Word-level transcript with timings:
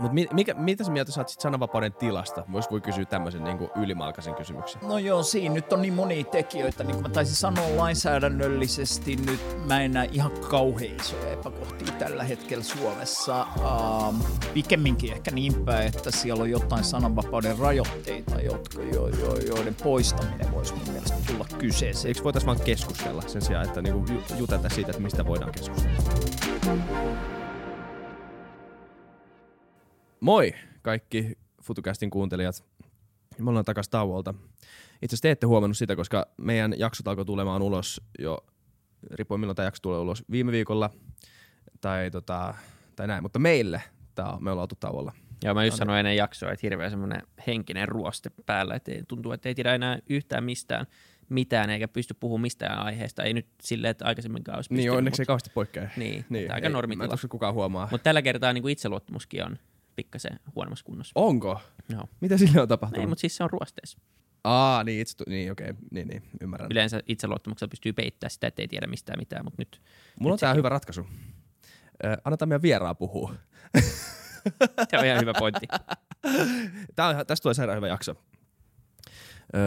Mutta 0.00 0.14
mi, 0.14 0.28
mikä, 0.32 0.54
mitä 0.54 0.84
sä 0.84 0.92
mieltä 0.92 1.12
saat 1.12 1.28
sit 1.28 1.40
sananvapauden 1.40 1.92
tilasta? 1.92 2.44
Vois 2.52 2.70
voi 2.70 2.80
kysyä 2.80 3.04
tämmöisen 3.04 3.44
niin 3.44 3.70
ylimalkaisen 3.76 4.34
kysymyksen. 4.34 4.82
No 4.88 4.98
joo, 4.98 5.22
siinä 5.22 5.54
nyt 5.54 5.72
on 5.72 5.82
niin 5.82 5.94
monia 5.94 6.24
tekijöitä. 6.24 6.84
Niin 6.84 6.94
kuin 6.94 7.02
mä 7.02 7.08
taisin 7.08 7.34
sanoa 7.34 7.76
lainsäädännöllisesti, 7.76 9.16
nyt 9.16 9.40
mä 9.66 9.82
en 9.82 9.92
näe 9.92 10.08
ihan 10.12 10.30
kauhean 10.50 10.96
isoja 10.96 11.32
epäkohtia 11.32 11.94
tällä 11.98 12.24
hetkellä 12.24 12.64
Suomessa. 12.64 13.46
Um, 14.08 14.22
pikemminkin 14.54 15.12
ehkä 15.12 15.30
niin 15.30 15.54
päin, 15.64 15.88
että 15.88 16.10
siellä 16.10 16.42
on 16.42 16.50
jotain 16.50 16.84
sananvapauden 16.84 17.58
rajoitteita, 17.58 18.40
jotka, 18.40 18.82
jo, 18.82 19.08
jo, 19.08 19.36
joiden 19.46 19.74
poistaminen 19.74 20.52
voisi 20.52 20.74
mun 20.74 20.88
mielestä 20.92 21.16
tulla 21.26 21.46
kyseeseen. 21.58 22.08
Eikö 22.08 22.24
voitaisiin 22.24 22.46
vaan 22.46 22.60
keskustella 22.60 23.22
sen 23.26 23.42
sijaan, 23.42 23.64
että 23.64 23.82
niinku 23.82 24.12
juteta 24.38 24.68
siitä, 24.68 24.90
että 24.90 25.02
mistä 25.02 25.26
voidaan 25.26 25.52
keskustella? 25.52 25.98
Moi 30.20 30.54
kaikki 30.82 31.38
FutuCastin 31.62 32.10
kuuntelijat. 32.10 32.64
Me 33.38 33.50
ollaan 33.50 33.64
takaisin 33.64 33.90
tauolta. 33.90 34.34
Itse 35.02 35.14
asiassa 35.14 35.22
te 35.22 35.30
ette 35.30 35.46
huomannut 35.46 35.76
sitä, 35.76 35.96
koska 35.96 36.26
meidän 36.36 36.74
jaksot 36.78 37.08
alkoi 37.08 37.24
tulemaan 37.24 37.62
ulos 37.62 38.00
jo, 38.18 38.46
riippuen 39.10 39.40
milloin 39.40 39.56
tämä 39.56 39.66
jakso 39.66 39.80
tulee 39.82 39.98
ulos, 39.98 40.24
viime 40.30 40.52
viikolla 40.52 40.90
tai, 41.80 42.10
tota, 42.10 42.54
tai 42.96 43.06
näin. 43.06 43.22
Mutta 43.22 43.38
meille 43.38 43.82
tää 44.14 44.26
on, 44.32 44.44
me 44.44 44.50
ollaan 44.50 44.62
oltu 44.62 44.74
tauolla. 44.80 45.12
Joo, 45.44 45.54
mä 45.54 45.64
just 45.64 45.76
sanoin 45.76 45.98
ennen 45.98 46.16
jaksoa, 46.16 46.52
että 46.52 46.66
hirveä 46.66 46.90
semmoinen 46.90 47.22
henkinen 47.46 47.88
ruoste 47.88 48.30
päällä, 48.46 48.74
että 48.74 48.92
tuntuu, 49.08 49.32
että 49.32 49.48
ei 49.48 49.54
tiedä 49.54 49.74
enää 49.74 49.98
yhtään 50.08 50.44
mistään 50.44 50.86
mitään 51.28 51.70
eikä 51.70 51.88
pysty 51.88 52.14
puhumaan 52.20 52.42
mistään 52.42 52.78
aiheesta. 52.78 53.22
Ei 53.22 53.34
nyt 53.34 53.46
silleen, 53.62 53.90
että 53.90 54.04
aikaisemminkaan 54.04 54.58
olisi 54.58 54.68
pystynyt. 54.68 54.82
Niin, 54.84 54.98
onneksi 54.98 55.14
mutta... 55.14 55.22
ei 55.22 55.26
kauheasti 55.26 55.50
poikkea. 55.54 55.88
Niin, 55.96 56.24
niin 56.28 56.54
aika 56.54 56.68
normitila. 56.68 57.08
Mä 57.08 57.28
kukaan 57.28 57.54
huomaa. 57.54 57.88
Mutta 57.90 58.04
tällä 58.04 58.22
kertaa 58.22 58.52
niin 58.52 58.62
kuin 58.62 58.72
itseluottamuskin 58.72 59.44
on 59.44 59.58
pikkasen 59.98 60.40
huonommassa 60.54 60.84
kunnossa. 60.84 61.12
Onko? 61.14 61.60
Joo. 61.88 62.08
Mitä 62.20 62.38
sille 62.38 62.60
on 62.62 62.68
tapahtunut? 62.68 63.02
Ei, 63.02 63.06
mutta 63.06 63.20
siis 63.20 63.36
se 63.36 63.44
on 63.44 63.50
ruosteessa. 63.50 63.98
Aa, 64.44 64.84
niin, 64.84 65.00
itse, 65.00 65.24
niin 65.28 65.52
okei, 65.52 65.70
okay. 65.70 65.82
niin, 65.90 66.08
niin, 66.08 66.22
ymmärrän. 66.40 66.68
Yleensä 66.72 67.02
itseluottamuksella 67.06 67.70
pystyy 67.70 67.92
peittämään 67.92 68.30
sitä, 68.30 68.46
ettei 68.46 68.68
tiedä 68.68 68.86
mistään 68.86 69.18
mitään, 69.18 69.44
mutta 69.44 69.60
nyt... 69.60 69.82
Mulla 70.20 70.34
nyt 70.34 70.42
on 70.42 70.46
tää 70.46 70.54
hyvä 70.54 70.68
ratkaisu. 70.68 71.06
Äh, 72.04 72.16
annetaan 72.24 72.48
meidän 72.48 72.62
vieraa 72.62 72.94
puhua. 72.94 73.34
se 74.90 74.98
on 74.98 75.06
ihan 75.06 75.20
hyvä 75.20 75.32
pointti. 75.38 75.66
Tää 76.96 77.08
on, 77.08 77.26
tästä 77.26 77.42
tulee 77.42 77.54
sairaan 77.54 77.76
hyvä 77.76 77.88
jakso. 77.88 78.14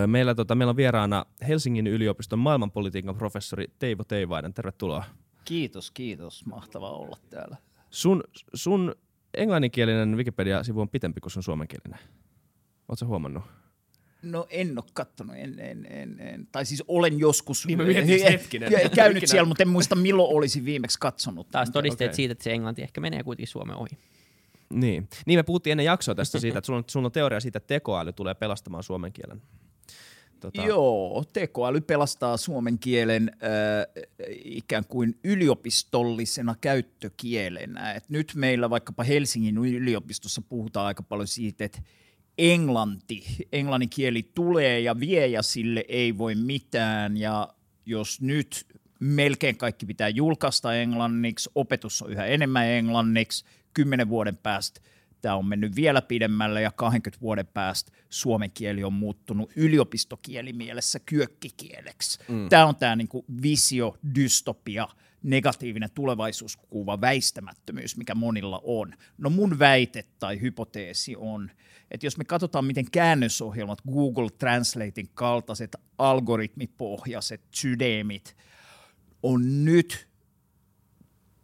Meillä, 0.07 0.35
tota, 0.35 0.55
meillä 0.55 0.69
on 0.69 0.75
vieraana 0.75 1.25
Helsingin 1.47 1.87
yliopiston 1.87 2.39
maailmanpolitiikan 2.39 3.15
professori 3.15 3.65
Teivo 3.79 4.03
Teivainen. 4.03 4.53
Tervetuloa. 4.53 5.03
Kiitos, 5.45 5.91
kiitos. 5.91 6.45
Mahtavaa 6.45 6.91
olla 6.91 7.17
täällä. 7.29 7.57
Sun, 7.89 8.23
sun 8.53 8.95
englanninkielinen 9.33 10.17
Wikipedia-sivu 10.17 10.81
on 10.81 10.89
pitempi 10.89 11.21
kuin 11.21 11.31
sun 11.31 11.43
suomenkielinen. 11.43 11.99
Oletko 12.87 13.05
huomannut? 13.05 13.43
No 14.21 14.47
en 14.49 14.77
ole 14.77 14.85
kattonut, 14.93 15.35
en, 15.35 15.59
en, 15.59 15.85
en, 15.85 16.19
en. 16.19 16.47
tai 16.51 16.65
siis 16.65 16.83
olen 16.87 17.19
joskus 17.19 17.65
niin 17.65 17.83
mietin, 17.83 18.23
hetkinen. 18.23 18.71
käynyt 18.95 19.23
siellä, 19.27 19.47
mutta 19.47 19.63
en 19.63 19.69
muista 19.69 19.95
milloin 19.95 20.35
olisin 20.35 20.65
viimeksi 20.65 20.99
katsonut. 20.99 21.49
Taas 21.49 21.69
todisteet 21.69 22.09
okay. 22.09 22.15
siitä, 22.15 22.31
että 22.31 22.43
se 22.43 22.51
englanti 22.51 22.81
ehkä 22.81 23.01
menee 23.01 23.23
kuitenkin 23.23 23.47
Suomen 23.47 23.75
ohi. 23.75 23.97
Niin. 24.69 25.07
niin, 25.25 25.39
me 25.39 25.43
puhuttiin 25.43 25.71
ennen 25.71 25.85
jaksoa 25.85 26.15
tästä 26.15 26.39
siitä, 26.39 26.57
että 26.57 26.65
sulla 26.65 26.77
on, 26.77 26.83
sulla 26.87 27.05
on 27.05 27.11
teoria 27.11 27.39
siitä, 27.39 27.57
että 27.57 27.67
tekoäly 27.67 28.13
tulee 28.13 28.33
pelastamaan 28.33 28.83
suomen 28.83 29.13
kielen. 29.13 29.41
Tota... 30.41 30.61
Joo, 30.61 31.23
tekoäly 31.33 31.81
pelastaa 31.81 32.37
suomen 32.37 32.79
kielen 32.79 33.31
äh, 33.33 34.03
ikään 34.43 34.85
kuin 34.85 35.19
yliopistollisena 35.23 36.55
käyttökielenä. 36.61 37.93
Et 37.93 38.09
nyt 38.09 38.31
meillä 38.35 38.69
vaikkapa 38.69 39.03
Helsingin 39.03 39.57
yliopistossa 39.57 40.41
puhutaan 40.41 40.87
aika 40.87 41.03
paljon 41.03 41.27
siitä, 41.27 41.65
että 41.65 41.81
englanti, 42.37 43.23
englannin 43.51 43.89
kieli 43.89 44.31
tulee 44.35 44.79
ja 44.79 44.99
vie 44.99 45.27
ja 45.27 45.41
sille 45.41 45.85
ei 45.87 46.17
voi 46.17 46.35
mitään. 46.35 47.17
Ja 47.17 47.47
jos 47.85 48.21
nyt 48.21 48.65
melkein 48.99 49.57
kaikki 49.57 49.85
pitää 49.85 50.09
julkaista 50.09 50.75
englanniksi, 50.75 51.49
opetus 51.55 52.01
on 52.01 52.11
yhä 52.11 52.25
enemmän 52.25 52.67
englanniksi, 52.67 53.45
kymmenen 53.73 54.09
vuoden 54.09 54.37
päästä– 54.37 54.81
tämä 55.21 55.35
on 55.35 55.45
mennyt 55.45 55.75
vielä 55.75 56.01
pidemmälle 56.01 56.61
ja 56.61 56.71
20 56.71 57.21
vuoden 57.21 57.47
päästä 57.47 57.91
suomen 58.09 58.51
kieli 58.51 58.83
on 58.83 58.93
muuttunut 58.93 59.51
yliopistokielimielessä 59.55 60.99
kyökkikieleksi. 60.99 62.19
Mm. 62.27 62.49
Tämä 62.49 62.65
on 62.65 62.75
tämä 62.75 62.95
niinku 62.95 63.25
visio, 63.41 63.97
dystopia, 64.15 64.87
negatiivinen 65.23 65.89
tulevaisuuskuva, 65.95 67.01
väistämättömyys, 67.01 67.97
mikä 67.97 68.15
monilla 68.15 68.61
on. 68.63 68.93
No 69.17 69.29
mun 69.29 69.59
väite 69.59 70.05
tai 70.19 70.41
hypoteesi 70.41 71.15
on, 71.15 71.51
että 71.91 72.05
jos 72.05 72.17
me 72.17 72.25
katsotaan, 72.25 72.65
miten 72.65 72.91
käännösohjelmat, 72.91 73.81
Google 73.91 74.29
Translatein 74.29 75.09
kaltaiset 75.13 75.75
algoritmipohjaiset 75.97 77.41
sydämit 77.51 78.37
on 79.23 79.65
nyt 79.65 80.10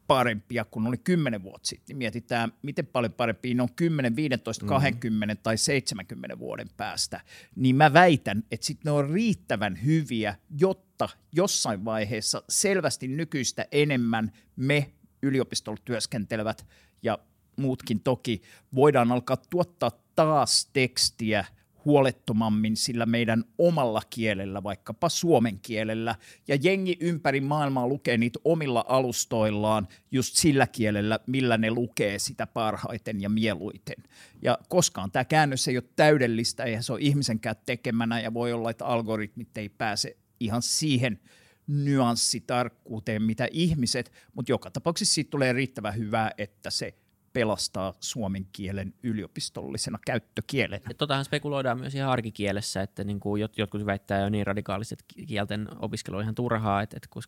parempia 0.08 0.66
kuin 0.66 0.88
oli 0.88 0.98
10 0.98 1.44
vuotta 1.44 1.68
sitten, 1.68 1.86
niin 1.88 1.98
mietitään, 1.98 2.54
miten 2.62 2.88
paljon 2.88 3.14
parempia 3.14 3.56
ne 3.56 3.62
on 3.62 3.74
10, 3.76 4.16
15, 4.16 4.66
mm. 4.66 4.70
20 4.70 5.36
tai 5.36 5.58
70 5.58 6.40
vuoden 6.40 6.70
päästä, 6.78 7.22
niin 7.56 7.76
mä 7.76 7.94
väitän, 7.94 8.44
että 8.52 8.66
sitten 8.66 8.86
ne 8.86 8.92
on 8.92 9.10
riittävän 9.10 9.80
hyviä, 9.86 10.36
jotta 10.60 11.10
jossain 11.32 11.86
vaiheessa 11.86 12.44
selvästi 12.50 13.08
nykyistä 13.08 13.66
enemmän 13.72 14.32
me 14.56 14.92
yliopistolla 15.22 15.82
työskentelevät 15.86 16.68
ja 17.04 17.20
muutkin 17.56 18.00
toki 18.00 18.42
voidaan 18.76 19.12
alkaa 19.12 19.38
tuottaa 19.50 19.92
taas 20.16 20.70
tekstiä– 20.74 21.46
huolettomammin 21.88 22.78
sillä 22.78 23.06
meidän 23.06 23.44
omalla 23.58 24.02
kielellä, 24.10 24.64
vaikkapa 24.64 25.10
suomen 25.10 25.60
kielellä, 25.60 26.16
ja 26.48 26.56
jengi 26.56 26.98
ympäri 27.00 27.42
maailmaa 27.42 27.88
lukee 27.88 28.18
niitä 28.18 28.40
omilla 28.44 28.86
alustoillaan 28.88 29.88
just 30.12 30.36
sillä 30.36 30.68
kielellä, 30.68 31.20
millä 31.28 31.58
ne 31.58 31.72
lukee 31.72 32.20
sitä 32.20 32.48
parhaiten 32.48 33.22
ja 33.22 33.30
mieluiten. 33.30 34.04
Ja 34.42 34.58
koskaan 34.70 35.12
tämä 35.12 35.26
käännös 35.26 35.68
ei 35.68 35.78
ole 35.78 35.84
täydellistä, 35.96 36.64
eihän 36.64 36.84
se 36.84 36.94
ole 36.94 37.02
ihmisenkään 37.02 37.56
tekemänä, 37.66 38.20
ja 38.20 38.34
voi 38.34 38.54
olla, 38.54 38.70
että 38.70 38.86
algoritmit 38.86 39.58
ei 39.58 39.70
pääse 39.70 40.18
ihan 40.40 40.62
siihen 40.62 41.20
nyanssitarkkuuteen, 41.68 43.22
mitä 43.22 43.48
ihmiset, 43.52 44.12
mutta 44.34 44.52
joka 44.52 44.72
tapauksessa 44.72 45.14
siitä 45.14 45.30
tulee 45.30 45.54
riittävän 45.54 45.96
hyvää, 45.98 46.32
että 46.38 46.70
se– 46.70 46.94
pelastaa 47.38 47.94
suomen 48.00 48.48
kielen 48.54 48.94
yliopistollisena 49.04 50.00
käyttökielenä. 50.06 50.90
Totahan 50.98 51.26
spekuloidaan 51.26 51.80
myös 51.80 51.96
ihan 51.96 52.12
arkikielessä, 52.12 52.82
että 52.82 53.04
niin 53.04 53.20
kuin 53.20 53.42
jotkut 53.58 53.86
väittää 53.86 54.22
jo 54.22 54.30
niin 54.30 54.48
radikaaliset 54.48 55.06
kielten 55.28 55.68
opiskelu 55.80 56.18
on 56.18 56.24
ihan 56.24 56.36
turhaa, 56.36 56.82
että, 56.82 56.98
että 56.98 57.08
kun 57.12 57.24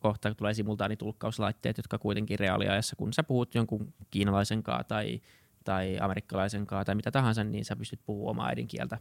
kohta 0.00 0.34
tulee 0.34 0.54
simultaanitulkkauslaitteet, 0.54 1.76
jotka 1.76 1.98
kuitenkin 1.98 2.38
reaaliajassa, 2.38 2.96
kun 2.96 3.12
sä 3.12 3.22
puhut 3.22 3.54
jonkun 3.54 3.94
kiinalaisen 4.10 4.62
tai, 4.88 5.20
tai 5.64 5.98
amerikkalaisen 6.00 6.66
tai 6.66 6.94
mitä 6.94 7.10
tahansa, 7.10 7.44
niin 7.44 7.64
sä 7.64 7.76
pystyt 7.76 8.00
puhumaan 8.06 8.30
omaa 8.30 8.48
äidinkieltä 8.48 8.98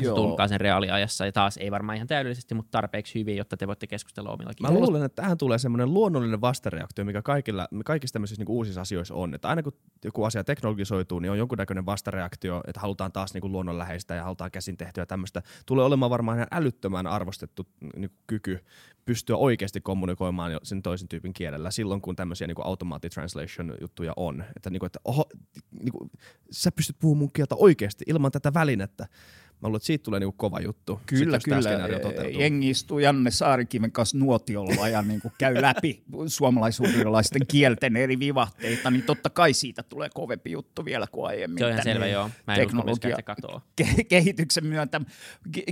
Joo. 0.00 0.16
tulkaa 0.16 0.48
sen 0.48 0.60
reaaliajassa 0.60 1.26
ja 1.26 1.32
taas 1.32 1.56
ei 1.56 1.70
varmaan 1.70 1.96
ihan 1.96 2.08
täydellisesti, 2.08 2.54
mutta 2.54 2.70
tarpeeksi 2.70 3.20
hyvin, 3.20 3.36
jotta 3.36 3.56
te 3.56 3.66
voitte 3.66 3.86
keskustella 3.86 4.30
omilla 4.30 4.52
Mä 4.60 4.70
luulen, 4.70 5.02
että 5.02 5.22
tähän 5.22 5.38
tulee 5.38 5.58
semmoinen 5.58 5.94
luonnollinen 5.94 6.40
vastareaktio, 6.40 7.04
mikä 7.04 7.22
kaikilla, 7.22 7.68
kaikissa 7.84 8.12
tämmöisissä 8.12 8.40
niin 8.40 8.50
uusissa 8.50 8.80
asioissa 8.80 9.14
on. 9.14 9.34
Että 9.34 9.48
aina 9.48 9.62
kun 9.62 9.72
joku 10.04 10.24
asia 10.24 10.44
teknologisoituu, 10.44 11.18
niin 11.18 11.30
on 11.30 11.38
jonkunnäköinen 11.38 11.86
vastareaktio, 11.86 12.62
että 12.66 12.80
halutaan 12.80 13.12
taas 13.12 13.34
niin 13.34 13.40
kuin 13.40 13.52
luonnonläheistä 13.52 14.14
ja 14.14 14.22
halutaan 14.22 14.50
käsin 14.50 14.76
tehtyä 14.76 15.06
tämmöistä. 15.06 15.42
Tulee 15.66 15.84
olemaan 15.84 16.10
varmaan 16.10 16.38
ihan 16.38 16.48
älyttömän 16.50 17.06
arvostettu 17.06 17.66
niin 17.80 18.10
kuin 18.10 18.18
kyky 18.26 18.64
pystyä 19.04 19.36
oikeasti 19.36 19.80
kommunikoimaan 19.80 20.60
sen 20.62 20.82
toisen 20.82 21.08
tyypin 21.08 21.32
kielellä 21.32 21.70
silloin, 21.70 22.00
kun 22.00 22.16
tämmöisiä 22.16 22.46
niin 22.46 22.56
automatic 22.64 23.12
translation 23.14 23.74
juttuja 23.80 24.12
on. 24.16 24.44
Että, 24.56 24.70
niin 24.70 24.80
kuin, 24.80 24.86
että 24.86 25.00
oho, 25.04 25.24
niin 25.80 25.92
kuin, 25.92 26.10
sä 26.50 26.72
pystyt 26.72 26.96
puhumaan 26.98 27.18
mun 27.18 27.32
kieltä 27.32 27.54
oikeasti 27.54 28.04
ilman 28.08 28.32
tätä 28.32 28.54
välinettä. 28.54 29.06
Mä 29.62 29.68
luulen, 29.68 29.76
että 29.76 29.86
siitä 29.86 30.02
tulee 30.02 30.20
niinku 30.20 30.36
kova 30.36 30.60
juttu. 30.60 31.00
Kyllä, 31.06 31.38
kyllä. 31.44 31.88
Jengi 32.38 32.70
istuu 32.70 32.98
Janne 32.98 33.30
Saarikiven 33.30 33.92
kanssa 33.92 34.18
nuotiolla 34.18 34.88
ja 34.88 35.02
niinku 35.02 35.32
käy 35.38 35.62
läpi 35.62 36.02
suomalaisuudelaisten 36.26 37.42
kielten 37.48 37.96
eri 37.96 38.18
vivahteita, 38.18 38.90
niin 38.90 39.02
totta 39.02 39.30
kai 39.30 39.52
siitä 39.52 39.82
tulee 39.82 40.08
kovempi 40.14 40.50
juttu 40.50 40.84
vielä 40.84 41.06
kuin 41.12 41.26
aiemmin. 41.26 41.58
Se 41.58 41.64
on 41.64 41.72
ihan 41.72 41.84
selvä, 41.84 42.06
joo. 42.06 42.30
Mä 42.46 42.54
en 42.54 42.60
teknologia 42.60 43.16
ke- 43.82 44.04
kehityksen 44.08 44.66
myötä. 44.66 45.00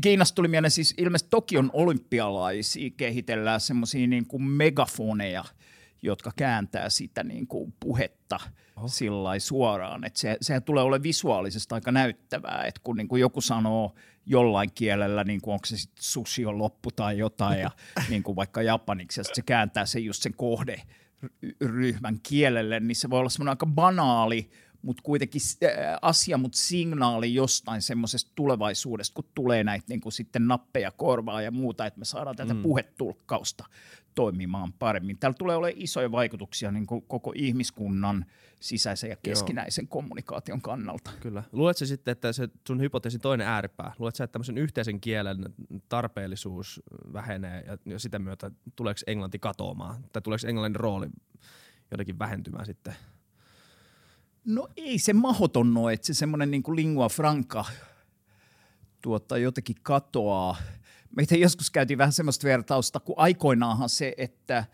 Kiinasta 0.02 0.34
tuli 0.34 0.48
mieleen 0.48 0.70
siis 0.70 0.94
ilmeisesti 0.98 1.30
Tokion 1.30 1.70
olympialaisia 1.72 2.90
kehitellään 2.96 3.60
semmoisia 3.60 4.06
niinku 4.06 4.38
megafoneja, 4.38 5.44
jotka 6.02 6.32
kääntää 6.36 6.90
sitä 6.90 7.24
niin 7.24 7.46
kuin 7.46 7.74
puhetta 7.80 8.40
sillä 8.86 9.38
suoraan. 9.38 10.04
Että 10.04 10.20
se, 10.20 10.36
sehän 10.40 10.62
tulee 10.62 10.82
olemaan 10.82 11.02
visuaalisesti 11.02 11.74
aika 11.74 11.92
näyttävää, 11.92 12.64
että 12.66 12.80
kun 12.84 12.96
niin 12.96 13.08
kuin 13.08 13.20
joku 13.20 13.40
sanoo 13.40 13.94
jollain 14.26 14.70
kielellä, 14.74 15.24
niin 15.24 15.40
kuin 15.40 15.54
onko 15.54 15.66
se 15.66 15.76
sitten 15.76 16.04
sushi 16.04 16.46
on 16.46 16.58
loppu 16.58 16.90
tai 16.90 17.18
jotain, 17.18 17.60
ja 17.60 17.70
niin 18.10 18.22
kuin 18.22 18.36
vaikka 18.36 18.62
japaniksi, 18.62 19.20
ja 19.20 19.24
se 19.24 19.42
kääntää 19.42 19.86
sen 19.86 20.04
just 20.04 20.22
sen 20.22 20.34
kohde 20.34 20.82
ryhmän 21.60 22.20
kielelle, 22.22 22.80
niin 22.80 22.96
se 22.96 23.10
voi 23.10 23.20
olla 23.20 23.30
semmoinen 23.30 23.52
aika 23.52 23.66
banaali, 23.66 24.50
mutta 24.82 25.02
kuitenkin 25.02 25.40
asia, 26.02 26.38
mutta 26.38 26.58
signaali 26.58 27.34
jostain 27.34 27.82
semmoisesta 27.82 28.32
tulevaisuudesta, 28.34 29.14
kun 29.14 29.24
tulee 29.34 29.64
näitä 29.64 29.84
niin 29.88 30.00
kuin 30.00 30.12
sitten 30.12 30.48
nappeja 30.48 30.90
korvaa 30.90 31.42
ja 31.42 31.50
muuta, 31.50 31.86
että 31.86 31.98
me 31.98 32.04
saadaan 32.04 32.36
tätä 32.36 32.54
mm. 32.54 32.62
puhetulkkausta 32.62 33.64
toimimaan 34.14 34.72
paremmin. 34.72 35.18
Täällä 35.18 35.36
tulee 35.38 35.56
olemaan 35.56 35.82
isoja 35.82 36.12
vaikutuksia 36.12 36.70
niin 36.70 36.86
kuin 36.86 37.02
koko 37.02 37.32
ihmiskunnan 37.36 38.26
sisäisen 38.60 39.10
ja 39.10 39.16
keskinäisen 39.22 39.82
Joo. 39.82 39.88
kommunikaation 39.88 40.60
kannalta. 40.60 41.10
Kyllä. 41.20 41.42
Luuletko 41.52 41.84
sitten, 41.84 42.12
että 42.12 42.32
se 42.32 42.48
sun 42.66 42.80
hypoteesin 42.80 43.20
toinen 43.20 43.46
ääripää, 43.46 43.92
luuletko 43.98 44.24
että 44.24 44.32
tämmöisen 44.32 44.58
yhteisen 44.58 45.00
kielen 45.00 45.54
tarpeellisuus 45.88 46.82
vähenee 47.12 47.64
ja, 47.66 47.78
ja 47.84 47.98
sitä 47.98 48.18
myötä 48.18 48.50
tuleeko 48.76 49.00
englanti 49.06 49.38
katoamaan? 49.38 50.04
Tai 50.12 50.22
tuleeko 50.22 50.46
englannin 50.46 50.76
rooli 50.76 51.08
jotenkin 51.90 52.18
vähentymään 52.18 52.66
sitten? 52.66 52.94
No 54.44 54.68
ei 54.76 54.98
se 54.98 55.12
mahoton 55.12 55.76
ole, 55.76 55.92
että 55.92 56.06
se 56.06 56.14
semmoinen 56.14 56.50
niin 56.50 56.62
lingua 56.74 57.08
franca 57.08 57.64
tuota, 59.02 59.38
jotenkin 59.38 59.76
katoaa. 59.82 60.56
Meitä 61.16 61.36
joskus 61.36 61.70
käytiin 61.70 61.98
vähän 61.98 62.12
semmoista 62.12 62.44
vertausta, 62.44 63.00
kun 63.00 63.14
aikoinaanhan 63.18 63.88
se, 63.88 64.14
että 64.16 64.64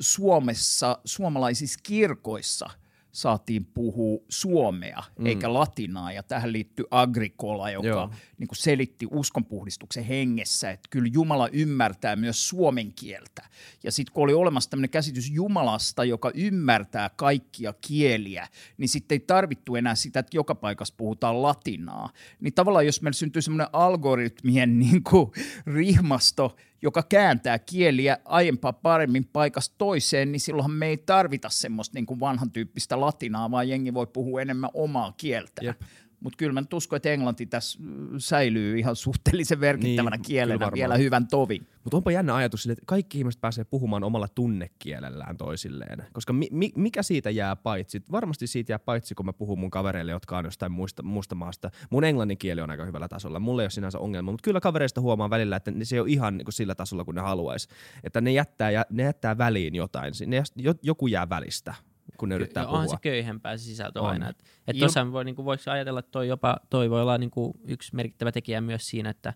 Suomessa, 0.00 0.98
suomalaisissa 1.04 1.80
kirkoissa– 1.82 2.70
saatiin 3.12 3.64
puhua 3.64 4.18
suomea 4.28 5.02
mm. 5.18 5.26
eikä 5.26 5.52
latinaa. 5.52 6.12
Ja 6.12 6.22
tähän 6.22 6.52
liittyy 6.52 6.84
Agricola, 6.90 7.70
joka 7.70 8.10
niin 8.38 8.48
kuin 8.48 8.58
selitti 8.58 9.06
uskonpuhdistuksen 9.10 10.04
hengessä, 10.04 10.70
että 10.70 10.88
kyllä 10.90 11.10
Jumala 11.12 11.48
ymmärtää 11.48 12.16
myös 12.16 12.48
suomen 12.48 12.92
kieltä. 12.92 13.42
Ja 13.84 13.92
sitten 13.92 14.12
kun 14.14 14.24
oli 14.24 14.34
olemassa 14.34 14.70
tämmöinen 14.70 14.90
käsitys 14.90 15.30
Jumalasta, 15.30 16.04
joka 16.04 16.30
ymmärtää 16.34 17.10
kaikkia 17.16 17.74
kieliä, 17.80 18.48
niin 18.76 18.88
sitten 18.88 19.16
ei 19.16 19.20
tarvittu 19.20 19.76
enää 19.76 19.94
sitä, 19.94 20.20
että 20.20 20.36
joka 20.36 20.54
paikassa 20.54 20.94
puhutaan 20.96 21.42
latinaa. 21.42 22.10
Niin 22.40 22.54
tavallaan 22.54 22.86
jos 22.86 23.02
meillä 23.02 23.16
syntyy 23.16 23.42
semmoinen 23.42 23.68
algoritmien 23.72 24.78
niin 24.82 25.02
kuin 25.02 25.32
rihmasto, 25.66 26.56
joka 26.82 27.02
kääntää 27.02 27.58
kieliä 27.58 28.18
aiempaa 28.24 28.72
paremmin 28.72 29.24
paikasta 29.32 29.74
toiseen, 29.78 30.32
niin 30.32 30.40
silloinhan 30.40 30.70
me 30.70 30.86
ei 30.86 30.96
tarvita 30.96 31.48
semmoista 31.48 31.94
niin 31.94 32.06
kuin 32.06 32.20
vanhan 32.20 32.50
tyyppistä 32.50 33.00
latinaa, 33.00 33.50
vaan 33.50 33.68
jengi 33.68 33.94
voi 33.94 34.06
puhua 34.06 34.40
enemmän 34.40 34.70
omaa 34.74 35.12
kieltä. 35.16 35.62
Yep. 35.64 35.80
Mutta 36.22 36.36
kyllä 36.36 36.52
mä 36.52 36.62
uskon, 36.74 36.96
että 36.96 37.12
englanti 37.12 37.46
tässä 37.46 37.78
säilyy 38.18 38.78
ihan 38.78 38.96
suhteellisen 38.96 39.58
merkittävänä 39.58 40.16
niin, 40.16 40.24
kielenä 40.24 40.70
vielä 40.74 40.96
hyvän 40.96 41.26
tovin. 41.26 41.66
Mutta 41.84 41.96
onpa 41.96 42.12
jännä 42.12 42.34
ajatus 42.34 42.62
sille, 42.62 42.72
että 42.72 42.84
kaikki 42.86 43.18
ihmiset 43.18 43.40
pääsee 43.40 43.64
puhumaan 43.64 44.04
omalla 44.04 44.28
tunnekielellään 44.28 45.36
toisilleen. 45.36 46.04
Koska 46.12 46.32
mi- 46.32 46.48
mi- 46.50 46.72
mikä 46.76 47.02
siitä 47.02 47.30
jää 47.30 47.56
paitsi? 47.56 48.02
Varmasti 48.12 48.46
siitä 48.46 48.72
jää 48.72 48.78
paitsi, 48.78 49.14
kun 49.14 49.26
mä 49.26 49.32
puhun 49.32 49.58
mun 49.58 49.70
kavereille, 49.70 50.12
jotka 50.12 50.38
on 50.38 50.44
jostain 50.44 50.72
muista, 50.72 51.02
muusta 51.02 51.34
maasta. 51.34 51.70
Mun 51.90 52.04
englannin 52.04 52.38
kieli 52.38 52.60
on 52.60 52.70
aika 52.70 52.84
hyvällä 52.84 53.08
tasolla. 53.08 53.40
Mulla 53.40 53.62
ei 53.62 53.64
ole 53.64 53.70
sinänsä 53.70 53.98
ongelma, 53.98 54.30
mutta 54.30 54.44
kyllä 54.44 54.60
kavereista 54.60 55.00
huomaan 55.00 55.30
välillä, 55.30 55.56
että 55.56 55.72
se 55.82 55.96
ei 55.96 56.00
ole 56.00 56.10
ihan 56.10 56.36
niin 56.36 56.44
kuin 56.44 56.54
sillä 56.54 56.74
tasolla 56.74 57.04
kuin 57.04 57.14
ne 57.14 57.20
haluaisi. 57.20 57.68
Että 58.04 58.20
ne 58.20 58.32
jättää, 58.32 58.70
ne 58.90 59.02
jättää 59.02 59.38
väliin 59.38 59.74
jotain. 59.74 60.12
Ne, 60.26 60.42
joku 60.82 61.06
jää 61.06 61.28
välistä 61.28 61.74
kun 62.22 62.28
ne 62.28 62.34
yrittää 62.34 62.64
puhua. 62.64 62.78
Onhan 62.78 62.88
se 62.88 62.96
köyhempää 63.02 63.56
se 63.56 63.64
sisältö 63.64 64.00
on. 64.00 64.08
aina. 64.10 64.28
Että 64.28 64.44
et 64.66 64.78
tuossa 64.78 65.12
voi, 65.12 65.24
niinku, 65.24 65.44
voiko 65.44 65.62
ajatella, 65.70 66.00
että 66.00 66.10
toi, 66.10 66.28
jopa, 66.28 66.56
toi 66.70 66.90
voi 66.90 67.02
olla 67.02 67.18
niinku, 67.18 67.60
yksi 67.64 67.94
merkittävä 67.94 68.32
tekijä 68.32 68.60
myös 68.60 68.88
siinä, 68.88 69.10
että, 69.10 69.30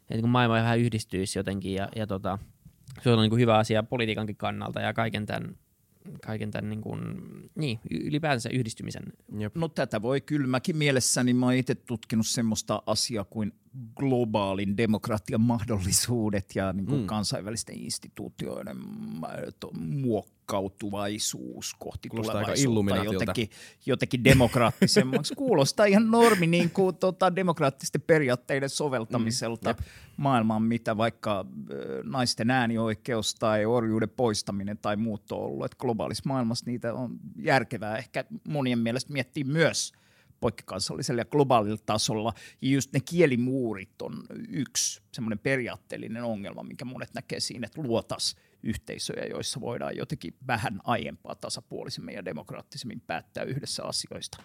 että 0.00 0.14
niinku 0.14 0.26
maailma 0.26 0.54
vähän 0.54 0.78
yhdistyisi 0.78 1.38
jotenkin 1.38 1.74
ja, 1.74 1.88
ja 1.96 2.06
tota, 2.06 2.38
se 3.02 3.10
on 3.10 3.18
niinku 3.18 3.36
hyvä 3.36 3.58
asia 3.58 3.82
politiikankin 3.82 4.36
kannalta 4.36 4.80
ja 4.80 4.94
kaiken 4.94 5.26
tämän, 5.26 5.56
kaiken 6.26 6.50
tämän 6.50 6.70
niin 6.70 6.80
kuin, 6.80 7.00
niin, 7.54 7.80
ylipäänsä 7.90 8.48
yhdistymisen. 8.52 9.02
Jep. 9.38 9.56
No 9.56 9.68
tätä 9.68 10.02
voi 10.02 10.20
kyllä. 10.20 10.46
Mäkin 10.46 10.76
mielessäni 10.76 11.34
mä 11.34 11.46
oon 11.46 11.54
itse 11.54 11.74
tutkinut 11.74 12.26
semmoista 12.26 12.82
asiaa 12.86 13.24
kuin 13.24 13.52
globaalin 13.96 14.76
demokratian 14.76 15.40
mahdollisuudet 15.40 16.46
ja 16.54 16.72
niin 16.72 16.86
kuin 16.86 17.00
mm. 17.00 17.06
kansainvälisten 17.06 17.78
instituutioiden 17.78 18.76
muokkautuvaisuus 20.50 21.74
kohti 21.78 22.08
Kuulostaa 22.08 22.32
tulevaisuutta 22.32 23.12
jotenkin, 23.12 23.50
jotenkin 23.86 24.24
demokraattisemmaksi. 24.24 25.34
Kuulostaa 25.34 25.86
ihan 25.86 26.10
normi 26.10 26.46
niin 26.46 26.70
kuin, 26.70 26.96
tota, 26.96 27.36
demokraattisten 27.36 28.00
periaatteiden 28.00 28.68
soveltamiselta 28.68 29.72
mm. 29.72 29.84
maailmaan, 30.16 30.62
mitä 30.62 30.96
vaikka 30.96 31.46
naisten 32.02 32.50
äänioikeus 32.50 33.34
tai 33.34 33.66
orjuuden 33.66 34.10
poistaminen 34.10 34.78
tai 34.78 34.96
muut 34.96 35.32
on 35.32 35.38
ollut. 35.38 35.64
Et 35.64 35.74
globaalissa 35.74 36.24
maailmassa 36.26 36.66
niitä 36.66 36.94
on 36.94 37.18
järkevää 37.36 37.96
ehkä 37.96 38.24
monien 38.48 38.78
mielestä 38.78 39.12
miettiä 39.12 39.44
myös– 39.44 39.92
poikkikansallisella 40.40 41.20
ja 41.20 41.24
globaalilla 41.24 41.78
tasolla. 41.86 42.32
Ja 42.62 42.68
just 42.70 42.92
ne 42.92 43.00
kielimuurit 43.00 44.02
on 44.02 44.22
yksi 44.48 45.02
semmoinen 45.12 45.38
periaatteellinen 45.38 46.24
ongelma, 46.24 46.62
minkä 46.62 46.84
monet 46.84 47.14
näkee 47.14 47.40
siinä, 47.40 47.66
että 47.66 47.82
luotas 47.82 48.36
yhteisöjä, 48.62 49.26
joissa 49.30 49.60
voidaan 49.60 49.96
jotenkin 49.96 50.34
vähän 50.46 50.80
aiempaa 50.84 51.34
tasapuolisemmin 51.34 52.14
ja 52.14 52.24
demokraattisemmin 52.24 53.00
päättää 53.00 53.44
yhdessä 53.44 53.84
asioista. 53.84 54.42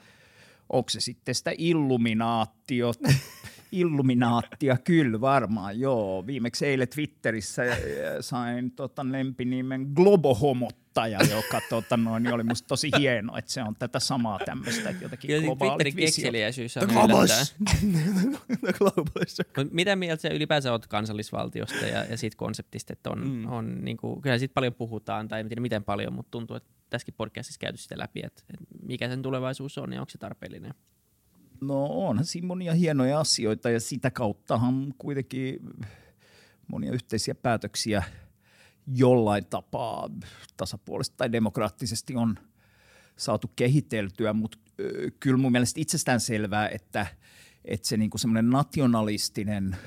Onko 0.70 0.90
se 0.90 1.00
sitten 1.00 1.36
sitä 1.36 1.52
illuminaatiota? 1.58 3.10
Illuminaattia, 3.72 4.78
kyllä 4.78 5.22
varmaan, 5.22 5.80
joo. 5.80 6.28
Viimeksi 6.28 6.66
eilen 6.66 6.88
Twitterissä 6.88 7.64
sain 8.22 8.72
tota, 8.72 9.06
lempinimen 9.12 9.96
Globohomottaja, 10.95 11.36
joka 11.36 11.62
tota, 11.69 11.97
noin, 11.97 12.24
niin 12.24 12.33
oli 12.33 12.44
musta 12.44 12.68
tosi 12.68 12.89
hieno, 13.00 13.38
että 13.38 13.51
se 13.51 13.63
on 13.63 13.75
tätä 13.80 14.00
samaa 14.00 14.39
tämmöistä, 14.45 14.89
että 14.89 15.03
jotenkin 15.03 15.27
Kyllä 15.27 15.45
globaalit 15.45 15.86
visiot. 15.86 16.15
kekseliäisyys 16.15 16.77
on 16.77 16.88
Mitä 19.71 19.95
mieltä 19.95 20.21
sä 20.21 20.30
ylipäänsä 20.30 20.71
oot 20.71 20.88
kansallisvaltiosta 20.88 21.86
ja, 21.86 22.03
ja 22.03 22.18
siitä 22.18 22.38
konseptista, 22.38 22.94
että 22.94 23.09
on, 23.09 23.27
mm. 23.27 23.51
on 23.51 23.86
niin 23.86 23.97
kuin, 23.97 24.21
kyllä 24.21 24.38
siitä 24.38 24.53
paljon 24.53 24.74
puhutaan, 24.74 25.27
tai 25.27 25.39
en 25.39 25.50
tiedä 25.50 25.62
miten 25.62 25.83
paljon, 25.83 26.13
mutta 26.13 26.31
tuntuu, 26.31 26.56
että 26.56 26.69
tässäkin 26.89 27.13
podcastissa 27.18 27.59
käyty 27.59 27.77
sitä 27.77 27.97
läpi, 27.97 28.21
että, 28.24 28.44
että 28.53 28.65
mikä 28.83 29.09
sen 29.09 29.21
tulevaisuus 29.21 29.77
on 29.77 29.94
ja 29.94 30.01
onko 30.01 30.09
se 30.09 30.18
tarpeellinen? 30.18 30.74
No 31.62 31.86
onhan 31.86 32.25
siinä 32.25 32.47
monia 32.47 32.74
hienoja 32.74 33.19
asioita 33.19 33.69
ja 33.69 33.80
sitä 33.80 34.12
kauttahan 34.12 34.94
kuitenkin 34.97 35.59
monia 36.68 36.92
yhteisiä 36.92 37.36
päätöksiä 37.36 38.03
jollain 38.88 39.46
tapaa 39.46 40.10
tasapuolisesti 40.58 41.18
tai 41.18 41.32
demokraattisesti 41.32 42.16
on 42.16 42.40
saatu 43.18 43.52
kehiteltyä, 43.56 44.34
mutta 44.34 44.58
kyllä 45.20 45.38
mun 45.38 45.52
mielestä 45.52 45.82
itsestään 45.82 46.20
selvää, 46.20 46.70
että, 46.70 47.08
että 47.66 47.88
se 47.88 47.98
niinku 47.98 48.18
semmoinen 48.18 48.50
nationalistinen 48.50 49.78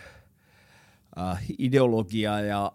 äh, 1.18 1.44
ideologia 1.58 2.40
ja 2.40 2.72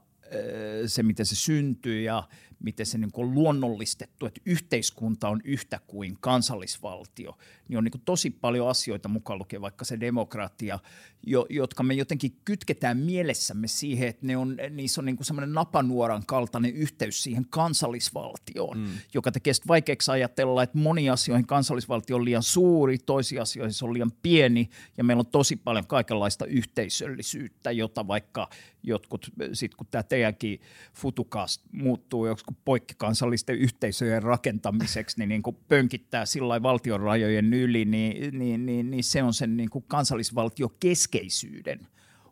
se, 0.85 1.03
miten 1.03 1.25
se 1.25 1.35
syntyy 1.35 2.01
ja 2.01 2.27
miten 2.63 2.85
se 2.85 2.97
niin 2.97 3.11
on 3.13 3.33
luonnollistettu, 3.33 4.25
että 4.25 4.41
yhteiskunta 4.45 5.29
on 5.29 5.41
yhtä 5.43 5.79
kuin 5.87 6.17
kansallisvaltio, 6.19 7.37
niin 7.67 7.77
on 7.77 7.83
niin 7.83 7.91
kuin 7.91 8.01
tosi 8.05 8.29
paljon 8.29 8.69
asioita 8.69 9.09
mukaan 9.09 9.39
lukien 9.39 9.61
vaikka 9.61 9.85
se 9.85 9.99
demokratia, 9.99 10.79
jo, 11.27 11.45
jotka 11.49 11.83
me 11.83 11.93
jotenkin 11.93 12.37
kytketään 12.45 12.97
mielessämme 12.97 13.67
siihen, 13.67 14.07
että 14.07 14.25
ne 14.25 14.37
on, 14.37 14.57
niissä 14.69 15.01
on 15.01 15.05
niin 15.05 15.15
kuin 15.15 15.25
semmoinen 15.25 15.53
napanuoran 15.53 16.23
kaltainen 16.25 16.73
yhteys 16.73 17.23
siihen 17.23 17.45
kansallisvaltioon, 17.49 18.77
mm. 18.77 18.87
joka 19.13 19.31
tekee 19.31 19.53
sitten 19.53 19.67
vaikeaksi 19.67 20.11
ajatella, 20.11 20.63
että 20.63 20.77
moni 20.77 21.09
asioihin 21.09 21.47
kansallisvaltio 21.47 22.15
on 22.15 22.25
liian 22.25 22.43
suuri, 22.43 22.97
toisi 22.97 23.39
asioihin 23.39 23.73
se 23.73 23.85
on 23.85 23.93
liian 23.93 24.11
pieni 24.21 24.69
ja 24.97 25.03
meillä 25.03 25.21
on 25.21 25.27
tosi 25.27 25.55
paljon 25.55 25.87
kaikenlaista 25.87 26.45
yhteisöllisyyttä, 26.45 27.71
jota 27.71 28.07
vaikka 28.07 28.49
jotkut, 28.83 29.31
sitten 29.53 29.77
kun 29.77 29.87
tämä 29.91 30.03
teidänkin 30.03 30.61
futukast 30.93 31.61
muuttuu 31.71 32.25
joku 32.53 32.61
poikkikansallisten 32.65 33.55
yhteisöjen 33.55 34.23
rakentamiseksi, 34.23 35.19
niin, 35.19 35.29
niin 35.29 35.43
kuin 35.43 35.57
pönkittää 35.67 36.25
sillä 36.25 36.63
valtion 36.63 36.99
rajojen 36.99 37.53
yli, 37.53 37.85
niin, 37.85 38.39
niin, 38.39 38.65
niin, 38.65 38.91
niin 38.91 39.03
se 39.03 39.23
on 39.23 39.33
sen 39.33 39.57
niin 39.57 39.69
kuin 39.69 39.85
kansallisvaltiokeskeisyyden 39.87 41.79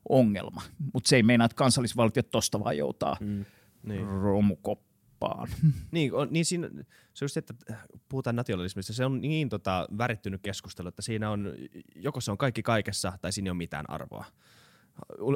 ongelma. 0.09 0.61
Mutta 0.93 1.09
se 1.09 1.15
ei 1.15 1.23
meinaa, 1.23 1.45
että 1.45 1.55
kansallisvaltiot 1.55 2.31
tuosta 2.31 2.59
vaan 2.59 2.77
joutaa 2.77 3.17
mm, 3.19 3.45
niin. 3.83 4.07
romukoppaan. 4.07 4.91
Niin, 5.91 6.13
on, 6.13 6.27
niin 6.31 6.45
siinä, 6.45 6.69
se 7.13 7.25
just, 7.25 7.37
että 7.37 7.53
puhutaan 8.09 8.35
nationalismista, 8.35 8.93
se 8.93 9.05
on 9.05 9.21
niin 9.21 9.49
tota, 9.49 9.87
värittynyt 9.97 10.41
keskustelu, 10.41 10.87
että 10.87 11.01
siinä 11.01 11.29
on, 11.29 11.53
joko 11.95 12.21
se 12.21 12.31
on 12.31 12.37
kaikki 12.37 12.63
kaikessa 12.63 13.13
tai 13.21 13.31
siinä 13.31 13.47
ei 13.47 13.51
ole 13.51 13.57
mitään 13.57 13.89
arvoa 13.89 14.25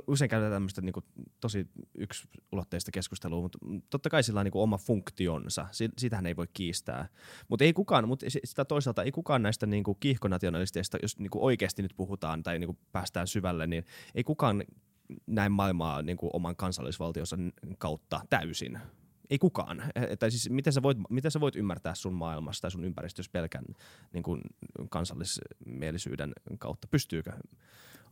usein 0.07 0.29
käytetään 0.29 0.53
tämmöistä 0.53 0.81
niin 0.81 0.93
kuin, 0.93 1.05
tosi 1.41 1.67
yksulotteista 1.97 2.91
keskustelua, 2.91 3.41
mutta 3.41 3.59
totta 3.89 4.09
kai 4.09 4.23
sillä 4.23 4.39
on 4.39 4.45
niin 4.45 4.51
kuin, 4.51 4.63
oma 4.63 4.77
funktionsa. 4.77 5.67
Sitähän 5.97 6.25
ei 6.25 6.35
voi 6.35 6.47
kiistää. 6.53 7.07
Mutta 7.47 7.65
ei 7.65 7.73
kukaan, 7.73 8.07
mutta 8.07 8.25
sitä 8.43 8.65
toisaalta 8.65 9.03
ei 9.03 9.11
kukaan 9.11 9.43
näistä 9.43 9.65
niin 9.65 9.83
kuin, 9.83 9.97
kiihkonationalisteista, 9.99 10.97
jos 11.01 11.19
niin 11.19 11.29
kuin, 11.29 11.43
oikeasti 11.43 11.81
nyt 11.81 11.93
puhutaan 11.97 12.43
tai 12.43 12.59
niin 12.59 12.67
kuin, 12.67 12.77
päästään 12.91 13.27
syvälle, 13.27 13.67
niin 13.67 13.85
ei 14.15 14.23
kukaan 14.23 14.63
näe 15.27 15.49
maailmaa 15.49 16.01
niin 16.01 16.17
kuin, 16.17 16.29
oman 16.33 16.55
kansallisvaltionsa 16.55 17.37
kautta 17.77 18.21
täysin 18.29 18.79
ei 19.29 19.37
kukaan. 19.37 19.83
Että 19.95 20.29
siis 20.29 20.49
miten 20.49 20.73
sä, 20.73 20.81
voit, 20.81 20.97
miten 21.09 21.31
sä 21.31 21.39
voit 21.39 21.55
ymmärtää 21.55 21.95
sun 21.95 22.13
maailmasta 22.13 22.61
tai 22.61 22.71
sun 22.71 22.83
ympäristössä 22.83 23.31
pelkän 23.31 23.65
niin 24.13 24.23
kuin 24.23 24.41
kansallismielisyyden 24.89 26.33
kautta? 26.59 26.87
Pystyykö? 26.91 27.31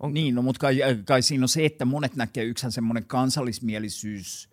On... 0.03 0.13
Niin, 0.13 0.35
no, 0.35 0.41
mutta 0.41 0.59
kai, 0.59 0.79
kai 1.05 1.21
siinä 1.21 1.43
on 1.43 1.49
se, 1.49 1.65
että 1.65 1.85
monet 1.85 2.15
näkee 2.15 2.43
yksän 2.43 2.71
semmoinen 2.71 3.05
kansallismielisyys 3.05 4.49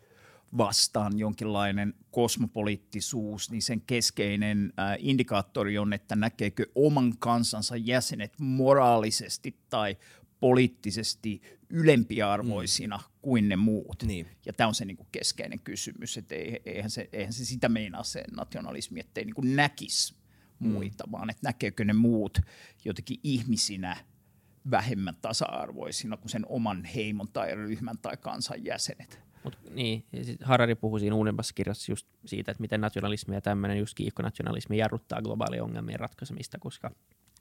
vastaan 0.56 1.18
jonkinlainen 1.18 1.94
kosmopoliittisuus, 2.10 3.50
niin 3.50 3.62
sen 3.62 3.80
keskeinen 3.80 4.72
äh, 4.78 4.96
indikaattori 4.98 5.78
on, 5.78 5.92
että 5.92 6.16
näkeekö 6.16 6.66
oman 6.74 7.18
kansansa 7.18 7.76
jäsenet 7.76 8.32
moraalisesti 8.38 9.56
tai 9.70 9.96
poliittisesti 10.40 11.42
ylempiarvoisina 11.68 12.96
mm. 12.96 13.04
kuin 13.22 13.48
ne 13.48 13.56
muut. 13.56 14.02
Niin. 14.02 14.26
Ja 14.46 14.52
tämä 14.52 14.68
on 14.68 14.74
se 14.74 14.84
niinku 14.84 15.06
keskeinen 15.12 15.60
kysymys, 15.60 16.16
että 16.16 16.34
eihän 16.66 16.90
se, 16.90 17.08
eihän 17.12 17.32
se 17.32 17.44
sitä 17.44 17.68
meinaa 17.68 18.02
se 18.02 18.24
nationalismi, 18.36 19.00
ettei 19.00 19.24
niinku 19.24 19.42
näkisi 19.44 20.14
mm. 20.60 20.68
muita, 20.68 21.06
mm. 21.06 21.12
vaan 21.12 21.30
että 21.30 21.48
näkeekö 21.48 21.84
ne 21.84 21.92
muut 21.92 22.38
jotenkin 22.84 23.20
ihmisinä 23.22 23.96
vähemmän 24.70 25.16
tasa-arvoisina 25.22 26.16
kuin 26.16 26.30
sen 26.30 26.46
oman 26.48 26.84
heimon 26.84 27.28
tai 27.32 27.54
ryhmän 27.54 27.98
tai 28.02 28.16
kansan 28.16 28.64
jäsenet. 28.64 29.20
Mut, 29.44 29.58
niin, 29.70 30.04
Harari 30.42 30.74
puhui 30.74 31.00
siinä 31.00 31.16
uudemmassa 31.16 31.54
kirjassa 31.54 31.92
just 31.92 32.06
siitä, 32.26 32.50
että 32.50 32.60
miten 32.60 32.80
nationalismi 32.80 33.34
ja 33.34 33.40
tämmöinen 33.40 33.78
just 33.78 33.94
kiikkonationalismi 33.94 34.78
jarruttaa 34.78 35.22
globaalien 35.22 35.62
ongelmien 35.62 36.00
ratkaisemista, 36.00 36.58
koska 36.58 36.90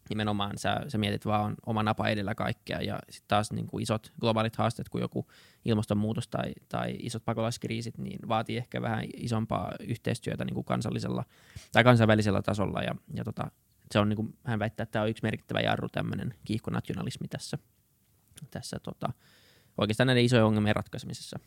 nimenomaan 0.09 0.57
sä, 0.57 0.81
sä 0.87 0.97
mietit 0.97 1.25
vaan 1.25 1.55
oma 1.65 1.83
napa 1.83 2.07
edellä 2.07 2.35
kaikkea 2.35 2.81
ja 2.81 2.99
sitten 3.09 3.27
taas 3.27 3.51
niin 3.51 3.67
kuin 3.67 3.83
isot 3.83 4.13
globaalit 4.19 4.55
haasteet 4.55 4.89
kuin 4.89 5.01
joku 5.01 5.27
ilmastonmuutos 5.65 6.27
tai, 6.27 6.53
tai 6.69 6.95
isot 6.99 7.25
pakolaiskriisit, 7.25 7.97
niin 7.97 8.19
vaatii 8.27 8.57
ehkä 8.57 8.81
vähän 8.81 9.05
isompaa 9.17 9.71
yhteistyötä 9.79 10.45
niin 10.45 10.53
kuin 10.53 10.65
kansallisella 10.65 11.25
tai 11.71 11.83
kansainvälisellä 11.83 12.41
tasolla 12.41 12.81
ja, 12.81 12.95
ja 13.13 13.23
tota, 13.23 13.51
se 13.91 13.99
on 13.99 14.09
niin 14.09 14.15
kuin, 14.15 14.37
hän 14.43 14.59
väittää, 14.59 14.83
että 14.83 14.91
tämä 14.91 15.03
on 15.03 15.09
yksi 15.09 15.23
merkittävä 15.23 15.61
jarru 15.61 15.89
tämmöinen 15.89 16.33
kiihkonationalismi 16.45 17.27
tässä, 17.27 17.57
tässä 18.51 18.79
tota, 18.79 19.13
oikeastaan 19.77 20.07
näiden 20.07 20.25
isojen 20.25 20.45
ongelmien 20.45 20.75
ratkaisemisessa. 20.75 21.39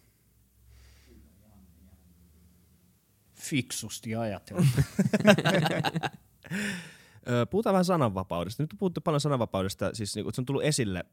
Fiksusti 3.35 4.17
ajatella. 4.17 4.63
Puhutaan 7.51 7.75
vähän 7.75 7.85
sananvapaudesta. 7.85 8.63
Nyt 8.63 8.73
on 8.73 8.79
puhuttu 8.79 9.01
paljon 9.01 9.21
sananvapaudesta, 9.21 9.95
siis 9.95 10.17
niin, 10.17 10.35
se 10.35 10.41
on 10.41 10.47
tullut 10.47 10.65
esille 10.65 11.05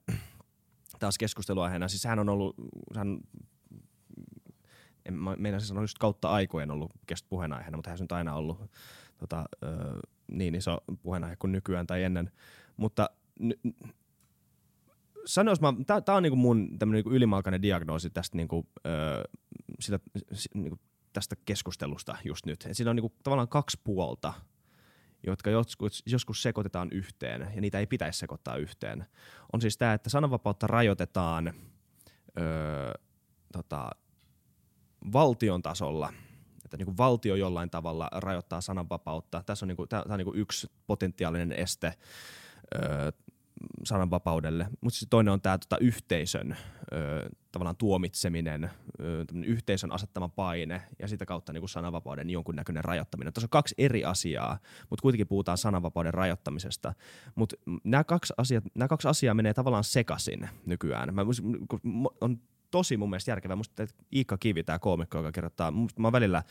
taas 1.00 1.18
keskusteluaiheena. 1.18 1.88
Siis 1.88 2.04
hän 2.04 2.20
on 2.20 2.30
ollut, 2.30 2.56
hän, 2.96 3.20
en 5.06 5.14
meidän 5.38 5.62
sanoa 5.62 5.84
just 5.84 5.98
kautta 5.98 6.30
aikojen 6.30 6.72
ollut 6.72 6.92
puheenaiheena, 7.30 7.78
mutta 7.78 7.90
hän 7.90 7.98
on 7.98 8.04
nyt 8.04 8.12
aina 8.12 8.34
ollut 8.34 8.72
tota, 9.18 9.46
niin 10.32 10.56
iso 10.56 10.78
puheenaihe 11.02 11.36
kuin 11.36 11.52
nykyään 11.52 11.88
tai 11.88 12.04
ennen. 12.04 12.32
Mutta 12.78 13.10
n- 13.40 13.72
sanois 15.26 15.62
mä, 15.62 15.74
tää, 15.88 16.02
tää 16.02 16.16
on 16.16 16.24
niinku 16.24 16.36
mun 16.36 16.78
niinku 16.86 17.12
ylimalkainen 17.12 17.62
diagnoosi 17.62 18.10
tästä, 18.10 18.38
niinku, 18.38 18.68
ö, 18.86 19.24
sitä, 19.80 20.00
niinku, 20.54 20.80
tästä 21.14 21.36
keskustelusta 21.46 22.18
just 22.24 22.46
nyt. 22.46 22.66
Et 22.66 22.78
siinä 22.78 22.90
on 22.90 22.96
niinku 22.96 23.14
tavallaan 23.24 23.48
kaksi 23.48 23.80
puolta– 23.84 24.34
jotka 25.24 25.50
joskus, 25.50 26.04
joskus 26.06 26.42
sekoitetaan 26.42 26.90
yhteen, 26.92 27.48
ja 27.56 27.62
niitä 27.62 27.80
ei 27.80 27.88
pitäisi 27.88 28.20
sekoittaa 28.20 28.56
yhteen, 28.56 29.06
on 29.54 29.62
siis 29.62 29.78
tämä, 29.78 29.94
että 29.94 30.10
sananvapautta 30.10 30.68
rajoitetaan 30.68 31.54
öö, 32.40 32.94
tota, 33.54 33.90
valtion 35.14 35.62
tasolla, 35.62 36.14
että 36.70 36.78
niin 36.78 36.86
kuin 36.86 36.98
valtio 36.98 37.36
jollain 37.36 37.70
tavalla 37.70 38.10
rajoittaa 38.12 38.62
sananvapautta. 38.62 39.44
Tässä 39.46 39.66
on, 39.66 39.68
niin 39.68 39.76
kuin, 39.76 39.90
tämä 39.90 40.04
on 40.10 40.18
niin 40.18 40.26
kuin 40.26 40.40
yksi 40.40 40.72
potentiaalinen 40.88 41.52
este 41.52 41.94
öö, 42.76 43.12
sananvapaudelle. 43.84 44.68
Mutta 44.82 44.98
siis 44.98 45.10
toinen 45.10 45.34
on 45.34 45.42
tämä 45.42 45.58
tota, 45.58 45.78
yhteisön 45.78 46.58
ö, 46.94 47.30
tavallaan 47.52 47.76
tuomitseminen, 47.76 48.64
ö, 49.00 49.26
yhteisön 49.46 49.92
asettama 49.92 50.30
paine 50.30 50.82
ja 51.00 51.08
sitä 51.08 51.26
kautta 51.26 51.54
niin 51.54 51.62
kuin 51.62 51.70
sananvapauden 51.70 52.30
jonkunnäköinen 52.30 52.84
rajoittaminen. 52.84 53.34
Tässä 53.34 53.46
on 53.46 53.50
kaksi 53.50 53.76
eri 53.78 54.06
asiaa, 54.06 54.60
mutta 54.90 55.02
kuitenkin 55.02 55.28
puhutaan 55.28 55.58
sananvapauden 55.58 56.14
rajoittamisesta. 56.14 56.94
Mutta 57.36 57.56
nämä 57.84 58.04
kaksi, 58.04 58.34
asiat, 58.38 58.64
nämä 58.76 58.88
kaksi 58.88 59.08
asiaa 59.08 59.34
menee 59.34 59.54
tavallaan 59.54 59.84
sekaisin 59.84 60.50
nykyään. 60.66 61.16
Mä, 61.16 61.26
on 62.22 62.40
tosi 62.72 62.98
mun 62.98 63.10
mielestä 63.10 63.32
järkevää. 63.32 63.56
Musta 63.56 63.88
Iikka 64.16 64.38
Kivi, 64.38 64.64
tämä 64.64 64.80
koomikko, 64.80 65.18
joka 65.18 65.32
kirjoittaa, 65.32 65.72
musta 65.72 66.02
mä 66.02 66.08
oon 66.08 66.14
välillä, 66.14 66.44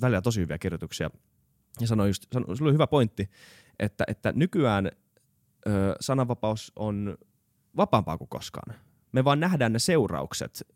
välillä 0.00 0.22
tosi 0.22 0.40
hyviä 0.40 0.58
kirjoituksia, 0.58 1.10
ja 1.80 1.86
sanoi 1.86 2.08
just, 2.08 2.26
sanoi, 2.32 2.56
sulla 2.56 2.68
oli 2.68 2.74
hyvä 2.74 2.86
pointti, 2.86 3.30
että, 3.78 4.04
että 4.06 4.32
nykyään 4.36 4.86
ö, 5.66 5.96
sananvapaus 6.00 6.72
on 6.76 7.18
vapaampaa 7.76 8.18
kuin 8.18 8.28
koskaan. 8.28 8.74
Me 9.12 9.24
vaan 9.24 9.40
nähdään 9.40 9.72
ne 9.72 9.78
seuraukset 9.78 10.66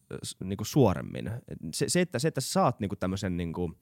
niin 0.44 0.56
kuin 0.56 0.66
suoremmin. 0.66 1.30
Se, 1.74 1.88
se, 1.88 2.00
että, 2.00 2.18
se, 2.18 2.28
että 2.28 2.40
sä 2.40 2.52
saat 2.52 2.80
niin 2.80 2.88
kuin 2.88 2.98
tämmöisen 2.98 3.36
niin 3.36 3.52
kuin, 3.52 3.76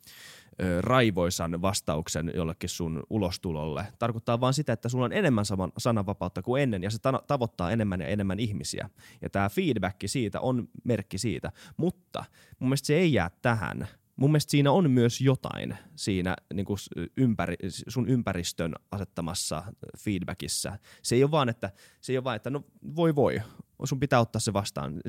raivoisan 0.80 1.62
vastauksen 1.62 2.32
jollekin 2.34 2.68
sun 2.68 3.02
ulostulolle, 3.10 3.86
tarkoittaa 3.98 4.40
vaan 4.40 4.54
sitä, 4.54 4.72
että 4.72 4.88
sulla 4.88 5.04
on 5.04 5.12
enemmän 5.12 5.44
saman, 5.44 5.72
sananvapautta 5.78 6.42
kuin 6.42 6.62
ennen, 6.62 6.82
ja 6.82 6.90
se 6.90 6.98
ta- 6.98 7.22
tavoittaa 7.26 7.70
enemmän 7.70 8.00
ja 8.00 8.06
enemmän 8.06 8.40
ihmisiä. 8.40 8.90
Ja 9.22 9.30
tämä 9.30 9.48
feedback 9.48 9.96
siitä 10.06 10.40
on 10.40 10.68
merkki 10.84 11.18
siitä. 11.18 11.52
Mutta 11.76 12.24
mun 12.58 12.68
mielestä 12.68 12.86
se 12.86 12.94
ei 12.94 13.12
jää 13.12 13.30
tähän– 13.42 13.88
mun 14.16 14.30
mielestä 14.30 14.50
siinä 14.50 14.70
on 14.70 14.90
myös 14.90 15.20
jotain 15.20 15.76
siinä 15.96 16.36
niin 16.54 16.66
kuin 16.66 16.78
ympäri, 17.16 17.56
sun 17.88 18.08
ympäristön 18.08 18.74
asettamassa 18.90 19.62
feedbackissa. 19.98 20.78
Se 21.02 21.14
ei 21.14 21.22
ole 21.22 21.30
vaan, 21.30 21.48
että, 21.48 21.70
se 22.00 22.12
ei 22.12 22.16
ole 22.16 22.24
vaan, 22.24 22.36
että 22.36 22.50
no 22.50 22.64
voi 22.96 23.14
voi, 23.14 23.40
sun 23.84 24.00
pitää 24.00 24.20
ottaa 24.20 24.40
se 24.40 24.52
vastaan. 24.52 25.00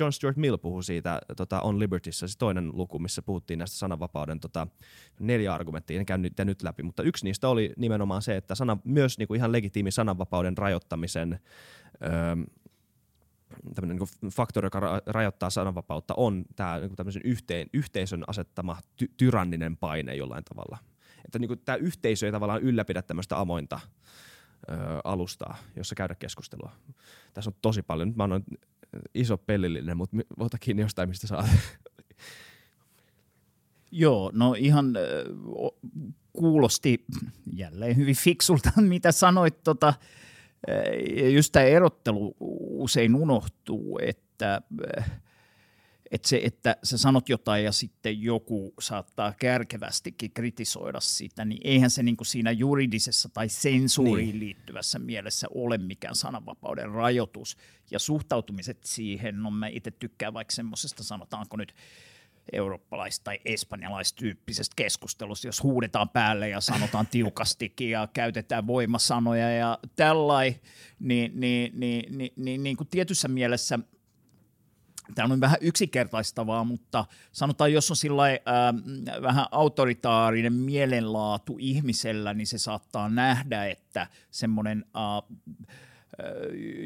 John 0.00 0.12
Stuart 0.12 0.36
Mill 0.36 0.56
puhuu 0.56 0.82
siitä 0.82 1.20
tota, 1.36 1.60
On 1.60 1.78
Libertyssä, 1.78 2.28
se 2.28 2.38
toinen 2.38 2.70
luku, 2.72 2.98
missä 2.98 3.22
puhuttiin 3.22 3.58
näistä 3.58 3.76
sananvapauden 3.76 4.40
tota, 4.40 4.66
neljä 5.20 5.54
argumenttia, 5.54 6.00
en 6.00 6.06
käy 6.06 6.18
nyt, 6.18 6.32
nyt 6.44 6.62
läpi, 6.62 6.82
mutta 6.82 7.02
yksi 7.02 7.24
niistä 7.24 7.48
oli 7.48 7.72
nimenomaan 7.76 8.22
se, 8.22 8.36
että 8.36 8.54
sana, 8.54 8.78
myös 8.84 9.18
niin 9.18 9.28
kuin 9.28 9.38
ihan 9.38 9.52
legitiimi 9.52 9.90
sananvapauden 9.90 10.58
rajoittamisen 10.58 11.40
öö, 12.02 12.10
tämmöinen 13.74 14.08
niin 14.22 14.32
faktori, 14.32 14.66
joka 14.66 14.80
ra- 14.80 15.02
rajoittaa 15.06 15.50
sananvapautta, 15.50 16.14
on 16.16 16.44
tämä 16.56 16.78
niin 16.78 16.96
tämmöisen 16.96 17.22
yhteen, 17.24 17.66
yhteisön 17.72 18.24
asettama 18.26 18.76
ty- 19.02 19.14
tyranninen 19.16 19.76
paine 19.76 20.14
jollain 20.14 20.44
tavalla. 20.44 20.78
Että 21.24 21.38
niin 21.38 21.48
kuin 21.48 21.60
tämä 21.64 21.76
yhteisö 21.76 22.26
ei 22.26 22.32
tavallaan 22.32 22.62
ylläpidä 22.62 23.02
tämmöistä 23.02 23.40
avointa 23.40 23.80
ö, 24.70 24.74
alustaa, 25.04 25.56
jossa 25.76 25.94
käydä 25.94 26.14
keskustelua. 26.14 26.72
Tässä 27.34 27.50
on 27.50 27.56
tosi 27.62 27.82
paljon. 27.82 28.08
Nyt 28.08 28.16
mä 28.16 28.24
annoin 28.24 28.44
iso 29.14 29.38
pellillinen, 29.38 29.96
mutta 29.96 30.16
ota 30.38 30.58
kiinni 30.58 30.82
jostain, 30.82 31.08
mistä 31.08 31.26
saa. 31.26 31.48
Joo, 33.90 34.30
no 34.34 34.54
ihan 34.58 34.96
äh, 34.96 35.02
kuulosti 36.32 37.04
jälleen 37.52 37.96
hyvin 37.96 38.16
fiksulta, 38.16 38.70
mitä 38.88 39.12
sanoit. 39.12 39.62
Tota, 39.64 39.94
just 41.34 41.52
tämä 41.52 41.64
erottelu 41.64 42.36
usein 42.80 43.14
unohtuu, 43.14 43.98
että, 44.02 44.62
että 46.10 46.28
se, 46.28 46.40
että 46.44 46.76
sä 46.82 46.98
sanot 46.98 47.28
jotain 47.28 47.64
ja 47.64 47.72
sitten 47.72 48.22
joku 48.22 48.74
saattaa 48.80 49.32
kärkevästikin 49.32 50.30
kritisoida 50.30 51.00
sitä, 51.00 51.44
niin 51.44 51.60
eihän 51.64 51.90
se 51.90 52.02
niin 52.02 52.16
kuin 52.16 52.26
siinä 52.26 52.50
juridisessa 52.50 53.28
tai 53.28 53.48
sensuuriin 53.48 54.28
niin. 54.28 54.40
liittyvässä 54.40 54.98
mielessä 54.98 55.46
ole 55.54 55.78
mikään 55.78 56.14
sananvapauden 56.14 56.90
rajoitus. 56.90 57.56
Ja 57.90 57.98
suhtautumiset 57.98 58.78
siihen, 58.84 59.42
no 59.42 59.50
mä 59.50 59.66
itse 59.66 59.90
tykkään 59.90 60.34
vaikka 60.34 60.54
semmoisesta, 60.54 61.04
sanotaanko 61.04 61.56
nyt, 61.56 61.74
eurooppalais- 62.52 63.20
tai 63.24 63.38
espanjalaistyyppisestä 63.44 64.72
keskustelusta, 64.76 65.48
jos 65.48 65.62
huudetaan 65.62 66.08
päälle 66.08 66.48
ja 66.48 66.60
sanotaan 66.60 67.06
tiukastikin 67.10 67.90
ja 67.90 68.08
käytetään 68.12 68.66
voimasanoja 68.66 69.50
ja 69.50 69.78
tällai, 69.96 70.54
niin, 70.98 71.32
niin, 71.40 71.72
niin, 71.80 72.18
niin, 72.18 72.32
niin, 72.36 72.62
niin 72.62 72.76
kuin 72.76 72.88
tietyssä 72.88 73.28
mielessä 73.28 73.78
Tämä 75.14 75.34
on 75.34 75.40
vähän 75.40 75.58
yksinkertaistavaa, 75.60 76.64
mutta 76.64 77.04
sanotaan, 77.32 77.72
jos 77.72 77.90
on 77.90 77.96
sillai, 77.96 78.32
äh, 78.32 79.22
vähän 79.22 79.46
autoritaarinen 79.50 80.52
mielenlaatu 80.52 81.56
ihmisellä, 81.58 82.34
niin 82.34 82.46
se 82.46 82.58
saattaa 82.58 83.08
nähdä, 83.08 83.66
että 83.66 84.06
semmoinen 84.30 84.84
äh, 84.96 85.22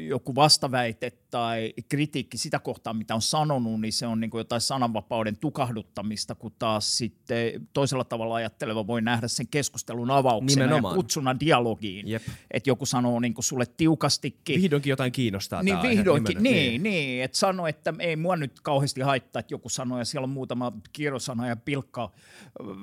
joku 0.07 0.35
vastaväite 0.35 1.11
tai 1.35 1.73
kritiikki 1.89 2.37
sitä 2.37 2.59
kohtaan, 2.59 2.97
mitä 2.97 3.15
on 3.15 3.21
sanonut, 3.21 3.81
niin 3.81 3.93
se 3.93 4.07
on 4.07 4.19
niin 4.19 4.31
kuin 4.31 4.39
jotain 4.39 4.61
sananvapauden 4.61 5.37
tukahduttamista, 5.37 6.35
kun 6.35 6.51
taas 6.59 6.97
sitten 6.97 7.67
toisella 7.73 8.03
tavalla 8.03 8.35
ajatteleva 8.35 8.87
voi 8.87 9.01
nähdä 9.01 9.27
sen 9.27 9.47
keskustelun 9.47 10.11
avauksena 10.11 10.65
Nimenomaan. 10.65 10.93
ja 10.93 10.95
kutsuna 10.95 11.39
dialogiin. 11.39 12.05
Että 12.51 12.69
joku 12.69 12.85
sanoo 12.85 13.19
niin 13.19 13.33
kuin 13.33 13.43
sulle 13.43 13.65
tiukastikin. 13.77 14.61
Vihdoinkin 14.61 14.89
jotain 14.89 15.11
kiinnostaa 15.11 15.63
Niin 15.63 15.81
vihdoinkin, 15.81 16.43
niin, 16.43 16.53
niin, 16.53 16.83
niin 16.83 17.23
että 17.23 17.37
sano, 17.37 17.67
että 17.67 17.93
ei 17.99 18.15
mua 18.15 18.35
nyt 18.35 18.59
kauheasti 18.59 19.01
haittaa, 19.01 19.39
että 19.39 19.53
joku 19.53 19.69
sanoo, 19.69 19.99
ja 19.99 20.05
siellä 20.05 20.25
on 20.25 20.29
muutama 20.29 20.73
kirosana 20.93 21.47
ja 21.47 21.55
pilkka 21.55 22.11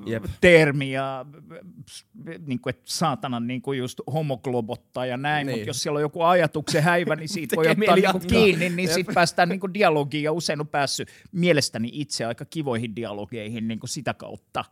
Jep. 0.07 0.25
termi 0.41 0.93
ja 0.93 1.27
niin 2.47 2.61
kuin, 2.61 2.71
että 2.71 2.83
saatana 2.87 3.41
niin 3.41 3.63
kuin 3.63 3.79
just 3.79 4.01
homoglobottaa 4.13 5.07
ja 5.07 5.17
näin, 5.17 5.47
niin. 5.47 5.59
mutta 5.59 5.71
jos 5.71 5.83
siellä 5.83 5.97
on 5.97 6.03
joku 6.03 6.23
ajatuksen 6.23 6.83
häivä, 6.83 7.17
niin 7.17 7.29
siitä 7.39 7.57
voi 7.57 7.69
ottaa 7.69 7.97
kiinni, 7.97 8.42
niin 8.77 8.89
sitten 8.89 9.15
päästään 9.15 9.49
niinku 9.49 9.75
dialogiin 9.75 10.25
ja 10.25 10.33
usein 10.33 10.61
on 10.61 10.69
päässyt 10.69 11.09
mielestäni 11.33 11.91
itse 11.93 12.25
aika 12.25 12.45
kivoihin 12.45 12.97
dialogeihin 12.97 13.69
niinku 13.69 13.87
sitä 13.87 14.15
kautta. 14.15 14.65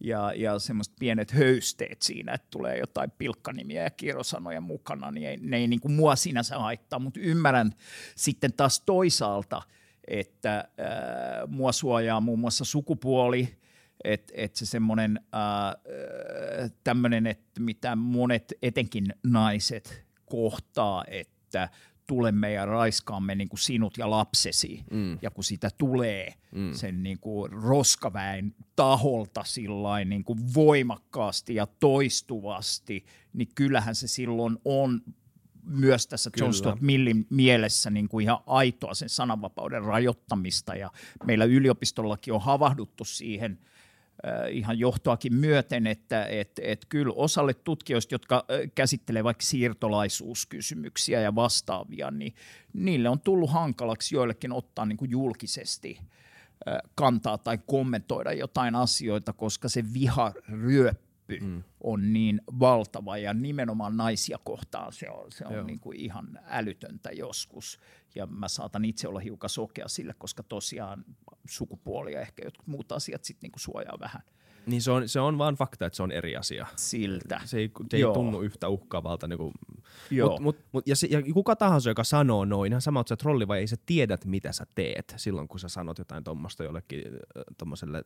Ja, 0.00 0.32
ja 0.36 0.58
semmoiset 0.58 0.94
pienet 0.98 1.30
höysteet 1.30 2.02
siinä, 2.02 2.32
että 2.32 2.46
tulee 2.50 2.78
jotain 2.78 3.10
pilkkanimiä 3.10 3.82
ja 3.82 3.90
kirosanoja 3.90 4.60
mukana, 4.60 5.10
niin 5.10 5.28
ei, 5.28 5.36
ne 5.40 5.56
ei 5.56 5.68
niinku 5.68 5.88
mua 5.88 6.16
sinänsä 6.16 6.58
haittaa, 6.58 6.98
mutta 6.98 7.20
ymmärrän 7.20 7.72
sitten 8.16 8.52
taas 8.52 8.80
toisaalta, 8.80 9.62
että 10.08 10.58
äh, 10.58 11.48
mua 11.48 11.72
suojaa 11.72 12.20
muun 12.20 12.38
muassa 12.38 12.64
sukupuoli, 12.64 13.58
että 14.04 14.32
et 14.36 14.56
se 14.56 14.66
semmoinen 14.66 15.20
äh, 15.34 16.70
tämmöinen, 16.84 17.26
että 17.26 17.60
mitä 17.60 17.96
monet 17.96 18.52
etenkin 18.62 19.14
naiset 19.22 20.04
kohtaa, 20.26 21.04
että 21.08 21.68
tulemme 22.08 22.52
ja 22.52 22.66
raiskaamme 22.66 23.34
niin 23.34 23.48
kuin 23.48 23.60
sinut 23.60 23.98
ja 23.98 24.10
lapsesi. 24.10 24.84
Mm. 24.90 25.18
Ja 25.22 25.30
kun 25.30 25.44
sitä 25.44 25.70
tulee 25.78 26.34
mm. 26.54 26.72
sen 26.72 27.02
niin 27.02 27.18
kuin 27.18 27.52
roskaväen 27.52 28.54
taholta 28.76 29.44
sillain 29.44 30.08
niin 30.08 30.24
kuin 30.24 30.54
voimakkaasti 30.54 31.54
ja 31.54 31.66
toistuvasti, 31.66 33.04
niin 33.32 33.48
kyllähän 33.54 33.94
se 33.94 34.08
silloin 34.08 34.58
on 34.64 35.00
myös 35.62 36.06
tässä 36.06 36.30
Kyllä. 36.30 36.44
John 36.44 36.54
Stuart 36.54 36.80
Millin 36.80 37.26
mielessä 37.30 37.90
niin 37.90 38.08
kuin 38.08 38.22
ihan 38.22 38.38
aitoa 38.46 38.94
sen 38.94 39.08
sananvapauden 39.08 39.82
rajoittamista. 39.82 40.74
Ja 40.74 40.90
meillä 41.24 41.44
yliopistollakin 41.44 42.34
on 42.34 42.40
havahduttu 42.40 43.04
siihen– 43.04 43.58
ihan 44.50 44.78
johtoakin 44.78 45.34
myöten, 45.34 45.86
että 45.86 46.24
et, 46.24 46.52
et 46.62 46.86
kyllä 46.88 47.12
osalle 47.16 47.54
tutkijoista, 47.54 48.14
jotka 48.14 48.36
äh, 48.36 48.70
käsittelee 48.74 49.24
vaikka 49.24 49.42
siirtolaisuuskysymyksiä 49.42 51.20
ja 51.20 51.34
vastaavia, 51.34 52.10
niin 52.10 52.34
niille 52.72 53.08
on 53.08 53.20
tullut 53.20 53.50
hankalaksi 53.50 54.14
joillekin 54.14 54.52
ottaa 54.52 54.86
niin 54.86 54.96
kuin 54.96 55.10
julkisesti 55.10 55.98
äh, 56.00 56.78
kantaa 56.94 57.38
tai 57.38 57.58
kommentoida 57.66 58.32
jotain 58.32 58.74
asioita, 58.74 59.32
koska 59.32 59.68
se 59.68 59.84
viha 59.94 60.32
ryöppää 60.48 61.08
hyppy 61.28 61.46
mm. 61.46 61.62
on 61.80 62.12
niin 62.12 62.40
valtava 62.60 63.18
ja 63.18 63.34
nimenomaan 63.34 63.96
naisia 63.96 64.38
kohtaan 64.44 64.92
se 64.92 65.10
on, 65.10 65.32
se 65.32 65.46
on 65.46 65.66
niin 65.66 65.80
kuin 65.80 66.00
ihan 66.00 66.38
älytöntä 66.46 67.10
joskus. 67.10 67.80
Ja 68.14 68.26
mä 68.26 68.48
saatan 68.48 68.84
itse 68.84 69.08
olla 69.08 69.20
hiukan 69.20 69.50
sokea 69.50 69.88
sille, 69.88 70.14
koska 70.18 70.42
tosiaan 70.42 71.04
sukupuoli 71.48 72.12
ja 72.12 72.20
ehkä 72.20 72.44
jotkut 72.44 72.66
muut 72.66 72.92
asiat 72.92 73.24
sitten 73.24 73.46
niin 73.46 73.52
kuin 73.52 73.60
suojaa 73.60 73.98
vähän. 74.00 74.22
Niin 74.66 74.82
se 74.82 74.90
on, 74.90 75.08
se 75.08 75.20
on 75.20 75.38
vaan 75.38 75.54
fakta, 75.54 75.86
että 75.86 75.96
se 75.96 76.02
on 76.02 76.12
eri 76.12 76.36
asia. 76.36 76.66
Siltä. 76.76 77.40
Se 77.44 77.58
ei, 77.58 77.70
se 77.90 77.96
ei 77.96 78.02
tunnu 78.02 78.40
yhtä 78.40 78.68
uhkaavalta. 78.68 79.28
Niin 79.28 79.38
kuin, 79.38 79.52
Joo. 80.10 80.30
Mut, 80.30 80.40
mut, 80.40 80.56
mut, 80.72 80.88
ja, 80.88 80.96
se, 80.96 81.06
ja 81.10 81.22
kuka 81.34 81.56
tahansa, 81.56 81.90
joka 81.90 82.04
sanoo 82.04 82.44
noin, 82.44 82.72
ihan 82.72 82.82
sama, 82.82 83.00
että 83.00 83.08
sä 83.08 83.16
trolli 83.16 83.48
vai 83.48 83.58
ei 83.58 83.66
sä 83.66 83.76
tiedät, 83.86 84.24
mitä 84.24 84.52
sä 84.52 84.66
teet 84.74 85.14
silloin, 85.16 85.48
kun 85.48 85.60
sä 85.60 85.68
sanot 85.68 85.98
jotain 85.98 86.24
tuommoista 86.24 86.64
jollekin 86.64 87.02
tuommoiselle 87.58 88.04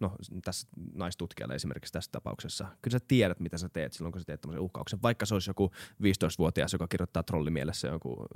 no 0.00 0.16
tässä 0.44 0.68
naistutkijalle 0.94 1.54
esimerkiksi 1.54 1.92
tässä 1.92 2.10
tapauksessa, 2.12 2.66
kyllä 2.82 2.98
sä 2.98 3.04
tiedät, 3.08 3.40
mitä 3.40 3.58
sä 3.58 3.68
teet 3.68 3.92
silloin, 3.92 4.12
kun 4.12 4.20
sä 4.20 4.24
teet 4.24 4.40
tämmöisen 4.40 4.62
uhkauksen. 4.62 5.02
Vaikka 5.02 5.26
se 5.26 5.34
olisi 5.34 5.50
joku 5.50 5.70
15-vuotias, 6.02 6.72
joka 6.72 6.88
kirjoittaa 6.88 7.22
trollimielessä 7.22 7.88
joku, 7.88 8.26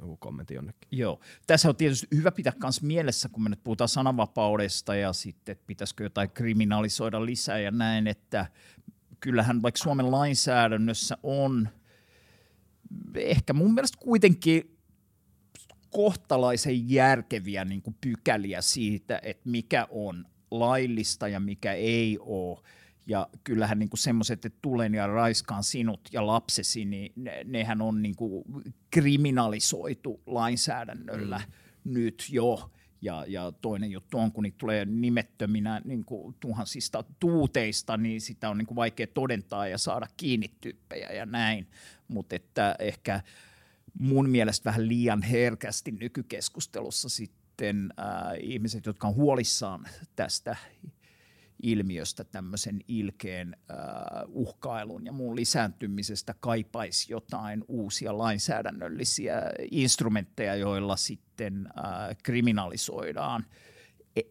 joku 0.00 0.16
kommentti 0.16 0.54
jonnekin. 0.54 0.88
Joo. 0.90 1.20
Tässä 1.46 1.68
on 1.68 1.76
tietysti 1.76 2.06
hyvä 2.14 2.30
pitää 2.30 2.52
myös 2.62 2.82
mielessä, 2.82 3.28
kun 3.28 3.42
me 3.42 3.48
nyt 3.48 3.64
puhutaan 3.64 3.88
sananvapaudesta 3.88 4.94
ja 4.94 5.12
sitten, 5.12 5.52
että 5.52 5.64
pitäisikö 5.66 6.04
jotain 6.04 6.30
kriminalisoida 6.30 7.24
lisää 7.24 7.58
ja 7.58 7.70
näin, 7.70 8.06
että 8.06 8.46
kyllähän 9.20 9.62
vaikka 9.62 9.78
Suomen 9.78 10.10
lainsäädännössä 10.10 11.18
on 11.22 11.68
ehkä 13.14 13.52
mun 13.52 13.74
mielestä 13.74 13.98
kuitenkin 14.00 14.78
kohtalaisen 15.90 16.90
järkeviä 16.90 17.64
niin 17.64 17.82
kuin 17.82 17.96
pykäliä 18.00 18.60
siitä, 18.60 19.20
että 19.22 19.50
mikä 19.50 19.86
on 19.90 20.26
laillista 20.58 21.28
ja 21.28 21.40
mikä 21.40 21.72
ei 21.72 22.18
ole. 22.20 22.58
Ja 23.06 23.28
kyllähän 23.44 23.78
niin 23.78 23.88
semmoiset, 23.94 24.44
että 24.44 24.58
tulen 24.62 24.94
ja 24.94 25.06
raiskaan 25.06 25.64
sinut 25.64 26.00
ja 26.12 26.26
lapsesi, 26.26 26.84
niin 26.84 27.12
ne, 27.16 27.44
nehän 27.44 27.82
on 27.82 28.02
niin 28.02 28.16
kuin 28.16 28.44
kriminalisoitu 28.90 30.22
lainsäädännöllä 30.26 31.38
mm. 31.38 31.92
nyt 31.92 32.26
jo. 32.30 32.70
Ja, 33.02 33.24
ja 33.28 33.52
toinen 33.60 33.90
juttu 33.90 34.18
on, 34.18 34.32
kun 34.32 34.42
niitä 34.42 34.58
tulee 34.58 34.84
nimettöminä 34.84 35.82
niin 35.84 36.04
kuin 36.04 36.34
tuhansista 36.40 37.04
tuuteista, 37.20 37.96
niin 37.96 38.20
sitä 38.20 38.50
on 38.50 38.58
niin 38.58 38.66
kuin 38.66 38.76
vaikea 38.76 39.06
todentaa 39.06 39.68
ja 39.68 39.78
saada 39.78 40.06
kiinni 40.16 40.50
tyyppejä 40.60 41.12
ja 41.12 41.26
näin. 41.26 41.66
Mutta 42.08 42.36
että 42.36 42.76
ehkä 42.78 43.20
mun 43.98 44.30
mielestä 44.30 44.64
vähän 44.64 44.88
liian 44.88 45.22
herkästi 45.22 45.92
nykykeskustelussa 45.92 47.08
sitten 47.08 47.43
sitten 47.54 47.92
äh, 47.98 48.06
ihmiset, 48.40 48.86
jotka 48.86 49.08
on 49.08 49.14
huolissaan 49.14 49.84
tästä 50.16 50.56
ilmiöstä 51.62 52.24
tämmöisen 52.24 52.80
ilkeen 52.88 53.56
äh, 53.70 53.76
uhkailun 54.28 55.06
ja 55.06 55.12
muun 55.12 55.36
lisääntymisestä 55.36 56.34
kaipaisi 56.40 57.12
jotain 57.12 57.64
uusia 57.68 58.18
lainsäädännöllisiä 58.18 59.42
instrumentteja, 59.70 60.54
joilla 60.54 60.96
sitten 60.96 61.68
äh, 61.78 62.16
kriminalisoidaan 62.22 63.46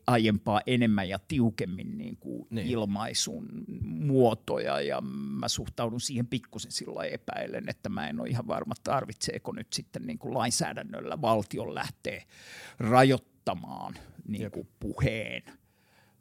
aiempaa 0.08 0.62
enemmän 0.68 1.10
ja 1.10 1.20
tiukemmin 1.28 1.98
niin 1.98 2.18
kuin 2.18 2.48
niin. 2.50 2.68
ilmaisun 2.68 3.48
muotoja 3.82 4.82
ja 4.82 5.02
mä 5.02 5.48
suhtaudun 5.48 6.02
siihen 6.02 6.28
pikkusen 6.28 6.72
sillä 6.72 7.04
epäilen, 7.04 7.70
että 7.70 7.90
mä 7.90 8.10
en 8.10 8.20
ole 8.20 8.30
ihan 8.30 8.48
varma, 8.48 8.74
tarvitseeko 8.84 9.52
nyt 9.52 9.74
sitten 9.74 10.02
niin 10.02 10.18
kuin 10.20 10.34
lainsäädännöllä 10.34 11.22
valtion 11.22 11.76
lähteä 11.76 12.24
rajoittamaan 12.80 13.94
niin 14.28 14.52
kuin 14.52 14.68
puheen 14.80 15.44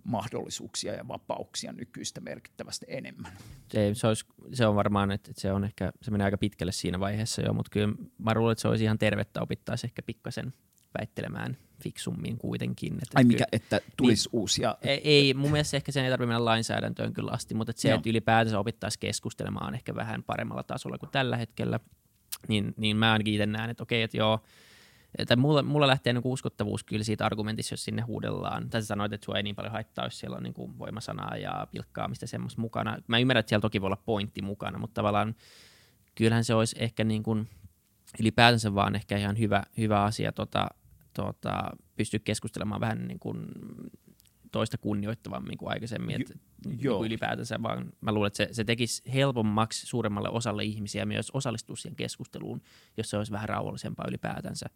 mahdollisuuksia 0.04 0.94
ja 0.94 1.08
vapauksia 1.08 1.72
nykyistä 1.72 2.20
merkittävästi 2.20 2.86
enemmän. 2.88 3.32
Se, 3.68 3.90
se, 3.94 4.06
olisi, 4.06 4.24
se 4.52 4.66
on 4.66 4.76
varmaan, 4.76 5.10
että 5.10 5.32
se 5.36 5.52
on 5.52 5.64
ehkä, 5.64 5.92
se 6.02 6.10
menee 6.10 6.24
aika 6.24 6.38
pitkälle 6.38 6.72
siinä 6.72 7.00
vaiheessa 7.00 7.42
jo, 7.42 7.52
mutta 7.52 7.70
kyllä 7.70 7.94
mä 8.18 8.34
luulen, 8.34 8.52
että 8.52 8.62
se 8.62 8.68
olisi 8.68 8.84
ihan 8.84 8.98
tervettä 8.98 9.42
opittaisi 9.42 9.86
ehkä 9.86 10.02
pikkasen 10.02 10.52
väittelemään 10.98 11.56
fiksummin 11.82 12.38
kuitenkin. 12.38 12.94
Että 12.94 13.12
Ai 13.14 13.24
mikä, 13.24 13.44
että 13.52 13.80
tulisi 13.96 14.28
niin, 14.28 14.40
uusia? 14.40 14.76
Ei, 14.82 15.00
ei, 15.04 15.34
mun 15.34 15.50
mielestä 15.50 15.76
ehkä 15.76 15.92
sen 15.92 16.04
ei 16.04 16.10
tarvitse 16.10 16.26
mennä 16.26 16.44
lainsäädäntöön 16.44 17.12
kyllä 17.12 17.30
asti, 17.30 17.54
mutta 17.54 17.70
että 17.70 17.82
se, 17.82 17.88
Joo. 17.88 17.96
että 17.96 18.10
ylipäätänsä 18.10 18.58
opittaisi 18.58 18.98
keskustelemaan 18.98 19.74
ehkä 19.74 19.94
vähän 19.94 20.22
paremmalla 20.22 20.62
tasolla 20.62 20.98
kuin 20.98 21.10
tällä 21.10 21.36
hetkellä, 21.36 21.80
niin, 22.48 22.74
niin 22.76 22.96
mä 22.96 23.12
ainakin 23.12 23.34
itse 23.34 23.46
näen, 23.46 23.70
että 23.70 23.82
okei, 23.82 24.02
että 24.02 24.16
joo, 24.16 24.40
että 25.18 25.36
mulla, 25.36 25.62
mulla 25.62 25.86
lähtee 25.86 26.12
niin 26.12 26.22
uskottavuus 26.24 26.84
kyllä 26.84 27.04
siitä 27.04 27.26
argumentissa, 27.26 27.72
jos 27.72 27.84
sinne 27.84 28.02
huudellaan. 28.02 28.70
Tai 28.70 28.82
sanoit, 28.82 29.12
että 29.12 29.24
sua 29.24 29.36
ei 29.36 29.42
niin 29.42 29.56
paljon 29.56 29.72
haittaa, 29.72 30.06
jos 30.06 30.18
siellä 30.18 30.36
on 30.36 30.42
niin 30.42 30.54
kuin 30.54 30.78
voimasanaa 30.78 31.36
ja 31.36 31.66
pilkkaamista 31.70 32.26
semmoista 32.26 32.60
mukana. 32.60 32.96
Mä 33.06 33.18
ymmärrän, 33.18 33.40
että 33.40 33.48
siellä 33.48 33.62
toki 33.62 33.80
voi 33.80 33.86
olla 33.86 34.02
pointti 34.04 34.42
mukana, 34.42 34.78
mutta 34.78 34.94
tavallaan 34.94 35.34
kyllähän 36.14 36.44
se 36.44 36.54
olisi 36.54 36.76
ehkä 36.78 37.04
niin 37.04 37.22
kuin 37.22 37.48
ylipäätänsä 38.20 38.74
vaan 38.74 38.94
ehkä 38.94 39.16
ihan 39.16 39.38
hyvä, 39.38 39.62
hyvä 39.78 40.02
asia 40.02 40.32
tota, 40.32 40.68
tota, 41.14 41.70
pystyä 41.96 42.20
keskustelemaan 42.24 42.80
vähän 42.80 43.08
niin 43.08 43.18
kuin 43.18 43.46
toista 44.52 44.78
kunnioittavammin 44.78 45.58
kuin 45.58 45.70
aikaisemmin. 45.70 46.20
että 46.20 46.34
niin 46.66 47.06
ylipäätänsä, 47.06 47.62
vaan 47.62 47.92
mä 48.00 48.12
luulen, 48.12 48.26
että 48.26 48.36
se, 48.36 48.48
se 48.52 48.64
tekisi 48.64 49.02
helpommaksi 49.12 49.86
suuremmalle 49.86 50.28
osalle 50.28 50.64
ihmisiä 50.64 51.06
myös 51.06 51.30
osallistua 51.30 51.76
siihen 51.76 51.96
keskusteluun, 51.96 52.62
jos 52.96 53.10
se 53.10 53.16
olisi 53.16 53.32
vähän 53.32 53.48
rauhallisempaa 53.48 54.06
ylipäätänsä. 54.08 54.66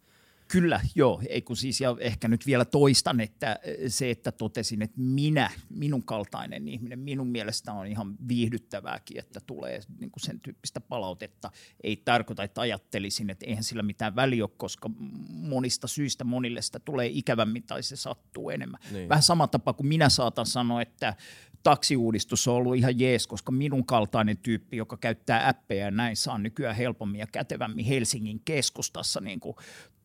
Kyllä, 0.47 0.81
joo. 0.95 1.21
Ei 1.29 1.41
kun 1.41 1.57
siis, 1.57 1.81
ja 1.81 1.95
ehkä 1.99 2.27
nyt 2.27 2.45
vielä 2.45 2.65
toistan, 2.65 3.19
että 3.19 3.59
se, 3.87 4.11
että 4.11 4.31
totesin, 4.31 4.81
että 4.81 5.01
minä, 5.01 5.51
minun 5.69 6.03
kaltainen 6.03 6.67
ihminen, 6.67 6.99
minun 6.99 7.27
mielestä 7.27 7.73
on 7.73 7.87
ihan 7.87 8.15
viihdyttävääkin, 8.27 9.19
että 9.19 9.39
tulee 9.39 9.79
niin 9.99 10.11
kuin 10.11 10.23
sen 10.23 10.39
tyyppistä 10.39 10.81
palautetta. 10.81 11.51
Ei 11.83 11.97
tarkoita, 11.97 12.43
että 12.43 12.61
ajattelisin, 12.61 13.29
että 13.29 13.45
eihän 13.45 13.63
sillä 13.63 13.83
mitään 13.83 14.15
väliä 14.15 14.43
ole, 14.43 14.51
koska 14.57 14.89
monista 15.29 15.87
syistä 15.87 16.23
monille 16.23 16.61
sitä 16.61 16.79
tulee 16.79 17.07
ikävämmin 17.11 17.63
tai 17.63 17.83
se 17.83 17.95
sattuu 17.95 18.49
enemmän. 18.49 18.79
Niin. 18.91 19.09
Vähän 19.09 19.23
sama 19.23 19.47
tapa 19.47 19.73
kuin 19.73 19.87
minä 19.87 20.09
saatan 20.09 20.45
sanoa, 20.45 20.81
että 20.81 21.15
taksiuudistus 21.63 22.47
on 22.47 22.55
ollut 22.55 22.75
ihan 22.75 22.99
jees, 22.99 23.27
koska 23.27 23.51
minun 23.51 23.85
kaltainen 23.85 24.37
tyyppi, 24.37 24.77
joka 24.77 24.97
käyttää 24.97 25.47
appeja 25.47 25.85
ja 25.85 25.91
näin, 25.91 26.15
saa 26.15 26.37
nykyään 26.37 26.75
helpommin 26.75 27.19
ja 27.19 27.27
kätevämmin 27.27 27.85
Helsingin 27.85 28.41
keskustassa 28.45 29.21
niin 29.21 29.39
kuin 29.39 29.55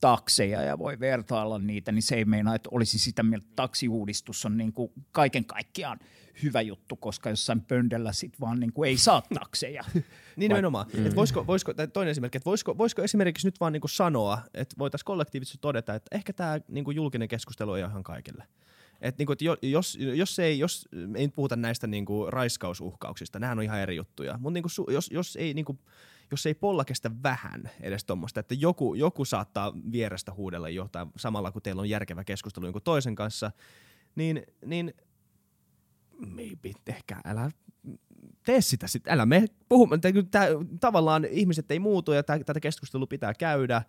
takseja 0.02 0.62
ja 0.62 0.78
voi 0.78 1.00
vertailla 1.00 1.58
niitä, 1.58 1.92
niin 1.92 2.02
se 2.02 2.14
ei 2.14 2.24
meinaa, 2.24 2.54
että 2.54 2.68
olisi 2.72 2.98
sitä 2.98 3.22
mieltä, 3.22 3.44
että 3.44 3.56
taksiuudistus 3.56 4.44
on 4.44 4.56
niin 4.56 4.72
kuin 4.72 4.92
kaiken 5.12 5.44
kaikkiaan 5.44 5.98
hyvä 6.42 6.60
juttu, 6.60 6.96
koska 6.96 7.30
jossain 7.30 7.60
pöndellä 7.60 8.12
sit 8.12 8.40
vaan 8.40 8.60
niin 8.60 8.72
kuin 8.72 8.88
ei 8.88 8.96
saa 8.96 9.22
takseja. 9.34 9.84
niin 9.94 10.04
nimenomaan. 10.48 10.86
Mm. 10.96 11.06
Et 11.06 11.16
voisiko, 11.16 11.46
voisiko, 11.46 11.74
toinen 11.92 12.10
esimerkki, 12.10 12.36
että 12.36 12.50
voisiko, 12.50 12.78
voisiko 12.78 13.02
esimerkiksi 13.02 13.46
nyt 13.46 13.60
vaan 13.60 13.72
niin 13.72 13.80
kuin 13.80 13.90
sanoa, 13.90 14.38
että 14.54 14.76
voitaisiin 14.78 15.04
kollektiivisesti 15.04 15.58
todeta, 15.60 15.94
että 15.94 16.16
ehkä 16.16 16.32
tämä 16.32 16.60
niin 16.68 16.84
kuin 16.84 16.94
julkinen 16.94 17.28
keskustelu 17.28 17.74
ei 17.74 17.82
ole 17.82 17.90
ihan 17.90 18.02
kaikille. 18.02 18.44
Et 19.00 19.18
niinku, 19.18 19.32
et 19.32 19.42
jos, 19.62 19.98
jos, 20.14 20.38
ei, 20.38 20.58
jos 20.58 20.88
ei 21.14 21.28
puhuta 21.28 21.56
näistä 21.56 21.86
niinku 21.86 22.26
raiskausuhkauksista, 22.30 23.38
nehän 23.38 23.58
on 23.58 23.64
ihan 23.64 23.80
eri 23.80 23.96
juttuja, 23.96 24.38
mutta 24.38 24.54
niinku, 24.54 24.68
jos, 24.88 25.10
jos, 25.10 25.36
ei, 25.36 25.54
niinku, 25.54 25.78
jos 26.32 26.46
ei 26.46 26.54
polla 26.54 26.84
kestä 26.84 27.10
vähän 27.22 27.70
edes 27.80 28.04
tuommoista, 28.04 28.40
että 28.40 28.54
joku, 28.54 28.94
joku 28.94 29.24
saattaa 29.24 29.72
vierestä 29.92 30.32
huudella 30.32 30.68
jotain 30.68 31.08
samalla, 31.16 31.52
kun 31.52 31.62
teillä 31.62 31.80
on 31.80 31.88
järkevä 31.88 32.24
keskustelu 32.24 32.66
jonkun 32.66 32.82
toisen 32.82 33.14
kanssa, 33.14 33.50
niin, 34.14 34.42
niin 34.66 34.94
maybe 36.26 36.72
ehkä 36.86 37.20
älä 37.24 37.50
tee 38.44 38.60
sitä 38.60 38.86
sitten, 38.86 39.12
älä 39.12 39.26
me 39.26 39.44
puhu, 39.72 39.88
tää, 40.30 40.46
tavallaan 40.80 41.24
ihmiset 41.24 41.70
ei 41.70 41.78
muutu 41.78 42.12
ja 42.12 42.22
tää, 42.22 42.38
tätä 42.38 42.60
keskustelua 42.60 43.06
pitää 43.06 43.34
käydä 43.34 43.82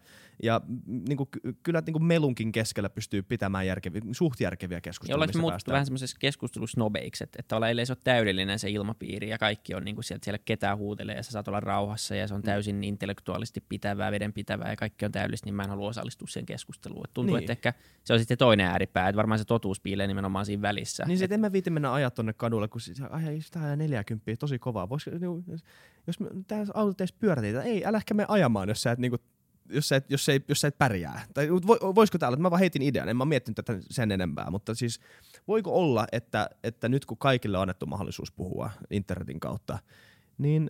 ja 0.43 0.61
niin 0.85 1.17
kuin, 1.17 1.29
kyllä 1.63 1.83
niin 1.85 1.93
kuin 1.93 2.05
melunkin 2.05 2.51
keskellä 2.51 2.89
pystyy 2.89 3.21
pitämään 3.21 3.67
järkeviä, 3.67 4.01
suht 4.11 4.39
järkeviä 4.41 4.81
keskusteluja. 4.81 5.27
Ja 5.27 5.39
ollaanko 5.39 5.71
vähän 5.71 5.85
semmoisessa 5.85 6.17
keskustelussa 6.19 6.79
nobeiksi, 6.79 7.23
että, 7.23 7.37
että 7.39 7.69
ellei 7.69 7.85
se 7.85 7.93
ole 7.93 7.97
täydellinen 8.03 8.59
se 8.59 8.69
ilmapiiri 8.69 9.29
ja 9.29 9.37
kaikki 9.37 9.75
on 9.75 9.85
niin 9.85 9.95
kuin 9.95 10.03
sieltä, 10.03 10.25
siellä 10.25 10.39
ketään 10.45 10.77
huutelee 10.77 11.15
ja 11.15 11.23
sä 11.23 11.31
saat 11.31 11.47
olla 11.47 11.59
rauhassa 11.59 12.15
ja 12.15 12.27
se 12.27 12.33
on 12.33 12.39
mm. 12.39 12.45
täysin 12.45 12.83
intellektuaalisesti 12.83 13.61
pitävää, 13.69 14.11
vedenpitävää 14.11 14.69
ja 14.69 14.75
kaikki 14.75 15.05
on 15.05 15.11
täydellistä, 15.11 15.45
niin 15.45 15.55
mä 15.55 15.63
en 15.63 15.69
halua 15.69 15.89
osallistua 15.89 16.27
siihen 16.27 16.45
keskusteluun. 16.45 17.05
Et 17.05 17.13
tuntuu, 17.13 17.35
niin. 17.35 17.43
että 17.43 17.51
ehkä 17.51 17.73
se 18.03 18.13
on 18.13 18.19
sitten 18.19 18.37
toinen 18.37 18.65
ääripää, 18.65 19.09
että 19.09 19.17
varmaan 19.17 19.39
se 19.39 19.45
totuus 19.45 19.79
piilee 19.79 20.07
nimenomaan 20.07 20.45
siinä 20.45 20.61
välissä. 20.61 21.03
Niin 21.07 21.17
se, 21.17 21.25
että 21.25 21.35
en 21.35 21.41
mä 21.41 21.51
viiti 21.51 21.69
mennä 21.69 21.93
ajaa 21.93 22.11
tonne 22.11 22.33
kadulle, 22.33 22.67
kun 22.67 22.81
sitä 22.81 23.75
40 23.75 24.35
tosi 24.39 24.59
kovaa. 24.59 24.89
Voisiko, 24.89 25.17
niinku, 25.17 25.43
jos 26.07 26.19
me, 26.19 26.29
tää 26.47 26.65
autot 26.73 27.01
edes 27.01 27.13
pyöräteitä, 27.13 27.61
ei, 27.61 27.85
älä 27.85 27.97
ehkä 27.97 28.13
me 28.13 28.25
ajamaan, 28.27 28.69
jos 28.69 28.81
sä 28.81 28.91
et 28.91 28.99
niinku, 28.99 29.17
jos 29.69 29.89
sä 29.89 29.95
et, 29.95 30.11
jos 30.11 30.25
sä 30.25 30.33
et, 30.33 30.49
jos 30.49 30.61
sä 30.61 30.67
et 30.67 30.77
pärjää. 30.77 31.25
Tai 31.33 31.49
voisiko 31.95 32.17
täällä, 32.17 32.37
mä 32.37 32.51
vaan 32.51 32.59
heitin 32.59 32.81
idean, 32.81 33.09
en 33.09 33.17
mä 33.17 33.25
miettinyt 33.25 33.55
tätä 33.55 33.77
sen 33.89 34.11
enempää, 34.11 34.51
mutta 34.51 34.75
siis 34.75 34.99
voiko 35.47 35.71
olla, 35.75 36.07
että, 36.11 36.49
että 36.63 36.89
nyt 36.89 37.05
kun 37.05 37.17
kaikille 37.17 37.57
on 37.57 37.61
annettu 37.61 37.85
mahdollisuus 37.85 38.31
puhua 38.31 38.71
internetin 38.89 39.39
kautta, 39.39 39.79
niin 40.37 40.69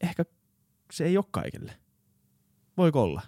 ehkä 0.00 0.24
se 0.92 1.04
ei 1.04 1.16
ole 1.16 1.24
kaikille. 1.30 1.72
Voiko 2.76 3.02
olla? 3.02 3.22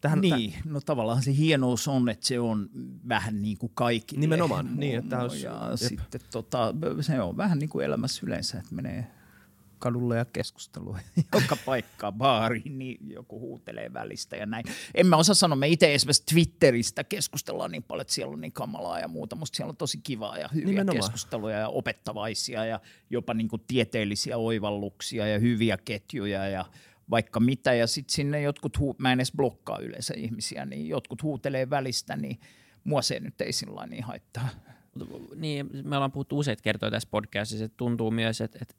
Tähän, 0.00 0.20
niin, 0.20 0.52
täh- 0.52 0.60
no 0.64 0.80
tavallaan 0.80 1.22
se 1.22 1.36
hienous 1.36 1.88
on, 1.88 2.08
että 2.08 2.26
se 2.26 2.40
on 2.40 2.70
vähän 3.08 3.42
niin 3.42 3.58
kuin 3.58 3.72
kaikille. 3.74 4.20
Nimenomaan, 4.20 4.76
niin. 4.76 4.98
Että 4.98 5.20
olisi, 5.20 5.46
ja 5.46 5.68
jep. 5.70 5.78
sitten 5.78 6.20
tota, 6.32 6.74
se 7.00 7.20
on 7.20 7.36
vähän 7.36 7.58
niin 7.58 7.70
kuin 7.70 7.84
elämässä 7.84 8.20
yleensä, 8.26 8.58
että 8.58 8.74
menee 8.74 9.06
kadulle 9.78 10.16
ja 10.16 10.24
keskustelua 10.24 10.98
joka 11.34 11.56
paikkaan, 11.66 12.12
baariin, 12.14 12.78
niin 12.78 13.10
joku 13.10 13.40
huutelee 13.40 13.92
välistä 13.92 14.36
ja 14.36 14.46
näin. 14.46 14.64
En 14.94 15.06
mä 15.06 15.16
osaa 15.16 15.34
sanoa, 15.34 15.56
me 15.56 15.68
itse 15.68 15.94
esimerkiksi 15.94 16.26
Twitteristä 16.26 17.04
keskustellaan 17.04 17.70
niin 17.70 17.82
paljon, 17.82 18.00
että 18.00 18.14
siellä 18.14 18.32
on 18.32 18.40
niin 18.40 18.52
kamalaa 18.52 19.00
ja 19.00 19.08
muuta. 19.08 19.36
Musta 19.36 19.56
siellä 19.56 19.70
on 19.70 19.76
tosi 19.76 19.98
kivaa 20.02 20.38
ja 20.38 20.48
hyviä 20.54 20.66
Nimenomaan. 20.66 20.96
keskusteluja 20.96 21.58
ja 21.58 21.68
opettavaisia 21.68 22.64
ja 22.64 22.80
jopa 23.10 23.34
niin 23.34 23.48
kuin 23.48 23.62
tieteellisiä 23.66 24.36
oivalluksia 24.36 25.26
ja 25.26 25.38
hyviä 25.38 25.78
ketjuja 25.84 26.48
ja 26.48 26.64
vaikka 27.10 27.40
mitä. 27.40 27.74
Ja 27.74 27.86
sitten 27.86 28.14
sinne 28.14 28.42
jotkut, 28.42 28.78
huu- 28.78 28.96
mä 28.98 29.12
en 29.12 29.18
edes 29.18 29.32
blokkaa 29.36 29.78
yleensä 29.78 30.14
ihmisiä, 30.16 30.66
niin 30.66 30.88
jotkut 30.88 31.22
huutelee 31.22 31.70
välistä, 31.70 32.16
niin 32.16 32.40
mua 32.84 33.02
se 33.02 33.20
nyt 33.20 33.40
ei 33.40 33.52
sillä 33.52 33.86
niin 33.86 34.04
haittaa. 34.04 34.48
Niin, 35.36 35.70
me 35.84 35.96
ollaan 35.96 36.12
puhuttu 36.12 36.38
useita 36.38 36.62
kertoja 36.62 36.90
tässä 36.90 37.08
podcastissa, 37.10 37.64
että 37.64 37.76
tuntuu 37.76 38.10
myös, 38.10 38.40
että, 38.40 38.58
että 38.62 38.74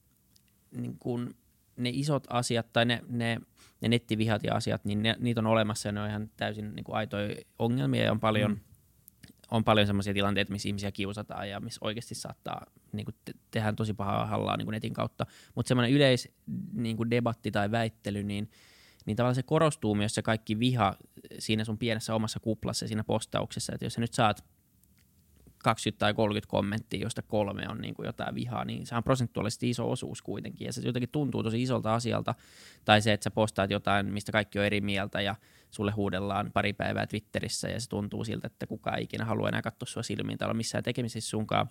niin 0.71 0.97
kun 0.99 1.33
ne 1.77 1.89
isot 1.93 2.23
asiat 2.29 2.73
tai 2.73 2.85
ne, 2.85 3.01
ne, 3.07 3.37
ne 3.81 3.87
nettivihat 3.87 4.43
ja 4.43 4.55
asiat, 4.55 4.85
niin 4.85 5.03
ne, 5.03 5.15
niitä 5.19 5.41
on 5.41 5.47
olemassa 5.47 5.87
ja 5.87 5.91
ne 5.91 6.01
on 6.01 6.09
ihan 6.09 6.29
täysin 6.37 6.75
niin 6.75 6.83
kuin 6.83 6.95
aitoja 6.95 7.35
ongelmia 7.59 8.03
ja 8.03 8.11
on 8.11 8.19
paljon, 8.19 8.51
mm. 8.51 8.59
on 9.51 9.63
paljon 9.63 9.87
sellaisia 9.87 10.13
tilanteita, 10.13 10.51
missä 10.51 10.69
ihmisiä 10.69 10.91
kiusataan 10.91 11.49
ja 11.49 11.59
missä 11.59 11.79
oikeasti 11.81 12.15
saattaa 12.15 12.65
niin 12.91 13.05
kuin 13.05 13.15
te, 13.25 13.33
tehdä 13.51 13.73
tosi 13.73 13.93
pahaa 13.93 14.25
hallaa 14.25 14.57
niin 14.57 14.65
kuin 14.65 14.73
netin 14.73 14.93
kautta. 14.93 15.25
Mutta 15.55 15.67
semmoinen 15.67 15.91
yleis 15.91 16.29
niin 16.73 16.97
kuin 16.97 17.09
debatti 17.09 17.51
tai 17.51 17.71
väittely, 17.71 18.23
niin, 18.23 18.51
niin 19.05 19.17
tavallaan 19.17 19.35
se 19.35 19.43
korostuu 19.43 19.95
myös 19.95 20.15
se 20.15 20.21
kaikki 20.21 20.59
viha 20.59 20.95
siinä 21.39 21.63
sun 21.63 21.77
pienessä 21.77 22.15
omassa 22.15 22.39
kuplassa 22.39 22.87
siinä 22.87 23.03
postauksessa, 23.03 23.73
että 23.73 23.85
jos 23.85 23.93
sä 23.93 24.01
nyt 24.01 24.13
saat 24.13 24.45
20 25.63 25.99
tai 25.99 26.13
30 26.13 26.49
kommenttia, 26.49 26.99
josta 26.99 27.21
kolme 27.21 27.65
on 27.69 27.77
niin 27.81 27.93
kuin 27.93 28.05
jotain 28.05 28.35
vihaa, 28.35 28.65
niin 28.65 28.85
se 28.85 28.95
on 28.95 29.03
prosentuaalisesti 29.03 29.69
iso 29.69 29.91
osuus 29.91 30.21
kuitenkin, 30.21 30.65
ja 30.65 30.73
se 30.73 30.81
jotenkin 30.85 31.09
tuntuu 31.09 31.43
tosi 31.43 31.61
isolta 31.61 31.93
asialta, 31.93 32.35
tai 32.85 33.01
se, 33.01 33.13
että 33.13 33.23
sä 33.23 33.31
postaat 33.31 33.71
jotain, 33.71 34.05
mistä 34.05 34.31
kaikki 34.31 34.59
on 34.59 34.65
eri 34.65 34.81
mieltä, 34.81 35.21
ja 35.21 35.35
sulle 35.71 35.91
huudellaan 35.91 36.51
pari 36.53 36.73
päivää 36.73 37.07
Twitterissä, 37.07 37.67
ja 37.69 37.79
se 37.79 37.89
tuntuu 37.89 38.23
siltä, 38.23 38.47
että 38.47 38.67
kukaan 38.67 38.97
ei 38.97 39.03
ikinä 39.03 39.25
halua 39.25 39.49
enää 39.49 39.61
katsoa 39.61 39.87
sua 39.87 40.03
silmiin 40.03 40.37
tai 40.37 40.45
olla 40.45 40.53
missään 40.57 40.83
tekemisissä 40.83 41.29
sunkaan, 41.29 41.69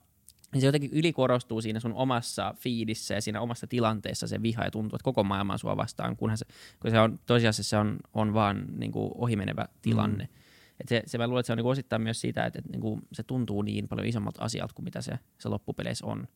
niin 0.53 0.61
se 0.61 0.67
jotenkin 0.67 0.91
ylikorostuu 0.93 1.61
siinä 1.61 1.81
sun 1.81 1.95
omassa 1.95 2.55
fiidissä 2.59 3.15
ja 3.15 3.23
siinä 3.23 3.41
omassa 3.41 3.67
tilanteessa 3.67 4.27
se 4.27 4.43
viha 4.43 4.65
ja 4.65 4.71
tuntuu, 4.71 4.97
että 4.97 5.05
koko 5.05 5.25
maailma 5.25 5.53
on 5.53 5.59
sua 5.59 5.77
vastaan, 5.77 6.17
kunhan 6.17 6.39
se, 6.39 6.47
kun 6.81 6.91
se 6.91 7.01
on, 7.01 7.21
tosiasiassa 7.27 7.71
se 7.71 7.77
on, 7.77 7.97
on 8.15 8.35
vaan 8.35 8.67
niin 8.79 8.93
kuin 8.93 9.11
ohimenevä 9.15 9.69
tilanne. 9.83 10.25
Mm. 10.25 10.38
Et 10.81 10.89
se, 10.89 11.03
se 11.07 11.19
mä 11.19 11.27
luulen, 11.27 11.41
että 11.41 11.47
se 11.47 11.53
on 11.53 11.57
niin 11.57 11.67
osittain 11.67 12.03
myös 12.03 12.21
siitä, 12.21 12.47
että, 12.47 12.59
että 12.59 12.71
niin 12.71 12.81
kuin 12.81 13.03
se 13.13 13.23
tuntuu 13.23 13.63
niin 13.63 13.89
paljon 13.89 14.07
isommalta 14.07 14.45
asialta 14.45 14.75
kuin 14.75 14.85
mitä 14.85 15.01
se, 15.01 15.19
se 15.39 15.49
loppupeleissä 15.49 16.07
on. 16.07 16.29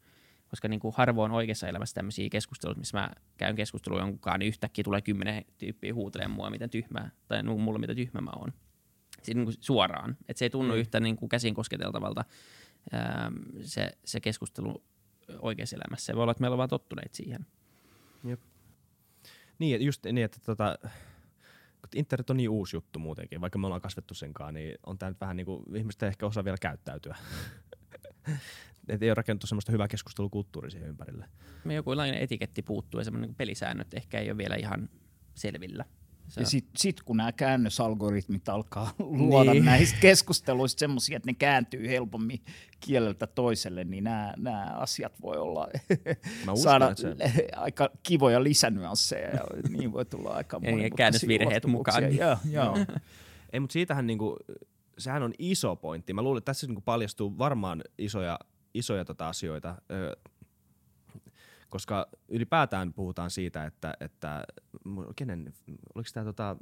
Koska 0.48 0.68
niin 0.68 0.81
kuin 0.81 0.94
harvoin 0.96 1.33
oikeassa 1.33 1.68
elämässä 1.68 1.94
tämmöisiä 1.94 2.28
keskusteluja, 2.31 2.78
missä 2.78 2.98
mä 2.98 3.11
käyn 3.37 3.57
keskustelua 3.57 4.00
jonkun 4.00 4.33
niin 4.38 4.48
yhtäkkiä 4.48 4.85
tulee 4.85 5.02
kymmenen 5.02 5.44
tyyppiä 5.59 5.94
huutelemaan 5.94 6.37
mua, 6.37 6.50
miten 6.50 6.70
tyhmää, 6.70 7.11
tai 7.28 7.42
mulle 7.42 7.78
mitä 7.78 7.94
tyhmä 7.94 8.20
mä 8.20 8.31
oon. 8.37 8.52
Siis 9.22 9.37
niin 9.37 9.44
kuin 9.44 9.57
suoraan. 9.61 10.16
Että 10.28 10.38
se 10.38 10.44
ei 10.44 10.50
tunnu 10.50 10.74
mm. 10.74 10.81
yhtä 10.81 11.00
niin 11.00 11.16
kuin 11.16 11.28
käsin 11.28 11.55
kosketeltavalta 11.55 12.24
ää, 12.92 13.33
se, 13.61 13.90
se 14.05 14.20
keskustelu 14.20 14.85
oikeassa 15.38 15.76
elämässä. 15.76 16.07
Se 16.07 16.14
voi 16.14 16.22
olla, 16.22 16.33
että 16.33 16.40
meillä 16.40 16.55
on 16.55 16.59
vaan 16.59 16.68
tottuneet 16.68 17.14
siihen. 17.14 17.46
Jep. 18.24 18.40
Niin, 19.59 19.83
just 19.83 20.05
niin, 20.05 20.24
että 20.24 20.38
tota, 20.46 20.78
internet 21.95 22.31
on 22.31 22.37
niin 22.37 22.51
uusi 22.51 22.77
juttu 22.77 22.99
muutenkin, 22.99 23.40
vaikka 23.40 23.59
me 23.59 23.66
ollaan 23.66 23.83
kasvettu 23.83 24.14
senkaan, 24.14 24.55
niin 24.55 24.79
on 24.87 24.99
tämä 24.99 25.11
nyt 25.11 25.21
vähän 25.21 25.37
niin 25.37 25.47
kuin, 25.47 25.77
ihmiset 25.77 26.03
ehkä 26.03 26.27
osaa 26.27 26.45
vielä 26.45 26.57
käyttäytyä. 26.61 27.16
Et 28.88 29.03
ei 29.03 29.09
ole 29.09 29.14
rakennettu 29.14 29.47
semmoista 29.47 29.73
hyvää 29.73 29.88
keskustelukulttuuria 29.88 30.71
siihen 30.71 30.88
ympärille. 30.88 31.27
Me 31.64 31.75
joku 31.75 31.90
etiketti 32.14 32.62
puuttuu 32.62 33.01
ja 33.01 33.05
semmoinen 33.05 33.35
pelisäännöt 33.35 33.95
ehkä 33.95 34.18
ei 34.18 34.31
ole 34.31 34.38
vielä 34.38 34.57
ihan 34.57 34.88
selvillä. 35.35 35.85
Se 36.33 36.40
ja 36.40 36.47
sitten 36.47 36.73
sit 36.77 37.03
kun 37.03 37.16
nämä 37.16 37.33
käännösalgoritmit 37.33 38.49
alkaa 38.49 38.95
luoda 38.99 39.53
niin. 39.53 39.64
näistä 39.64 39.99
keskusteluista 40.01 40.79
semmoisia, 40.79 41.16
että 41.16 41.29
ne 41.31 41.35
kääntyy 41.35 41.88
helpommin 41.88 42.40
kieleltä 42.81 43.27
toiselle, 43.27 43.85
niin 43.85 44.05
nämä, 44.05 44.35
nämä 44.37 44.64
asiat 44.64 45.23
voi 45.23 45.37
olla 45.37 45.68
Mä 46.47 46.53
uskon, 46.53 46.57
saada 46.57 46.95
se... 46.95 47.16
aika 47.57 47.90
kivoja 48.03 48.42
lisänyansseja 48.42 49.29
ja 49.29 49.45
niin 49.68 49.92
voi 49.92 50.05
tulla 50.05 50.31
aika 50.31 50.61
ja 50.83 50.90
käännösvirheet 50.97 51.66
mukaan. 51.66 52.16
Joo, 52.16 52.37
joo. 52.51 52.77
Ei, 53.53 53.61
mutta 53.61 53.73
siitähän 53.73 54.07
niinku, 54.07 54.37
sehän 54.99 55.23
on 55.23 55.33
iso 55.38 55.77
pointti. 55.77 56.14
Mä 56.14 56.23
luulen, 56.23 56.38
että 56.38 56.51
tässä 56.51 56.66
niinku 56.66 56.83
paljastuu 56.85 57.38
varmaan 57.38 57.83
isoja, 57.99 58.38
isoja 58.75 59.05
tota 59.05 59.29
asioita 59.29 59.75
koska 61.73 62.09
ylipäätään 62.29 62.93
puhutaan 62.93 63.31
siitä, 63.31 63.67
että, 63.67 63.95
että 64.01 64.45
kenen, 65.17 65.53
oliko 65.95 66.11
tämä 66.15 66.25
tota, 66.25 66.57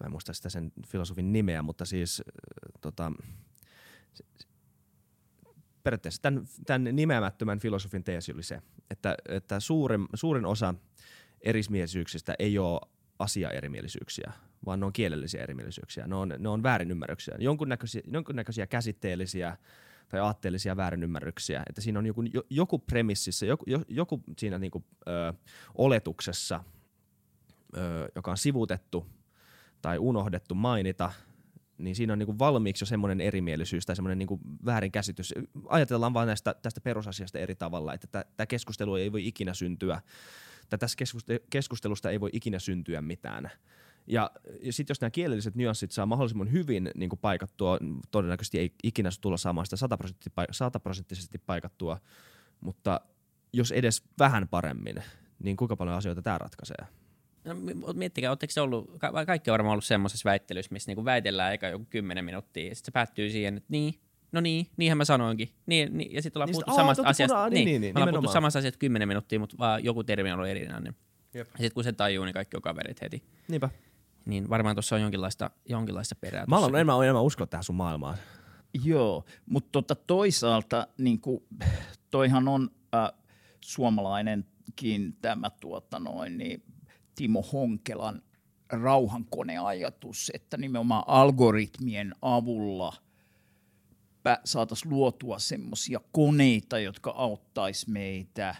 mä 0.00 0.04
en 0.04 0.10
muista 0.10 0.32
sitä 0.32 0.48
sen 0.48 0.72
filosofin 0.86 1.32
nimeä, 1.32 1.62
mutta 1.62 1.84
siis 1.84 2.22
tota, 2.80 3.12
periaatteessa 5.82 6.22
tämän, 6.22 6.44
tämän 6.66 6.96
nimeämättömän 6.96 7.58
filosofin 7.58 8.04
teesi 8.04 8.32
oli 8.32 8.42
se, 8.42 8.62
että, 8.90 9.14
että 9.28 9.60
suurin, 9.60 10.06
suurin 10.14 10.46
osa 10.46 10.74
erimielisyyksistä 11.40 12.34
ei 12.38 12.58
ole 12.58 12.80
asia-erimielisyyksiä, 13.18 14.32
vaan 14.66 14.80
ne 14.80 14.86
on 14.86 14.92
kielellisiä 14.92 15.42
erimielisyyksiä. 15.42 16.06
Ne 16.06 16.14
on, 16.14 16.34
ne 16.38 16.48
on 16.48 16.62
väärinymmärryksiä, 16.62 17.34
jonkunnäköisiä, 17.38 18.02
jonkunnäköisiä 18.06 18.66
käsitteellisiä 18.66 19.56
tai 20.12 20.20
aatteellisia 20.20 20.76
väärinymmärryksiä. 20.76 21.62
Että 21.68 21.80
siinä 21.80 21.98
on 21.98 22.06
joku, 22.06 22.22
joku 22.50 22.78
premississa, 22.78 23.46
joku, 23.46 23.64
joku 23.88 24.22
siinä 24.38 24.58
niinku, 24.58 24.84
ö, 25.08 25.32
oletuksessa, 25.74 26.64
ö, 27.76 28.08
joka 28.14 28.30
on 28.30 28.38
sivutettu 28.38 29.06
tai 29.82 29.98
unohdettu 29.98 30.54
mainita, 30.54 31.12
niin 31.78 31.96
siinä 31.96 32.12
on 32.12 32.18
niin 32.18 32.26
kuin 32.26 32.38
valmiiksi 32.38 32.82
jo 32.82 32.86
semmoinen 32.86 33.20
erimielisyys 33.20 33.86
tai 33.86 33.96
semmoinen 33.96 34.18
niin 34.18 34.26
kuin 34.26 34.40
väärinkäsitys. 34.64 35.34
Ajatellaan 35.68 36.14
vain 36.14 36.26
näistä, 36.26 36.54
tästä 36.62 36.80
perusasiasta 36.80 37.38
eri 37.38 37.54
tavalla, 37.54 37.94
että 37.94 38.24
tämä 38.36 38.46
keskustelu 38.46 38.94
ei 38.94 39.12
voi 39.12 39.26
ikinä 39.26 39.54
syntyä, 39.54 40.00
tai 40.70 40.78
tässä 40.78 40.96
keskustelusta 41.50 42.10
ei 42.10 42.20
voi 42.20 42.30
ikinä 42.32 42.58
syntyä 42.58 43.02
mitään. 43.02 43.50
Ja, 44.06 44.30
sitten 44.70 44.90
jos 44.90 45.00
nämä 45.00 45.10
kielelliset 45.10 45.54
nyanssit 45.54 45.90
saa 45.90 46.06
mahdollisimman 46.06 46.52
hyvin 46.52 46.90
niin 46.94 47.08
kuin 47.08 47.18
paikattua, 47.18 47.78
todennäköisesti 48.10 48.58
ei 48.58 48.74
ikinä 48.82 49.10
tulla 49.20 49.36
saamaan 49.36 49.66
sitä 49.66 49.76
sataprosenttisesti 50.50 51.38
paikattua, 51.38 51.98
mutta 52.60 53.00
jos 53.52 53.72
edes 53.72 54.02
vähän 54.18 54.48
paremmin, 54.48 55.02
niin 55.38 55.56
kuinka 55.56 55.76
paljon 55.76 55.96
asioita 55.96 56.22
tämä 56.22 56.38
ratkaisee? 56.38 56.86
No, 57.44 57.54
miettikää, 57.94 58.30
oletteko 58.30 58.52
ollut, 58.62 58.90
ka- 58.98 59.26
kaikki 59.26 59.50
on 59.50 59.52
varmaan 59.52 59.72
ollut 59.72 59.84
semmoisessa 59.84 60.30
väittelyssä, 60.30 60.72
missä 60.72 60.90
niinku 60.90 61.04
väitellään 61.04 61.52
eikä 61.52 61.68
joku 61.68 61.86
kymmenen 61.90 62.24
minuuttia, 62.24 62.68
ja 62.68 62.74
sitten 62.74 62.86
se 62.86 62.92
päättyy 62.92 63.30
siihen, 63.30 63.56
että 63.56 63.66
niin, 63.68 63.94
no 64.32 64.40
niin, 64.40 64.66
niinhän 64.76 64.98
mä 64.98 65.04
sanoinkin. 65.04 65.48
Niin, 65.66 65.98
niin, 65.98 66.12
ja 66.12 66.22
sitten 66.22 66.40
ollaan 66.40 66.46
niin 66.46 66.54
puhuttu 66.54 66.74
samasta 66.74 67.02
asiasta, 67.04 67.34
punaa, 67.34 67.48
niin, 67.48 67.64
niin, 67.64 67.80
niin, 67.80 67.96
ollaan 67.96 68.10
puhuttu 68.10 68.32
samasta 68.32 68.58
asiasta 68.58 68.78
kymmenen 68.78 69.08
minuuttia, 69.08 69.38
mutta 69.38 69.58
vaan 69.58 69.84
joku 69.84 70.04
termi 70.04 70.32
on 70.32 70.38
ollut 70.38 70.50
erinäinen. 70.50 70.96
Jep. 71.34 71.48
Ja 71.48 71.58
sitten 71.58 71.74
kun 71.74 71.84
se 71.84 71.92
tajuu, 71.92 72.24
niin 72.24 72.34
kaikki 72.34 72.56
on 72.56 72.62
kaverit 72.62 73.00
heti. 73.00 73.22
Niinpä. 73.48 73.68
Niin 74.26 74.48
varmaan 74.48 74.76
tuossa 74.76 74.96
on 74.96 75.02
jonkinlaista, 75.02 75.50
jonkinlaista 75.68 76.14
perää. 76.14 76.44
Mä 76.48 76.58
olen 76.58 76.74
enemmän, 76.74 77.02
enemmän 77.02 77.22
uskoa 77.22 77.46
tähän 77.46 77.64
sun 77.64 77.76
maailmaan. 77.76 78.18
Joo, 78.84 79.24
mutta 79.46 79.68
tota 79.72 79.94
toisaalta 79.94 80.86
niin 80.98 81.20
kuin, 81.20 81.44
toihan 82.10 82.48
on 82.48 82.70
äh, 82.94 83.12
suomalainenkin 83.60 85.16
tämä 85.20 85.50
tuota 85.50 85.98
noin, 85.98 86.38
niin 86.38 86.62
Timo 87.14 87.42
Honkelan 87.42 88.22
rauhankoneajatus, 88.72 90.30
että 90.34 90.56
nimenomaan 90.56 91.04
algoritmien 91.06 92.14
avulla 92.22 92.92
saataisiin 94.44 94.92
luotua 94.92 95.38
semmoisia 95.38 96.00
koneita, 96.12 96.78
jotka 96.78 97.10
auttaisi 97.10 97.90
meitä 97.90 98.54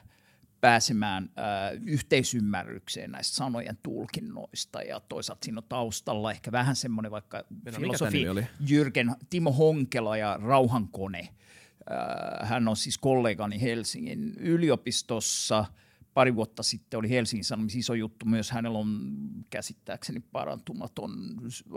pääsemään 0.62 1.31
äh, 1.38 1.83
yhteisymmärrykseen 1.87 3.11
näistä 3.11 3.37
sanojen 3.37 3.79
tulkinnoista 3.83 4.83
ja 4.83 5.01
toisaalta 5.01 5.44
siinä 5.44 5.59
on 5.59 5.68
taustalla 5.68 6.31
ehkä 6.31 6.53
vähän 6.53 6.77
semmoinen 6.77 7.12
vaikka 7.12 7.44
Mennä, 7.64 7.81
filosofi 7.81 8.25
Jyrgen 8.68 9.16
Timo 9.31 9.53
Honkela 9.53 10.16
ja 10.16 10.38
rauhankone. 10.42 11.20
Äh, 11.20 12.48
hän 12.48 12.68
on 12.68 12.77
siis 12.77 12.98
kollegani 12.98 13.61
Helsingin 13.61 14.35
yliopistossa– 14.38 15.64
pari 16.14 16.35
vuotta 16.35 16.62
sitten 16.62 16.98
oli 16.98 17.11
Helsingin 17.11 17.44
Sanomissa 17.44 17.79
iso 17.79 17.94
juttu 17.94 18.27
myös. 18.27 18.51
Hänellä 18.51 18.79
on 18.79 19.11
käsittääkseni 19.51 20.20
parantumaton 20.20 21.12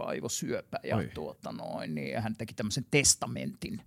aivosyöpä 0.05 0.79
ja 0.83 0.97
tuota 1.13 1.51
noin, 1.51 1.95
niin 1.95 2.21
hän 2.21 2.35
teki 2.35 2.53
tämmöisen 2.53 2.85
testamentin, 2.91 3.81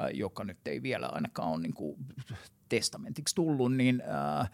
äh, 0.00 0.08
joka 0.14 0.44
nyt 0.44 0.66
ei 0.66 0.82
vielä 0.82 1.06
ainakaan 1.06 1.48
ole 1.48 1.62
niin 1.62 1.74
kuin 1.74 1.96
testamentiksi 2.70 3.34
tullut, 3.34 3.76
niin 3.76 4.02
äh, 4.40 4.50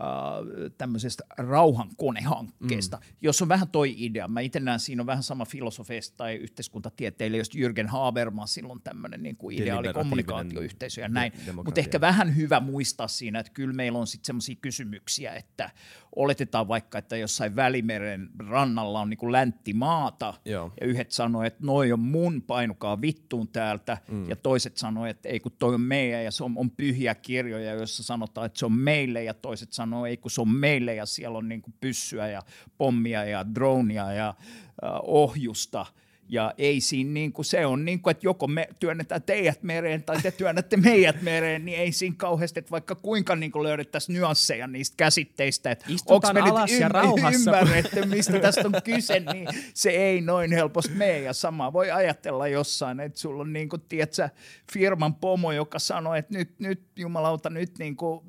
Äh, 0.00 0.72
tämmöisestä 0.78 1.24
rauhankonehankkeesta, 1.38 2.96
mm. 2.96 3.02
jos 3.20 3.42
on 3.42 3.48
vähän 3.48 3.68
toi 3.68 3.94
idea. 3.96 4.28
Mä 4.28 4.40
itse 4.40 4.60
näen, 4.60 4.80
siinä 4.80 5.02
on 5.02 5.06
vähän 5.06 5.22
sama 5.22 5.44
filosofeista 5.44 6.16
tai 6.16 6.34
yhteiskuntatieteilijä, 6.34 7.40
jos 7.40 7.50
Jürgen 7.54 7.86
Habermas 7.86 8.54
silloin 8.54 8.80
tämmöinen 8.82 9.22
niin 9.22 9.36
kuin 9.36 9.56
ideaali 9.56 9.92
kommunikaatioyhteisö 9.92 11.00
ja 11.00 11.08
näin. 11.08 11.32
Mutta 11.64 11.80
ehkä 11.80 12.00
vähän 12.00 12.36
hyvä 12.36 12.60
muistaa 12.60 13.08
siinä, 13.08 13.40
että 13.40 13.52
kyllä 13.52 13.74
meillä 13.74 13.98
on 13.98 14.06
sitten 14.06 14.26
semmoisia 14.26 14.54
kysymyksiä, 14.60 15.34
että 15.34 15.70
oletetaan 16.16 16.68
vaikka, 16.68 16.98
että 16.98 17.16
jossain 17.16 17.56
Välimeren 17.56 18.28
rannalla 18.48 19.00
on 19.00 19.10
niin 19.10 19.18
kuin 19.18 19.32
länttimaata 19.32 20.34
Joo. 20.44 20.72
ja 20.80 20.86
yhdet 20.86 21.10
sanoo, 21.10 21.42
että 21.42 21.66
noi 21.66 21.92
on 21.92 22.00
mun, 22.00 22.42
painukaa 22.42 23.00
vittuun 23.00 23.48
täältä 23.48 23.98
mm. 24.10 24.28
ja 24.28 24.36
toiset 24.36 24.76
sanoo, 24.76 25.06
että 25.06 25.28
ei 25.28 25.40
kun 25.40 25.52
toi 25.58 25.74
on 25.74 25.80
meidän 25.80 26.24
ja 26.24 26.30
se 26.30 26.44
on, 26.44 26.52
on 26.56 26.70
pyhiä 26.70 27.14
kirjoja, 27.14 27.72
joissa 27.72 28.02
sanotaan, 28.02 28.46
että 28.46 28.58
se 28.58 28.66
on 28.66 28.72
meille 28.72 29.24
ja 29.24 29.34
toiset 29.34 29.72
sanoo, 29.72 29.89
ei 30.08 30.16
kun 30.16 30.30
se 30.30 30.40
on 30.40 30.48
meille 30.48 30.94
ja 30.94 31.06
siellä 31.06 31.38
on 31.38 31.48
niin 31.48 31.62
kuin 31.62 31.74
pyssyä 31.80 32.28
ja 32.28 32.42
pommia 32.78 33.24
ja 33.24 33.54
dronia 33.54 34.12
ja 34.12 34.28
äh, 34.28 34.90
ohjusta– 35.02 35.86
ja 36.30 36.54
ei 36.58 36.80
siinä 36.80 37.10
niin 37.10 37.32
kuin, 37.32 37.44
se 37.44 37.66
on 37.66 37.84
niin 37.84 38.00
kuin, 38.00 38.10
että 38.10 38.26
joko 38.26 38.46
me 38.46 38.68
työnnetään 38.80 39.22
teidät 39.22 39.62
mereen 39.62 40.02
tai 40.02 40.22
te 40.22 40.30
työnnätte 40.30 40.76
meidät 40.76 41.22
mereen, 41.22 41.64
niin 41.64 41.78
ei 41.78 41.92
siinä 41.92 42.14
kauheasti, 42.18 42.58
että 42.58 42.70
vaikka 42.70 42.94
kuinka 42.94 43.36
niin 43.36 43.52
kuin 43.52 43.62
löydettäisiin 43.62 44.14
nyansseja 44.14 44.66
niistä 44.66 44.96
käsitteistä, 44.96 45.70
että 45.70 45.84
onko 46.06 46.32
me 46.32 46.40
alas 46.40 46.70
nyt 46.70 46.80
ja 46.80 46.88
rauhassa. 46.88 47.50
ymmärretty, 47.50 48.06
mistä 48.06 48.40
tästä 48.40 48.62
on 48.64 48.74
kyse, 48.84 49.20
niin 49.32 49.48
se 49.74 49.90
ei 49.90 50.20
noin 50.20 50.52
helposti 50.52 50.94
mene. 50.94 51.20
Ja 51.20 51.32
sama 51.32 51.72
voi 51.72 51.90
ajatella 51.90 52.48
jossain, 52.48 53.00
että 53.00 53.20
sulla 53.20 53.42
on 53.42 53.52
niin 53.52 53.68
kuin, 53.68 53.82
tiedätkö, 53.88 54.28
firman 54.72 55.14
pomo, 55.14 55.52
joka 55.52 55.78
sanoo, 55.78 56.14
että 56.14 56.38
nyt, 56.38 56.58
nyt 56.58 56.82
jumalauta, 56.96 57.50
nyt 57.50 57.78
niin 57.78 57.96
kuin, 57.96 58.20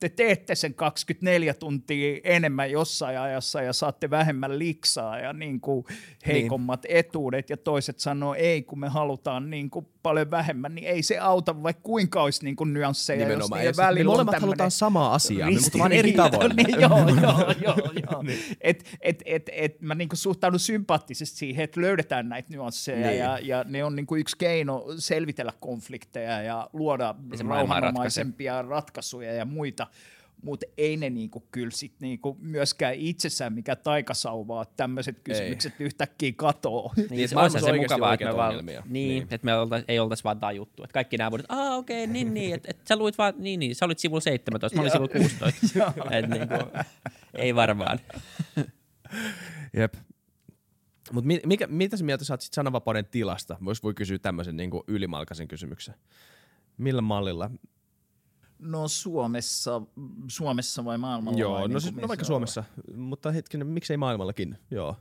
te 0.00 0.08
teette 0.08 0.54
sen 0.54 0.74
24 0.74 1.54
tuntia 1.54 2.20
enemmän 2.24 2.70
jossain 2.70 3.20
ajassa 3.20 3.62
ja 3.62 3.72
saatte 3.72 4.10
vähemmän 4.10 4.58
liksaa 4.58 5.18
ja 5.18 5.32
niin 5.32 5.60
kuin 5.60 5.84
heikommat 6.26 6.82
niin. 6.82 6.96
etuudet 6.96 7.50
ja 7.50 7.56
toiset 7.56 7.98
sanoo 7.98 8.34
ei, 8.34 8.62
kun 8.62 8.80
me 8.80 8.88
halutaan 8.88 9.50
niin 9.50 9.70
kuin 9.70 9.86
paljon 10.02 10.30
vähemmän, 10.30 10.74
niin 10.74 10.86
ei 10.86 11.02
se 11.02 11.18
auta, 11.18 11.62
vaikka 11.62 11.82
kuinka 11.82 12.22
olisi 12.22 12.44
niin 12.44 12.56
kuin 12.56 12.72
nyansseja, 12.72 13.18
Nimenomaan. 13.18 13.64
jos 13.64 13.76
välillä 13.76 14.10
Me 14.10 14.12
molemmat 14.12 14.40
halutaan 14.40 14.70
samaa 14.70 15.14
asiaa, 15.14 15.50
mutta 15.50 15.78
vaan 15.78 15.92
eri 15.92 16.12
tavoin. 16.12 16.52
niin, 16.56 16.80
joo, 16.80 16.98
joo, 17.22 17.54
joo. 17.62 17.76
joo. 18.10 18.22
niin. 18.26 18.38
et, 18.60 18.98
et, 19.00 19.22
et, 19.26 19.50
et, 19.52 19.80
mä 19.80 19.94
niin 19.94 20.08
kuin 20.08 20.18
suhtaudun 20.18 20.60
sympaattisesti 20.60 21.38
siihen, 21.38 21.64
että 21.64 21.80
löydetään 21.80 22.28
näitä 22.28 22.48
nyansseja 22.50 23.06
niin. 23.06 23.18
ja, 23.18 23.38
ja 23.42 23.64
ne 23.68 23.84
on 23.84 23.96
niin 23.96 24.06
kuin 24.06 24.20
yksi 24.20 24.38
keino 24.38 24.84
selvitellä 24.98 25.52
konflikteja 25.60 26.42
ja 26.42 26.70
luoda 26.72 27.14
rauhanomaisempia 27.48 28.62
ratkaisuja 28.62 29.32
ja 29.32 29.44
muita 29.44 29.86
mutta 30.42 30.66
ei 30.78 30.96
ne 30.96 31.10
niinku 31.10 31.40
kyllä 31.50 31.70
sit 31.70 31.92
niinku 32.00 32.36
myöskään 32.40 32.94
itsessään 32.94 33.52
mikä 33.52 33.76
taikasauvaa 33.76 34.64
tämmöiset 34.64 35.20
kysymykset 35.24 35.72
ei. 35.80 35.86
yhtäkkiä 35.86 36.32
katoo. 36.36 36.92
Niin, 36.96 37.08
niin 37.10 37.28
se 37.28 37.38
on 37.38 37.50
se 37.50 37.72
mukavaa, 37.72 38.14
että 38.14 38.26
me, 38.26 38.36
vaan, 38.36 38.64
niin, 38.66 38.82
niin. 38.88 39.22
että 39.22 39.44
me 39.44 39.54
oltais, 39.54 39.84
ei 39.88 39.98
oltaisi 39.98 40.24
vaan 40.24 40.40
tämä 40.40 40.52
juttu. 40.52 40.84
Että 40.84 40.94
kaikki 40.94 41.16
nämä 41.16 41.30
vuodet, 41.30 41.46
aa 41.48 41.76
okei, 41.76 42.04
okay, 42.04 42.12
niin 42.12 42.34
niin, 42.34 42.54
että 42.54 42.70
et, 42.70 42.86
sä 42.88 42.96
luit 42.96 43.18
vaan, 43.18 43.34
niin 43.38 43.60
niin, 43.60 43.74
sä 43.74 43.84
olit 43.84 43.98
sivulla 43.98 44.20
17, 44.20 44.76
mä 44.76 44.82
olin 44.82 44.92
sivulla 44.92 45.12
16. 45.12 45.92
et, 46.16 46.28
niinku, 46.28 46.54
ei 47.34 47.54
varmaan. 47.54 47.98
Jep. 49.76 49.94
Mutta 51.12 51.28
mikä, 51.46 51.66
mitä 51.66 51.96
sä 51.96 52.04
mieltä 52.04 52.24
sä 52.24 52.34
oot 52.34 52.40
sit 52.40 52.52
sananvapauden 52.52 53.04
tilasta? 53.04 53.56
Vois 53.64 53.82
voi 53.82 53.94
kysyä 53.94 54.18
tämmöisen 54.18 54.56
niinku 54.56 54.84
ylimalkaisen 54.86 55.48
kysymyksen. 55.48 55.94
Millä 56.78 57.02
mallilla 57.02 57.50
No 58.60 58.88
Suomessa, 58.88 59.82
Suomessa 60.28 60.84
vai 60.84 60.98
maailmalla? 60.98 61.38
Joo, 61.38 61.52
vai 61.52 61.60
no, 61.60 61.66
niin 61.66 61.80
siis, 61.80 61.94
no 61.94 62.08
vaikka 62.08 62.26
Suomessa, 62.26 62.64
mutta 62.96 63.30
hetkinen, 63.30 63.66
miksei 63.66 63.96
maailmallakin, 63.96 64.58
joo. 64.70 64.96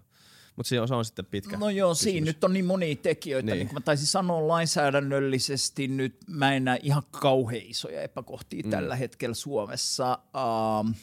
Mutta 0.55 0.69
se, 0.69 0.81
on, 0.81 0.87
se 0.87 0.95
on 0.95 1.05
sitten 1.05 1.25
pitkä 1.25 1.57
No 1.57 1.69
joo, 1.69 1.91
kysymys. 1.91 2.13
siinä 2.13 2.25
nyt 2.25 2.43
on 2.43 2.53
niin 2.53 2.65
monia 2.65 2.95
tekijöitä. 2.95 3.45
Niin. 3.45 3.57
niin 3.57 3.67
kuin 3.67 3.75
mä 3.75 3.81
taisin 3.81 4.07
sanoa 4.07 4.47
lainsäädännöllisesti 4.47 5.87
nyt, 5.87 6.15
mä 6.27 6.53
en 6.53 6.63
näe 6.63 6.79
ihan 6.83 7.03
kauhean 7.11 7.63
isoja 7.65 8.01
epäkohtia 8.01 8.63
mm. 8.63 8.69
tällä 8.69 8.95
hetkellä 8.95 9.35
Suomessa. 9.35 10.19
Uh, 10.35 10.95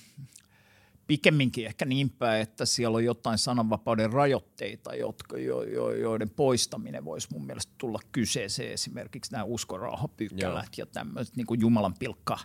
pikemminkin 1.06 1.66
ehkä 1.66 1.84
niin 1.84 2.10
päin, 2.10 2.42
että 2.42 2.66
siellä 2.66 2.96
on 2.96 3.04
jotain 3.04 3.38
sananvapauden 3.38 4.12
rajoitteita, 4.12 4.94
jotka, 4.94 5.38
jo, 5.38 5.62
jo, 5.62 5.92
joiden 5.94 6.30
poistaminen 6.30 7.04
voisi 7.04 7.28
mun 7.32 7.46
mielestä 7.46 7.72
tulla 7.78 8.00
kyseeseen. 8.12 8.72
Esimerkiksi 8.72 9.32
nämä 9.32 9.44
uskorauhapykälät 9.44 10.78
ja 10.78 10.86
tämmöiset 10.86 11.36
niin 11.36 11.46
kuin 11.46 11.60
Jumalan 11.60 11.94
pilkka 11.98 12.38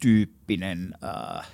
tyyppinen 0.00 0.94
äh, 1.04 1.50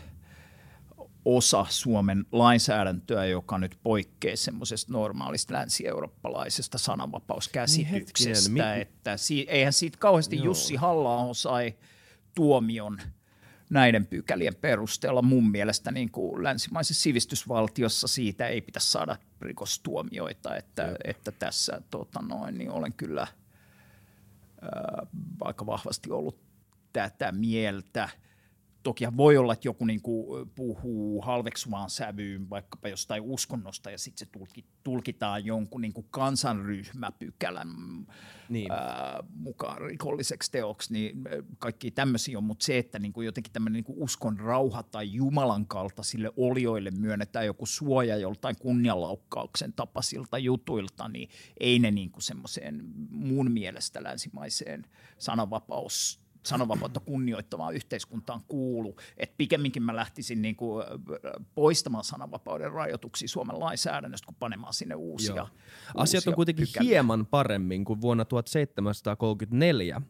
osa 1.24 1.66
Suomen 1.68 2.24
lainsäädäntöä, 2.32 3.24
joka 3.24 3.58
nyt 3.58 3.78
poikkeaa 3.82 4.36
semmoisesta 4.36 4.92
normaalista 4.92 5.54
länsi-eurooppalaisesta 5.54 6.78
sananvapauskäsityksestä. 6.78 8.52
Niin 8.52 8.64
että 8.64 9.16
si- 9.16 9.46
eihän 9.48 9.72
siitä 9.72 9.98
kauheasti 9.98 10.36
Joo. 10.36 10.44
Jussi 10.44 10.74
halla 10.74 11.34
sai 11.34 11.74
tuomion– 12.34 12.98
näiden 13.74 14.06
pykälien 14.06 14.54
perusteella 14.54 15.22
mun 15.22 15.50
mielestä 15.50 15.90
niin 15.90 16.10
kuin 16.10 16.44
länsimaisessa 16.44 17.02
sivistysvaltiossa 17.02 18.08
siitä 18.08 18.46
ei 18.46 18.60
pitäisi 18.60 18.90
saada 18.90 19.16
rikostuomioita, 19.40 20.56
että, 20.56 20.96
että 21.04 21.32
tässä 21.32 21.82
tota 21.90 22.22
noin, 22.22 22.58
niin 22.58 22.70
olen 22.70 22.92
kyllä 22.92 23.26
ää, 24.62 25.06
aika 25.40 25.66
vahvasti 25.66 26.10
ollut 26.10 26.38
tätä 26.92 27.32
mieltä. 27.32 28.08
Toki 28.84 29.04
voi 29.16 29.36
olla, 29.36 29.52
että 29.52 29.68
joku 29.68 29.84
niin 29.84 30.02
kuin 30.02 30.50
puhuu 30.54 31.22
halveksuvaan 31.22 31.90
sävyyn 31.90 32.50
vaikkapa 32.50 32.88
jostain 32.88 33.22
uskonnosta 33.22 33.90
ja 33.90 33.98
sitten 33.98 34.26
se 34.26 34.50
tulkitaan 34.84 35.44
jonkun 35.44 35.80
niin 35.80 35.92
kuin 35.92 36.06
kansanryhmäpykälän 36.10 37.68
niin. 38.48 38.72
ää, 38.72 39.24
mukaan 39.34 39.80
rikolliseksi 39.80 40.52
teoksi, 40.52 40.92
niin 40.92 41.24
kaikki 41.58 41.90
tämmöisiä 41.90 42.38
on, 42.38 42.44
mutta 42.44 42.64
se, 42.64 42.78
että 42.78 42.98
niin 42.98 43.12
kuin 43.12 43.24
jotenkin 43.24 43.52
tämmöinen 43.52 43.76
niin 43.76 43.84
kuin 43.84 43.98
uskon 43.98 44.38
rauha 44.38 44.82
tai 44.82 45.12
Jumalan 45.12 45.66
kaltaisille 45.66 46.30
olioille 46.36 46.90
myönnetään 46.90 47.46
joku 47.46 47.66
suoja 47.66 48.16
joltain 48.16 48.56
kunnianlaukkauksen 48.60 49.72
tapaisilta 49.72 50.38
jutuilta, 50.38 51.08
niin 51.08 51.28
ei 51.60 51.78
ne 51.78 51.90
niin 51.90 52.10
kuin 52.10 52.22
semmoiseen 52.22 52.82
mun 53.10 53.50
mielestä 53.50 54.02
länsimaiseen 54.02 54.84
sananvapaus 55.18 56.23
sananvapautta 56.46 57.00
kunnioittavaan 57.00 57.74
yhteiskuntaan 57.74 58.40
kuulu. 58.48 58.96
Et 59.16 59.36
pikemminkin 59.36 59.82
mä 59.82 59.96
lähtisin 59.96 60.42
niin 60.42 60.56
kuin 60.56 60.84
poistamaan 61.54 62.04
sananvapauden 62.04 62.72
rajoituksia 62.72 63.28
Suomen 63.28 63.60
lainsäädännöstä, 63.60 64.26
kuin 64.26 64.36
panemaan 64.40 64.74
sinne 64.74 64.94
uusia. 64.94 65.36
Joo. 65.36 65.48
Asiat 65.94 66.20
uusia 66.20 66.30
on 66.30 66.34
kuitenkin 66.34 66.66
pykäliä. 66.66 66.88
hieman 66.88 67.26
paremmin 67.26 67.84
kuin 67.84 68.00
vuonna 68.00 68.24
1734, 68.24 70.00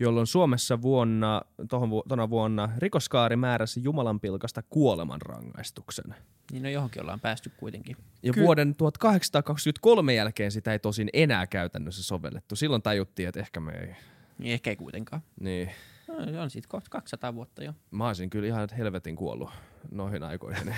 jolloin 0.00 0.26
Suomessa 0.26 0.82
vuonna, 0.82 1.42
tohon, 1.68 1.90
tona 2.08 2.30
vuonna 2.30 2.68
rikoskaari 2.78 3.36
määräsi 3.36 3.82
Jumalanpilkasta 3.82 4.62
kuolemanrangaistuksen. 4.62 6.14
Niin 6.52 6.62
no 6.62 6.68
johonkin 6.68 7.02
ollaan 7.02 7.20
päästy 7.20 7.50
kuitenkin. 7.56 7.96
Ja 8.22 8.32
Ky- 8.32 8.40
vuoden 8.40 8.74
1823 8.74 10.14
jälkeen 10.14 10.52
sitä 10.52 10.72
ei 10.72 10.78
tosin 10.78 11.10
enää 11.12 11.46
käytännössä 11.46 12.02
sovellettu. 12.02 12.56
Silloin 12.56 12.82
tajuttiin, 12.82 13.28
että 13.28 13.40
ehkä 13.40 13.60
me 13.60 13.72
ei 13.72 13.94
niin 14.40 14.52
ehkä 14.52 14.70
ei 14.70 14.76
kuitenkaan. 14.76 15.22
Niin. 15.40 15.70
No, 16.08 16.42
on 16.42 16.50
siitä 16.50 16.68
kohta 16.68 16.90
200 16.90 17.34
vuotta 17.34 17.64
jo. 17.64 17.72
Mä 17.90 18.06
olisin 18.06 18.30
kyllä 18.30 18.46
ihan 18.46 18.68
helvetin 18.78 19.16
kuollut 19.16 19.50
noihin 19.90 20.22
aikoihin. 20.22 20.62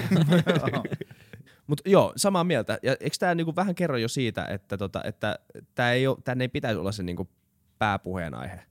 Mutta 1.66 1.88
joo, 1.90 2.12
samaa 2.16 2.44
mieltä. 2.44 2.78
Ja 2.82 2.96
eikö 3.00 3.16
tämä 3.18 3.34
niinku 3.34 3.56
vähän 3.56 3.74
kerro 3.74 3.96
jo 3.96 4.08
siitä, 4.08 4.44
että 4.44 4.76
tota, 4.78 5.00
että 5.04 5.38
tämä 5.74 5.92
ei, 5.92 6.04
ei 6.40 6.48
pitäisi 6.48 6.78
olla 6.78 6.92
se 6.92 7.02
niinku 7.02 7.28
pääpuheenaihe 7.78 8.62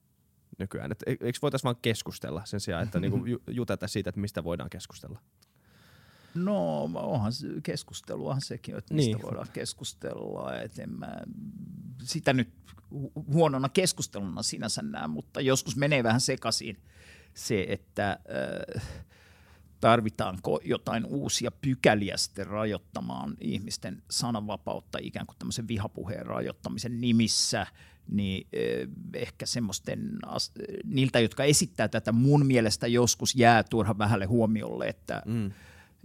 nykyään? 0.57 0.91
Et 0.91 1.03
eikö 1.07 1.39
voitaisiin 1.41 1.63
vaan 1.63 1.75
keskustella 1.81 2.41
sen 2.45 2.59
sijaan, 2.59 2.83
että 2.83 2.99
niinku 2.99 3.19
juteta 3.47 3.87
siitä, 3.87 4.09
että 4.09 4.21
mistä 4.21 4.43
voidaan 4.43 4.69
keskustella? 4.69 5.19
No 6.35 6.83
onhan 6.83 7.31
keskusteluahan 7.63 8.41
sekin, 8.41 8.77
että 8.77 8.93
mistä 8.93 9.15
niin. 9.15 9.21
voidaan 9.21 9.47
keskustella. 9.53 10.55
Et 10.55 10.79
en 10.79 10.89
mä 10.89 11.21
sitä 12.03 12.33
nyt 12.33 12.49
huonona 13.33 13.69
keskusteluna 13.69 14.43
sinänsä 14.43 14.81
näe, 14.81 15.07
mutta 15.07 15.41
joskus 15.41 15.75
menee 15.75 16.03
vähän 16.03 16.21
sekaisin 16.21 16.77
se, 17.33 17.65
että 17.69 18.19
äh, 18.75 18.83
tarvitaanko 19.79 20.59
jotain 20.63 21.05
uusia 21.05 21.51
pykäliä 21.51 22.17
sitten 22.17 22.47
rajoittamaan 22.47 23.37
ihmisten 23.39 24.03
sananvapautta 24.11 24.97
ikään 25.01 25.25
kuin 25.25 25.37
tämmöisen 25.37 25.67
vihapuheen 25.67 26.25
rajoittamisen 26.25 27.01
nimissä, 27.01 27.67
niin 28.07 28.47
äh, 28.55 28.89
ehkä 29.13 29.45
semmoisten, 29.45 30.19
niiltä, 30.83 31.19
jotka 31.19 31.43
esittää 31.43 31.87
tätä 31.87 32.11
mun 32.11 32.45
mielestä 32.45 32.87
joskus 32.87 33.35
jää 33.35 33.63
turha 33.63 33.97
vähälle 33.97 34.25
huomiolle, 34.25 34.87
että 34.87 35.21
mm 35.25 35.51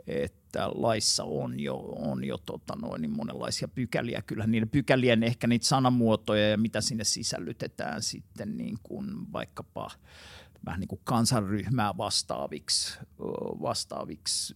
että 0.07 0.69
laissa 0.75 1.25
on 1.25 1.61
jo, 1.61 1.77
on 1.97 2.25
jo 2.25 2.39
tota 2.39 2.77
noin, 2.77 3.03
niin 3.03 3.17
monenlaisia 3.17 3.69
pykäliä. 3.69 4.23
Kyllä 4.23 4.47
niiden 4.47 4.69
pykälien 4.69 5.23
ehkä 5.23 5.47
niitä 5.47 5.67
sanamuotoja 5.67 6.49
ja 6.51 6.59
mitä 6.59 6.81
sinne 6.81 7.05
sisällytetään 7.05 8.03
sitten 8.03 8.57
niin 8.57 8.79
kuin 8.83 9.33
vaikkapa 9.33 9.91
vähän 10.67 10.81
niin 10.81 10.89
kuin 10.89 11.01
kansanryhmää 11.05 11.97
vastaaviksi, 11.97 12.99
vastaaviksi 13.63 14.55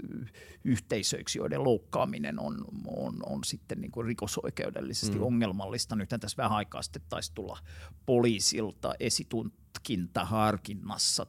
yhteisöiksi, 0.65 1.39
joiden 1.39 1.65
loukkaaminen 1.65 2.39
on, 2.39 2.65
on, 2.87 3.15
on 3.27 3.45
sitten 3.45 3.81
niin 3.81 3.91
kuin 3.91 4.07
rikosoikeudellisesti 4.07 5.17
mm. 5.17 5.23
ongelmallista. 5.23 5.97
Nyt 5.97 6.09
tässä 6.09 6.37
vähän 6.37 6.57
aikaa 6.57 6.83
sitten 6.83 7.03
taisi 7.09 7.33
tulla 7.35 7.59
poliisilta 8.07 8.95
esitutkinta 9.01 10.25
harkinnassa 10.25 11.27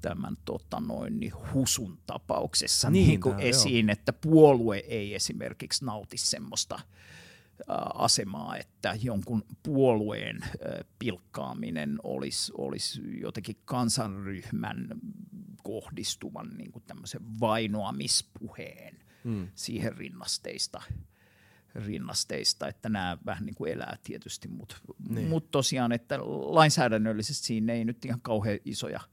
tämän 0.00 0.36
tota 0.44 0.80
noin, 0.80 1.20
niin 1.20 1.32
Husun 1.54 1.98
tapauksessa 2.06 2.90
niin, 2.90 3.08
niin 3.08 3.20
kuin 3.20 3.40
esiin, 3.40 3.86
joo. 3.86 3.92
että 3.92 4.12
puolue 4.12 4.76
ei 4.76 5.14
esimerkiksi 5.14 5.84
nauti 5.84 6.18
semmoista 6.18 6.80
asemaa, 7.94 8.56
että 8.56 8.98
jonkun 9.02 9.44
puolueen 9.62 10.40
pilkkaaminen 10.98 11.98
olisi, 12.02 12.52
olisi 12.58 13.20
jotenkin 13.20 13.56
kansanryhmän 13.64 14.88
kohdistuvan 15.62 16.48
niin 16.58 16.72
kuin 16.72 16.82
tämmöisen 16.86 17.40
vainoamispuheen 17.40 18.98
hmm. 19.24 19.48
siihen 19.54 19.96
rinnasteista 19.96 20.82
rinnasteista, 21.74 22.68
että 22.68 22.88
nämä 22.88 23.18
vähän 23.26 23.46
niin 23.46 23.54
kuin 23.54 23.72
elää 23.72 23.96
tietysti, 24.02 24.48
mutta 24.48 24.76
niin. 25.08 25.28
mut 25.28 25.50
tosiaan, 25.50 25.92
että 25.92 26.18
lainsäädännöllisesti 26.28 27.46
siinä 27.46 27.72
ei 27.72 27.84
nyt 27.84 28.04
ihan 28.04 28.20
kauhean 28.20 28.58
isoja– 28.64 29.00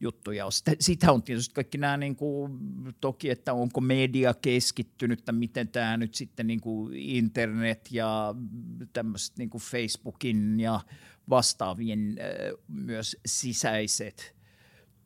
juttuja 0.00 0.46
on. 0.46 0.52
Sitä, 0.52 0.72
sitä 0.80 1.12
on 1.12 1.22
tietysti 1.22 1.54
kaikki 1.54 1.78
nämä 1.78 1.96
niin 1.96 2.16
kuin, 2.16 2.58
toki, 3.00 3.30
että 3.30 3.52
onko 3.52 3.80
media 3.80 4.34
keskittynyt, 4.34 5.18
että 5.18 5.32
miten 5.32 5.68
tämä 5.68 5.96
nyt 5.96 6.14
sitten 6.14 6.46
niin 6.46 6.60
kuin 6.60 6.94
internet 6.94 7.88
ja 7.92 8.34
tämmöiset 8.92 9.38
niin 9.38 9.50
kuin 9.50 9.62
Facebookin 9.62 10.60
ja 10.60 10.80
vastaavien 11.30 12.16
myös 12.68 13.16
sisäiset 13.26 14.39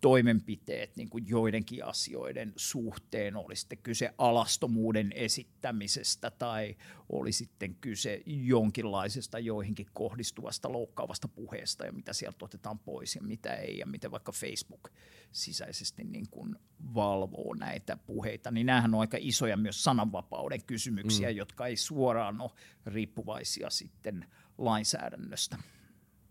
toimenpiteet 0.04 0.96
niin 0.96 1.10
kuin 1.10 1.28
joidenkin 1.28 1.84
asioiden 1.84 2.52
suhteen, 2.56 3.36
oli 3.36 3.56
sitten 3.56 3.78
kyse 3.78 4.14
alastomuuden 4.18 5.12
esittämisestä 5.12 6.30
tai 6.30 6.76
oli 7.08 7.32
sitten 7.32 7.74
kyse 7.74 8.22
jonkinlaisesta 8.26 9.38
joihinkin 9.38 9.86
kohdistuvasta 9.92 10.72
loukkaavasta 10.72 11.28
puheesta 11.28 11.86
ja 11.86 11.92
mitä 11.92 12.12
sieltä 12.12 12.44
otetaan 12.44 12.78
pois 12.78 13.16
ja 13.16 13.22
mitä 13.22 13.54
ei 13.54 13.78
ja 13.78 13.86
miten 13.86 14.10
vaikka 14.10 14.32
Facebook 14.32 14.88
sisäisesti 15.32 16.04
niin 16.04 16.26
kuin 16.30 16.56
valvoo 16.94 17.54
näitä 17.54 17.96
puheita, 17.96 18.50
niin 18.50 18.66
näähän 18.66 18.94
on 18.94 19.00
aika 19.00 19.16
isoja 19.20 19.56
myös 19.56 19.84
sananvapauden 19.84 20.64
kysymyksiä, 20.64 21.30
mm. 21.30 21.36
jotka 21.36 21.66
ei 21.66 21.76
suoraan 21.76 22.40
ole 22.40 22.50
riippuvaisia 22.86 23.70
sitten 23.70 24.26
lainsäädännöstä. 24.58 25.58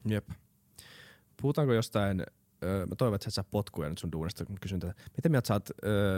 Jep. 0.09 0.29
Puhutaanko 1.41 1.73
jostain 1.73 2.23
mä 2.89 2.95
toivon, 2.97 3.15
että 3.15 3.25
sä 3.25 3.31
saa 3.31 3.43
potkuja 3.51 3.89
nyt 3.89 3.97
sun 3.97 4.11
duunista, 4.11 4.45
kun 4.45 4.57
kysyn 4.61 4.79
tätä. 4.79 4.93
Miten 5.17 5.31
mieltä 5.31 5.47
sä 5.47 5.53
oot 5.53 5.69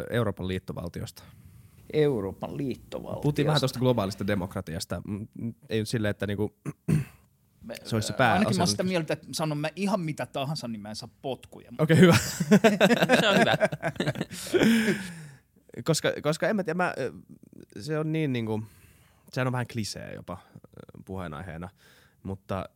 Euroopan 0.10 0.48
liittovaltiosta? 0.48 1.24
Euroopan 1.94 2.58
liittovaltiosta? 2.58 3.22
Puhuttiin 3.22 3.48
vähän 3.48 3.62
tuosta 3.62 3.80
globaalista 3.80 4.28
demokratiasta. 4.28 5.02
Ei 5.70 5.80
nyt 5.80 5.90
silleen, 5.90 6.12
että 6.12 6.28
niinku, 6.28 6.56
se 7.84 7.96
olisi 7.96 8.08
se 8.08 8.14
pää. 8.14 8.34
Ainakin 8.34 8.58
mä 8.58 8.62
oon 8.62 8.68
sitä 8.68 8.84
mieltä, 8.84 9.14
että 9.14 9.28
sanon 9.32 9.58
mä 9.58 9.70
ihan 9.76 10.00
mitä 10.00 10.26
tahansa, 10.26 10.68
niin 10.68 10.82
mä 10.82 10.90
en 10.90 10.96
saa 10.96 11.10
potkuja. 11.22 11.72
Okei, 11.80 11.94
okay, 11.94 12.02
hyvä. 12.02 12.18
se 13.22 13.28
on 13.28 13.40
hyvä. 13.40 13.58
koska, 15.88 16.14
koska 16.22 16.48
en 16.48 16.56
mä 16.56 16.64
tiedä, 16.64 16.78
mä, 16.78 16.94
se 17.80 18.00
on 18.00 18.12
niin 18.12 18.34
niinku, 18.34 18.64
sehän 19.34 19.48
on 19.48 19.54
vähän 19.54 19.68
klisee 19.74 20.14
jopa 20.14 20.38
puheenaiheena, 21.06 21.70
mutta 22.24 22.70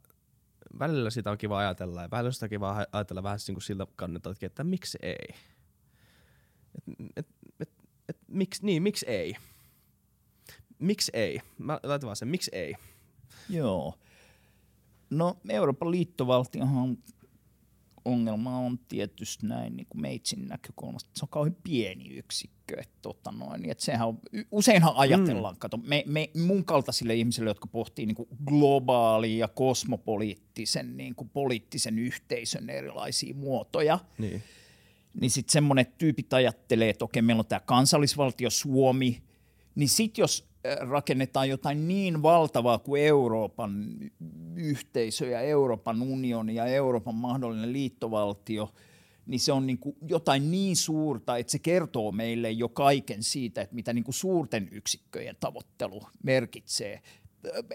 välillä 0.80 1.10
sitä 1.10 1.32
on 1.32 1.38
kiva 1.38 1.60
ajatella 1.60 2.02
ja 2.02 2.12
välillä 2.12 2.32
sitä 2.32 2.46
on 2.46 2.50
kiva 2.50 2.86
ajatella 2.92 3.24
vähän 3.24 3.40
niin 3.48 3.56
kuin 3.56 3.64
siltä 3.64 3.88
kannalta, 3.96 4.34
että 4.42 4.64
miksi 4.64 4.98
ei. 5.02 5.36
Et, 6.76 6.84
et, 7.16 7.28
et, 7.60 7.70
et, 8.10 8.18
miksi, 8.28 8.66
niin, 8.66 8.84
miksi 8.84 9.06
ei? 9.06 9.36
Miksi 10.80 11.12
ei? 11.14 11.42
Mä 11.58 11.80
laitan 11.84 12.08
vaan 12.08 12.16
sen, 12.16 12.28
miksi 12.28 12.52
ei? 12.54 12.76
Joo. 13.50 13.96
No 15.10 15.38
Euroopan 15.50 15.92
liittovaltiohan 15.92 16.98
ongelma 18.06 18.58
on 18.58 18.80
tietysti 18.80 19.48
näin 19.48 19.76
niin 19.78 19.88
kuin 19.90 20.02
meitsin 20.02 20.48
näkökulmasta, 20.48 21.10
se 21.14 21.26
on 21.26 21.30
kauhean 21.30 21.56
pieni 21.64 22.10
yksikkö. 22.10 22.56
Että, 22.78 22.98
tota 23.02 23.32
noin, 23.32 23.70
että 23.70 23.86
sehän 23.86 24.08
on, 24.08 24.20
useinhan 24.52 24.96
ajatellaan, 24.96 25.56
mm. 25.56 25.60
kato, 25.60 25.78
me, 25.78 26.04
me, 26.08 26.30
mun 26.46 26.66
kaltaisille 26.66 27.16
ihmisille, 27.16 27.50
jotka 27.50 27.68
pohtii 27.68 28.06
niin 28.06 28.16
kuin 28.16 28.30
globaalia 28.46 29.38
ja 29.38 29.48
kosmopoliittisen 29.48 30.98
niin 30.98 31.16
kuin 31.16 31.30
poliittisen 31.30 32.00
yhteisön 32.00 32.70
erilaisia 32.70 33.34
muotoja, 33.34 34.00
niin, 34.18 34.44
niin 35.22 35.32
sitten 35.32 35.54
semmoinen 35.54 35.86
tyypit 35.98 36.34
ajattelee, 36.34 36.90
että 36.90 37.06
okei, 37.06 37.22
meillä 37.22 37.40
on 37.40 37.46
tämä 37.46 37.60
kansallisvaltio 37.60 38.50
Suomi, 38.50 39.24
niin 39.76 39.90
sitten 39.90 40.24
jos 40.24 40.49
rakennetaan 40.80 41.50
jotain 41.50 41.88
niin 41.88 42.22
valtavaa 42.22 42.80
kuin 42.80 43.02
Euroopan 43.02 43.86
yhteisö 44.56 45.28
ja 45.28 45.42
Euroopan 45.42 46.02
unioni 46.02 46.56
ja 46.56 46.66
Euroopan 46.66 47.16
mahdollinen 47.16 47.74
liittovaltio, 47.74 48.74
niin 49.26 49.40
se 49.40 49.52
on 49.52 49.68
niin 49.68 49.78
kuin 49.78 49.96
jotain 50.08 50.52
niin 50.52 50.76
suurta, 50.76 51.38
että 51.38 51.52
se 51.52 51.60
kertoo 51.60 52.12
meille 52.12 52.52
jo 52.52 52.70
kaiken 52.70 53.24
siitä, 53.24 53.62
että 53.62 53.76
mitä 53.76 53.94
niin 53.94 54.04
kuin 54.04 54.16
suurten 54.16 54.70
yksikköjen 54.72 55.36
tavoittelu 55.40 56.02
merkitsee. 56.24 57.02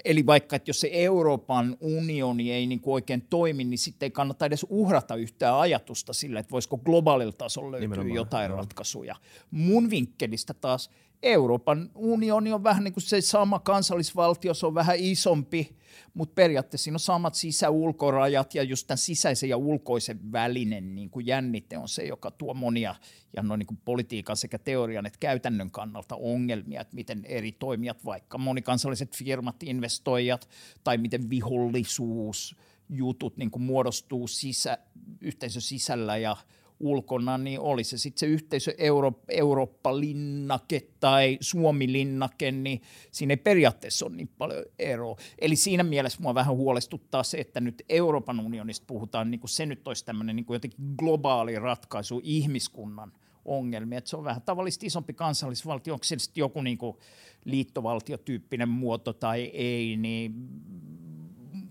eli 0.05 0.27
vaikka, 0.27 0.57
että 0.57 0.71
jos 0.71 0.81
se 0.81 0.91
Euroopan 0.93 1.77
unioni 1.81 2.53
ei 2.53 2.67
niin 2.67 2.81
kuin 2.81 2.95
oikein 2.95 3.27
toimi, 3.31 3.65
niin 3.65 3.79
sitten 3.79 4.07
ei 4.07 4.11
kannata 4.11 4.47
edes 4.47 4.67
uhrata 4.69 5.17
yhtään 5.17 5.59
ajatusta 5.59 6.13
sille, 6.13 6.39
että 6.39 6.51
voisiko 6.51 6.79
globaalilla 6.79 7.33
tasolla 7.33 7.71
löytyä 7.71 7.89
Nimenomaan, 7.89 8.15
jotain 8.15 8.49
joo. 8.51 8.59
ratkaisuja. 8.59 9.17
Mun 9.51 9.91
vinkkelistä 9.91 10.55
taas 10.55 10.91
Euroopan 11.25 11.91
unioni 11.95 12.53
on 12.53 12.65
vähän 12.65 12.85
niin 12.85 12.95
kuin 12.95 13.03
se 13.03 13.21
sama 13.21 13.59
kansallisvaltio, 13.59 14.55
se 14.55 14.67
on 14.67 14.75
vähän 14.75 14.97
isompi, 14.99 15.77
mutta 16.15 16.35
periaatteessa 16.35 16.85
siinä 16.85 16.97
on 16.97 17.01
samat 17.01 17.35
sisä-ulkorajat 17.35 18.55
ja 18.55 18.63
just 18.63 18.87
tämän 18.87 18.99
sisäisen 18.99 19.49
ja 19.49 19.57
ulkoisen 19.57 20.33
välinen 20.33 20.95
niin 20.95 21.11
kuin 21.11 21.27
jännite 21.27 21.79
on 21.79 21.89
se, 21.89 22.03
joka 22.03 22.31
tuo 22.31 22.55
monia 22.55 22.95
ja 23.37 23.43
noin 23.43 23.59
niin 23.59 23.67
kuin 23.67 23.81
politiikan 23.85 24.37
sekä 24.37 24.59
teorian 24.59 25.07
että 25.07 25.19
käytännön 25.19 25.71
kannalta 25.71 26.17
ongelmia, 26.17 26.81
että 26.81 26.95
miten 26.95 27.25
eri 27.25 27.53
toimijat, 27.53 28.05
vaikka 28.05 28.39
monikansalliset 28.39 29.17
firmat, 29.17 29.63
investoijat 29.63 30.49
tai 30.85 30.99
miten 30.99 31.31
vihollisuus, 31.31 32.57
jutut 32.89 33.37
niin 33.37 33.51
kuin 33.51 33.63
muodostuu 33.63 34.29
sisä, 34.29 34.79
yhteisön 35.21 35.63
sisällä 35.63 36.17
ja 36.17 36.37
ulkona, 36.85 37.39
niin 37.39 37.61
oli 37.61 37.85
se 37.85 37.99
sitten 37.99 38.21
se 38.21 38.27
yhteisö 38.27 38.75
Euro, 38.79 39.13
Eurooppa-linnake 39.29 40.81
tai 41.01 41.39
Suomi-linnake, 41.41 42.53
niin 42.53 42.83
siinä 43.11 43.33
ei 43.33 43.37
periaatteessa 43.37 44.07
ole 44.07 44.17
niin 44.17 44.31
paljon 44.39 44.65
eroa. 44.79 45.17
Eli 45.39 45.57
siinä 45.57 45.83
mielessä 45.83 46.23
mua 46.23 46.35
vähän 46.35 46.57
huolestuttaa 46.57 47.23
se, 47.23 47.39
että 47.39 47.61
nyt 47.61 47.83
Euroopan 47.89 48.41
unionista 48.41 48.85
puhutaan, 48.87 49.31
niin 49.31 49.41
kuin 49.41 49.51
se 49.51 49.67
nyt 49.67 49.89
olisi 49.89 50.05
tämmöinen 50.05 50.37
niin 50.37 50.47
jotenkin 50.49 50.85
globaali 50.99 51.59
ratkaisu 51.59 52.21
ihmiskunnan 52.25 53.13
ongelmia. 53.45 53.99
Että 53.99 54.11
se 54.11 54.17
on 54.17 54.25
vähän 54.25 54.43
tavallisesti 54.43 54.87
isompi 54.87 55.13
kansallisvaltio, 55.13 55.95
onko 55.95 56.05
se 56.05 56.19
sitten 56.19 56.43
joku 56.43 56.63
niin 56.63 56.79
kuin 56.79 56.97
liittovaltiotyyppinen 57.45 58.69
muoto 58.69 59.13
tai 59.13 59.43
ei, 59.43 59.97
niin 59.97 60.35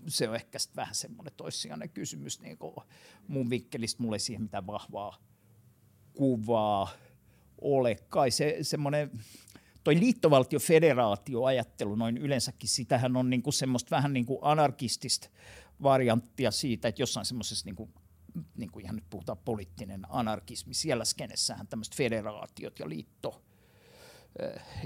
se 0.08 0.28
on 0.28 0.34
ehkä 0.34 0.58
vähän 0.76 0.94
semmoinen 0.94 1.34
toissijainen 1.36 1.90
kysymys. 1.90 2.40
Niin 2.40 2.58
kuin 2.58 2.74
mun 3.28 3.50
vinkkelistä 3.50 4.02
mulle 4.02 4.16
ei 4.16 4.20
siihen 4.20 4.42
mitään 4.42 4.66
vahvaa 4.66 5.18
kuvaa 6.12 6.90
ole. 7.60 7.96
Kai 8.08 8.30
se 8.30 8.58
semmoinen 8.62 9.10
toi 9.84 9.94
liittovaltio-federaatio-ajattelu 10.00 11.94
noin 11.94 12.18
yleensäkin, 12.18 12.68
sitähän 12.68 13.16
on 13.16 13.30
niinku 13.30 13.52
semmoista 13.52 13.96
vähän 13.96 14.12
niinku 14.12 14.38
anarkistista 14.42 15.28
varianttia 15.82 16.50
siitä, 16.50 16.88
että 16.88 17.02
jossain 17.02 17.26
semmoisessa 17.26 17.66
niinku, 17.66 17.90
niinku 18.56 18.78
ihan 18.78 18.94
nyt 18.94 19.10
puhutaan 19.10 19.38
poliittinen 19.38 20.02
anarkismi, 20.08 20.74
siellä 20.74 21.04
skenessähän 21.04 21.66
tämmöiset 21.66 21.96
federaatiot 21.96 22.78
ja 22.78 22.88
liitto, 22.88 23.42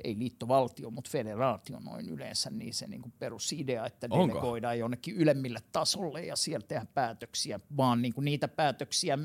ei 0.05 0.19
liittovaltio, 0.19 0.91
mutta 0.91 1.11
federaatio 1.11 1.79
noin 1.79 2.09
yleensä, 2.09 2.51
niin 2.51 2.75
se 2.75 2.87
niin 2.87 3.03
kuin 3.03 3.13
perusidea, 3.19 3.87
että 3.87 4.09
Onko? 4.11 4.35
delegoidaan 4.35 4.79
jonnekin 4.79 5.15
ylemmille 5.17 5.59
tasolle 5.73 6.25
ja 6.27 6.37
siellä 6.37 6.67
tehdään 6.69 6.87
päätöksiä, 6.87 7.61
vaan 7.77 8.03
niin 8.03 8.15
kuin 8.15 8.25
niitä 8.25 8.49
päätöksiä, 8.49 9.19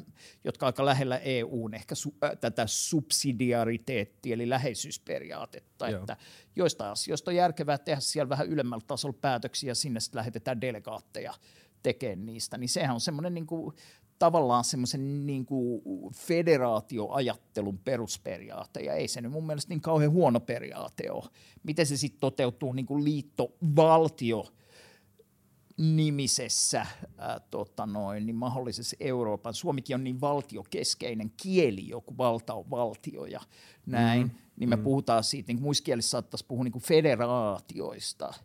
jotka 0.44 0.66
aika 0.66 0.86
lähellä 0.86 1.18
EUn 1.18 1.74
ehkä 1.74 1.96
su, 1.96 2.16
äh, 2.24 2.32
tätä 2.42 2.68
subsidiariteettia, 2.68 4.34
eli 4.34 4.50
läheisyysperiaatetta, 4.50 5.90
Joo. 5.90 6.00
että 6.00 6.18
joista 6.56 6.92
asioista 6.92 7.32
on 7.32 7.36
järkevää 7.36 7.78
tehdä 7.78 8.00
siellä 8.00 8.30
vähän 8.30 8.48
ylemmällä 8.48 8.84
tasolla 8.88 9.18
päätöksiä 9.22 9.72
ja 9.72 9.76
sinne 9.76 10.00
sitten 10.00 10.20
lähetetään 10.20 10.62
delegaatteja 10.62 11.34
tekemään 11.84 12.26
niistä, 12.26 12.58
niin 12.58 12.70
sehän 12.70 12.94
on 12.94 13.02
semmoinen 13.02 13.34
niin 13.34 13.48
kuin 13.48 13.76
tavallaan 14.20 14.64
semmoisen 14.64 15.28
niin 15.28 15.46
federaatioajattelun 16.14 17.78
perusperiaate, 17.78 18.80
ja 18.80 18.94
ei 18.94 19.08
se 19.08 19.22
nyt 19.22 19.32
mun 19.32 19.46
mielestä 19.46 19.70
niin 19.70 19.82
kauhean 19.82 20.12
huono 20.12 20.40
periaate 20.40 21.12
ole. 21.12 21.30
Miten 21.64 21.86
se 21.86 21.98
sitten 21.98 22.20
toteutuu 22.20 22.74
niin 22.74 22.86
kuin 22.86 23.04
liittovaltio 23.04 24.46
nimisessä 25.78 26.86
ää, 27.18 27.40
tota 27.40 27.86
noin, 27.86 28.26
niin 28.26 28.36
mahdollisessa 28.36 28.96
Euroopan. 29.00 29.54
Suomikin 29.54 29.96
on 29.96 30.04
niin 30.04 30.22
valtiokeskeinen 30.22 31.32
kieli, 31.38 31.88
joku 31.88 32.18
valta 32.18 32.54
on 32.54 32.70
valtio 32.70 33.26
ja 33.26 33.42
näin, 33.86 34.22
mm, 34.22 34.32
niin 34.56 34.70
me 34.70 34.76
mm. 34.76 34.84
puhutaan 34.84 35.24
siitä, 35.24 35.48
niin 35.48 35.58
kuin 35.58 35.64
muissa 35.64 35.84
kielissä 35.84 36.10
saattaisi 36.10 36.46
puhua 36.46 36.64
niin 36.64 36.72
kuin 36.72 36.84
federaatioista– 36.84 38.34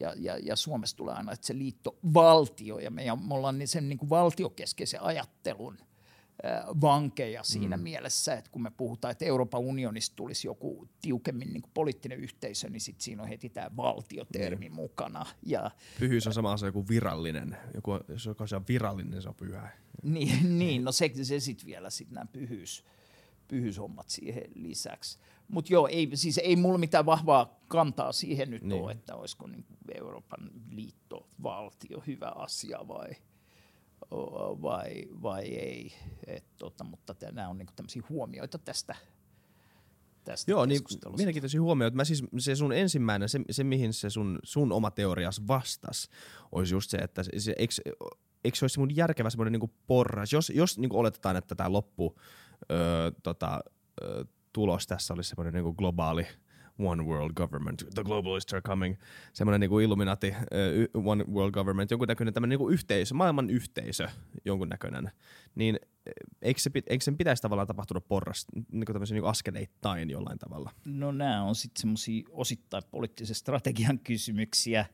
ja, 0.00 0.14
ja, 0.16 0.38
ja 0.38 0.56
Suomessa 0.56 0.96
tulee 0.96 1.14
aina 1.14 1.32
että 1.32 1.46
se 1.46 1.58
liittovaltio, 1.58 2.78
ja 2.78 2.90
me, 2.90 3.04
ja 3.04 3.16
me 3.16 3.34
ollaan 3.34 3.58
niin 3.58 3.68
sen 3.68 3.88
niin 3.88 3.98
kuin 3.98 4.10
valtiokeskeisen 4.10 5.02
ajattelun 5.02 5.78
äh, 6.44 6.64
vankeja 6.80 7.42
siinä 7.42 7.76
mm. 7.76 7.82
mielessä, 7.82 8.34
että 8.34 8.50
kun 8.50 8.62
me 8.62 8.70
puhutaan, 8.70 9.12
että 9.12 9.24
Euroopan 9.24 9.60
unionista 9.60 10.16
tulisi 10.16 10.48
joku 10.48 10.88
tiukemmin 11.02 11.52
niin 11.52 11.62
kuin 11.62 11.70
poliittinen 11.74 12.18
yhteisö, 12.18 12.70
niin 12.70 12.80
sitten 12.80 13.04
siinä 13.04 13.22
on 13.22 13.28
heti 13.28 13.48
tämä 13.48 13.70
valtiotermi 13.76 14.68
mm. 14.68 14.74
mukana. 14.74 15.26
Ja, 15.42 15.70
Pyhyys 15.98 16.26
on 16.26 16.34
sama 16.34 16.52
asia 16.52 16.72
kuin 16.72 16.88
virallinen. 16.88 17.56
Joku, 17.74 17.98
jos 18.08 18.26
joku 18.26 18.42
on 18.56 18.64
virallinen, 18.68 19.22
se 19.22 19.28
on 19.28 19.34
pyhä. 19.34 19.70
Niin, 20.02 20.58
niin 20.58 20.84
no 20.84 20.92
se, 20.92 21.10
se 21.22 21.40
sitten 21.40 21.66
vielä 21.66 21.90
sitten 21.90 22.14
nämä 22.14 22.26
pyhyys, 22.32 22.84
pyhyyshommat 23.48 24.10
siihen 24.10 24.42
lisäksi. 24.54 25.18
Mutta 25.50 25.72
joo, 25.72 25.88
ei, 25.88 26.10
siis 26.14 26.38
ei 26.38 26.56
mulla 26.56 26.78
mitään 26.78 27.06
vahvaa 27.06 27.60
kantaa 27.68 28.12
siihen 28.12 28.50
nyt 28.50 28.62
niin. 28.62 28.82
ole, 28.82 28.92
että 28.92 29.16
olisiko 29.16 29.46
niin 29.46 29.64
Euroopan 29.94 30.50
liittovaltio 30.70 32.02
hyvä 32.06 32.32
asia 32.34 32.78
vai, 32.88 33.10
vai, 34.62 35.04
vai 35.22 35.44
ei. 35.44 35.92
Et, 36.26 36.44
tota, 36.58 36.84
mutta 36.84 37.14
nämä 37.32 37.48
on 37.48 37.58
niin 37.58 37.68
tämmöisiä 37.76 38.02
huomioita 38.08 38.58
tästä 38.58 38.96
tästä 40.24 40.50
Joo, 40.50 40.66
niin 40.66 40.80
mielenkiintoisia 41.16 41.60
huomioita. 41.62 41.96
Mä 41.96 42.04
siis, 42.04 42.24
se 42.38 42.56
sun 42.56 42.72
ensimmäinen, 42.72 43.28
se, 43.28 43.40
se 43.50 43.64
mihin 43.64 43.92
se 43.92 44.10
sun, 44.10 44.38
sun 44.42 44.72
oma 44.72 44.90
teorias 44.90 45.46
vastas, 45.48 46.08
olisi 46.52 46.74
just 46.74 46.90
se, 46.90 46.96
että 46.98 47.22
se, 47.22 47.54
eikö, 47.58 47.74
eikö 48.44 48.58
se 48.58 48.64
olisi 48.64 48.78
mun 48.78 48.96
järkevä 48.96 49.30
semmoinen 49.30 49.60
niin 49.60 49.72
porras, 49.86 50.32
jos, 50.32 50.50
jos 50.50 50.78
niin 50.78 50.92
oletetaan, 50.92 51.36
että 51.36 51.54
tämä 51.54 51.72
loppu 51.72 52.16
öö, 52.70 53.10
tota, 53.22 53.60
öö, 54.02 54.24
tulos 54.52 54.86
tässä 54.86 55.14
olisi 55.14 55.28
semmoinen 55.28 55.54
niin 55.54 55.74
globaali 55.78 56.26
one 56.78 57.02
world 57.02 57.32
government, 57.34 57.84
the 57.94 58.04
globalists 58.04 58.54
are 58.54 58.60
coming, 58.60 58.96
semmoinen 59.32 59.60
niin 59.60 59.80
Illuminati, 59.80 60.34
uh, 60.94 61.06
one 61.06 61.24
world 61.24 61.52
government, 61.52 61.90
jonkun 61.90 62.08
näköinen 62.08 62.34
tämmöinen 62.34 62.58
niin 62.58 62.72
yhteisö, 62.72 63.14
maailman 63.14 63.50
yhteisö, 63.50 64.08
jonkun 64.44 64.68
näköinen, 64.68 65.10
niin 65.54 65.78
eikö, 66.42 66.60
se, 66.60 66.70
eikö 66.86 67.04
sen 67.04 67.16
pitäisi 67.16 67.42
tavallaan 67.42 67.66
tapahtua 67.66 68.00
porras, 68.00 68.46
niin 68.72 68.84
tämmöisen 68.84 69.14
niin 69.14 69.24
askeleittain 69.24 70.10
jollain 70.10 70.38
tavalla? 70.38 70.70
No 70.84 71.12
nämä 71.12 71.42
on 71.42 71.54
sitten 71.54 71.80
semmoisia 71.80 72.28
osittain 72.30 72.82
poliittisen 72.90 73.36
strategian 73.36 73.98
kysymyksiä. 73.98 74.86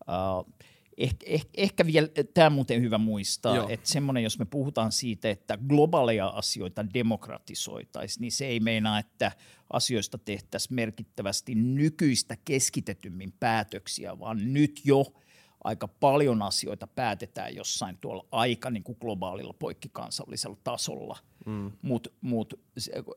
Uh, 0.00 0.54
ehkä, 0.98 1.26
ehkä, 1.26 1.50
ehkä 1.56 1.86
vielä, 1.86 2.08
tämä 2.34 2.50
muuten 2.50 2.82
hyvä 2.82 2.98
muistaa, 2.98 3.56
Joo. 3.56 3.68
että 3.68 3.88
semmoinen, 3.88 4.22
jos 4.22 4.38
me 4.38 4.44
puhutaan 4.44 4.92
siitä, 4.92 5.30
että 5.30 5.58
globaaleja 5.68 6.26
asioita 6.26 6.94
demokratisoitaisiin, 6.94 8.20
niin 8.20 8.32
se 8.32 8.46
ei 8.46 8.60
meinaa, 8.60 8.98
että 8.98 9.32
asioista 9.72 10.18
tehtäisiin 10.18 10.74
merkittävästi 10.74 11.54
nykyistä 11.54 12.36
keskitetymmin 12.44 13.32
päätöksiä, 13.40 14.18
vaan 14.18 14.52
nyt 14.52 14.80
jo– 14.84 15.04
aika 15.64 15.88
paljon 15.88 16.42
asioita 16.42 16.86
päätetään 16.86 17.56
jossain 17.56 17.98
tuolla 18.00 18.26
aika 18.32 18.70
niin 18.70 18.82
kuin 18.82 18.98
globaalilla 19.00 19.52
poikkikansallisella 19.52 20.56
tasolla, 20.64 21.18
mm. 21.46 21.72
mutta 21.82 22.10
mut, 22.20 22.60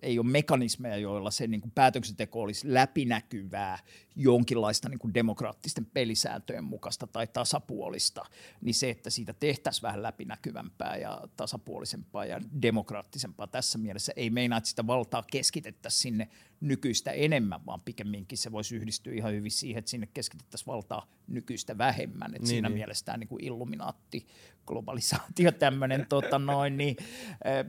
ei 0.01 0.20
ole 0.20 0.28
mekanismeja, 0.28 0.97
joilla 0.97 1.32
se 1.32 1.47
niin 1.47 1.62
kuin 1.62 1.72
päätöksenteko 1.72 2.41
olisi 2.41 2.74
läpinäkyvää, 2.74 3.80
jonkinlaista 4.16 4.89
niin 4.89 4.99
kuin 4.99 5.14
demokraattisten 5.14 5.86
pelisääntöjen 5.86 6.64
mukaista 6.64 7.07
tai 7.07 7.28
tasapuolista, 7.28 8.26
niin 8.62 8.74
se, 8.74 8.89
että 8.89 9.09
siitä 9.09 9.34
tehtäisiin 9.34 9.82
vähän 9.82 10.03
läpinäkyvämpää 10.03 10.97
ja 10.97 11.22
tasapuolisempaa 11.38 12.26
ja 12.26 12.41
demokraattisempaa 12.62 13.47
tässä 13.47 13.78
mielessä, 13.78 14.14
ei 14.16 14.30
meinaa, 14.30 14.57
että 14.57 14.70
sitä 14.70 14.88
valtaa 14.88 15.24
keskitettäisiin 15.32 16.01
sinne 16.01 16.28
nykyistä 16.62 17.12
enemmän, 17.12 17.66
vaan 17.66 17.82
pikemminkin 17.82 18.38
se 18.38 18.51
voisi 18.51 18.76
yhdistyä 18.76 19.14
ihan 19.14 19.34
hyvin 19.34 19.51
siihen, 19.51 19.80
että 19.80 19.91
sinne 19.91 20.07
keskitettäisiin 20.14 20.68
valtaa 20.68 21.07
nykyistä 21.28 21.78
vähemmän. 21.78 22.36
Et 22.36 22.41
niin, 22.41 22.47
siinä 22.47 22.70
niin. 22.70 22.78
mielessä 22.78 23.05
tämä 23.05 23.18
niin 23.18 23.30
illuminaatti, 23.39 24.28
globalisaatio, 24.66 25.51
tämmöinen 25.51 26.05
tota 26.09 26.39
noin, 26.39 26.78
niin, 26.78 26.97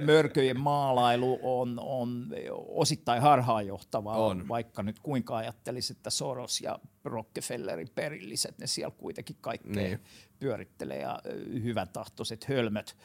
mörköjen 0.04 0.60
maalailu 0.60 1.38
on, 1.42 1.80
on 1.82 2.26
osittain 2.68 3.22
harhaanjohtavaa, 3.22 4.16
on. 4.16 4.48
vaikka 4.48 4.82
nyt 4.82 5.00
kuinka 5.00 5.36
ajattelisi, 5.36 5.92
että 5.92 6.10
Soros 6.10 6.60
ja 6.60 6.78
Rockefellerin 7.04 7.88
perilliset, 7.94 8.58
ne 8.58 8.66
siellä 8.66 8.94
kuitenkin 8.98 9.36
kaikkea 9.40 9.72
niin. 9.82 10.00
pyörittelee 10.38 10.98
ja 10.98 11.18
hyvän 11.62 11.88
tahtoiset 11.88 12.48
hölmöt 12.48 12.96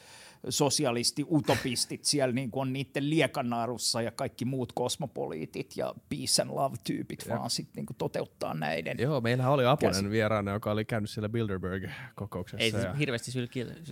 sosialisti-utopistit 0.48 2.04
siellä 2.04 2.32
niin 2.32 2.50
kuin 2.50 2.60
on 2.60 2.72
niiden 2.72 3.10
liekanaarussa 3.10 4.02
ja 4.02 4.10
kaikki 4.10 4.44
muut 4.44 4.72
kosmopoliitit 4.72 5.76
ja 5.76 5.94
peace 6.08 6.42
and 6.42 6.50
love-tyypit 6.50 7.24
ja. 7.28 7.38
vaan 7.38 7.50
sitten 7.50 7.84
niin 7.84 7.96
toteuttaa 7.98 8.54
näiden. 8.54 8.96
Joo, 9.00 9.20
meillähän 9.20 9.52
oli 9.52 9.66
Aponen 9.66 9.94
käsi. 9.94 10.10
vieraana, 10.10 10.52
joka 10.52 10.70
oli 10.70 10.84
käynyt 10.84 11.10
siellä 11.10 11.28
Bilderberg-kokouksessa. 11.28 12.64
Ei 12.64 12.72
ja... 12.82 12.94
hirveästi 12.94 13.30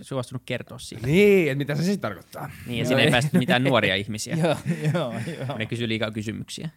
suostunut 0.01 0.41
kertoa 0.45 0.79
siitä. 0.79 1.07
Niin, 1.07 1.51
että 1.51 1.57
mitä 1.57 1.75
se 1.75 1.83
sitten 1.83 1.99
tarkoittaa. 1.99 2.51
Niin, 2.67 2.79
ja 2.79 2.85
siinä 2.85 3.01
ei 3.01 3.11
päästä 3.11 3.37
mitään 3.37 3.63
nuoria 3.63 3.95
ihmisiä. 3.95 4.37
joo, 4.41 4.55
joo, 4.93 5.13
joo. 5.47 5.57
Ne 5.57 5.65
kysyy 5.65 5.87
liikaa 5.87 6.11
kysymyksiä. 6.11 6.69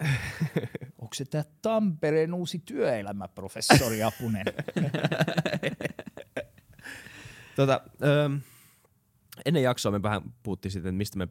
onko 1.03 1.15
se 1.15 1.25
tämä 1.25 1.45
Tampereen 1.63 2.35
uusi 2.35 2.59
työelämäprofessori 2.59 4.03
Apunen? 4.03 4.45
tota, 7.57 7.81
ähm, 8.03 8.37
ennen 9.45 9.63
jaksoa 9.63 9.93
me 9.93 10.03
vähän 10.03 10.23
puhuttiin 10.43 10.73
sitten, 10.73 10.95
mistä 10.95 11.19
me, 11.19 11.29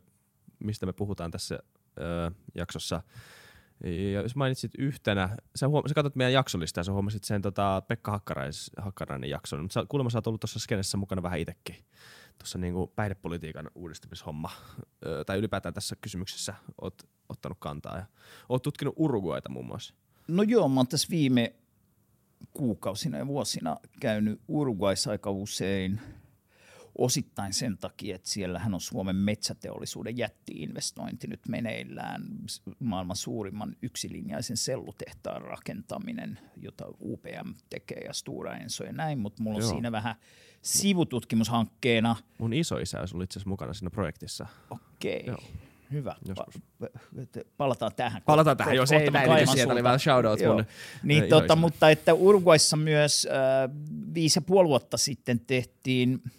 mistä 0.60 0.86
me 0.86 0.94
puhutaan 0.94 1.32
tässä 1.32 1.60
äh, 2.00 2.34
jaksossa. 2.56 3.02
Ja 3.84 4.22
jos 4.22 4.36
mainitsit 4.36 4.72
yhtenä, 4.78 5.38
sä, 5.56 5.68
huom- 5.68 5.88
sä 5.88 5.94
katsot 5.94 6.16
meidän 6.16 6.34
jaksolista 6.34 6.80
ja 6.80 6.84
sä 6.84 6.92
huomasit 6.92 7.24
sen 7.24 7.42
tota, 7.42 7.82
Pekka 7.88 8.12
Hakkarais, 8.12 8.72
Hakkarainen 8.78 9.30
jakson, 9.30 9.62
mutta 9.62 9.86
kuulemma 9.86 10.10
sä 10.10 10.18
oot 10.18 10.28
ollut 10.28 10.42
tuossa 10.42 10.60
skenessä 10.60 10.98
mukana 10.98 11.24
vähän 11.24 11.40
itsekin, 11.40 11.76
tuossa 12.38 12.58
niinku 12.58 12.88
päihdepolitiikan 12.88 13.72
uudistamishomma, 13.76 14.52
öö, 15.06 15.24
tai 15.24 15.38
ylipäätään 15.38 15.74
tässä 15.74 15.96
kysymyksessä 16.02 16.54
oot 16.82 17.04
ottanut 17.30 17.58
kantaa. 17.60 17.98
Ja 17.98 18.06
oot 18.50 18.64
tutkinut 18.64 18.94
Uruguaita 18.98 19.50
muun 19.50 19.66
muassa. 19.66 19.94
No 20.28 20.44
joo, 20.44 20.70
mä 20.70 20.80
oon 20.80 20.88
tässä 20.88 21.08
viime 21.10 21.54
kuukausina 22.54 23.18
ja 23.18 23.28
vuosina 23.28 23.78
käynyt 24.00 24.42
Uruguayssa 24.48 25.12
aika 25.12 25.32
usein– 25.32 26.02
osittain 27.00 27.54
sen 27.54 27.78
takia, 27.78 28.16
että 28.16 28.30
siellähän 28.30 28.74
on 28.74 28.82
Suomen 28.82 29.16
metsäteollisuuden 29.16 30.18
jättiinvestointi 30.18 31.28
nyt 31.28 31.40
meneillään, 31.48 32.22
maailman 32.80 33.16
suurimman 33.16 33.76
yksilinjaisen 33.82 34.58
sellutehtaan 34.58 35.42
rakentaminen, 35.42 36.40
jota 36.58 36.86
UPM 37.02 37.54
tekee 37.70 38.02
ja 38.06 38.14
Stura 38.14 38.56
Enso 38.56 38.84
ja 38.84 38.94
näin, 38.94 39.20
mutta 39.20 39.44
mulla 39.44 39.58
on 39.58 39.64
Joo. 39.64 39.72
siinä 39.72 39.92
vähän 39.92 40.16
sivututkimushankkeena. 40.62 42.16
Mun 42.38 42.54
isoisä 42.54 42.98
ollut 42.98 43.24
itse 43.24 43.40
asiassa 43.40 43.50
mukana 43.50 43.74
siinä 43.74 43.90
projektissa. 43.90 44.46
Okei. 44.70 45.24
Okay. 45.30 45.46
Hyvä. 45.92 46.16
Palataan 47.58 47.92
tähän. 47.96 48.22
Palataan 48.26 48.58
tähän, 48.58 48.76
jos 48.76 48.92
ei 48.92 49.12
näin, 49.12 49.48
sieltä 49.48 49.74
oli 49.74 49.84
vähän 49.84 50.00
shoutout 50.00 50.40
mun 50.48 50.66
niin, 51.04 51.30
tota, 51.30 51.56
Mutta 51.56 51.90
että 51.90 52.14
Uruguayssa 52.14 52.78
myös 52.78 53.28
äh, 53.32 53.70
viisi 54.14 54.38
ja 54.38 54.42
puoli 54.42 54.68
vuotta 54.68 54.98
sitten 54.98 55.40
tehtiin– 55.40 56.22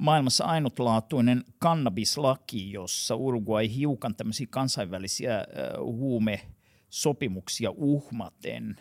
maailmassa 0.00 0.44
ainutlaatuinen 0.44 1.44
kannabislaki, 1.58 2.72
jossa 2.72 3.14
Uruguay 3.14 3.74
hiukan 3.74 4.14
tämmöisiä 4.14 4.46
kansainvälisiä 4.50 5.44
huumesopimuksia 5.78 7.70
uhmaten 7.70 8.76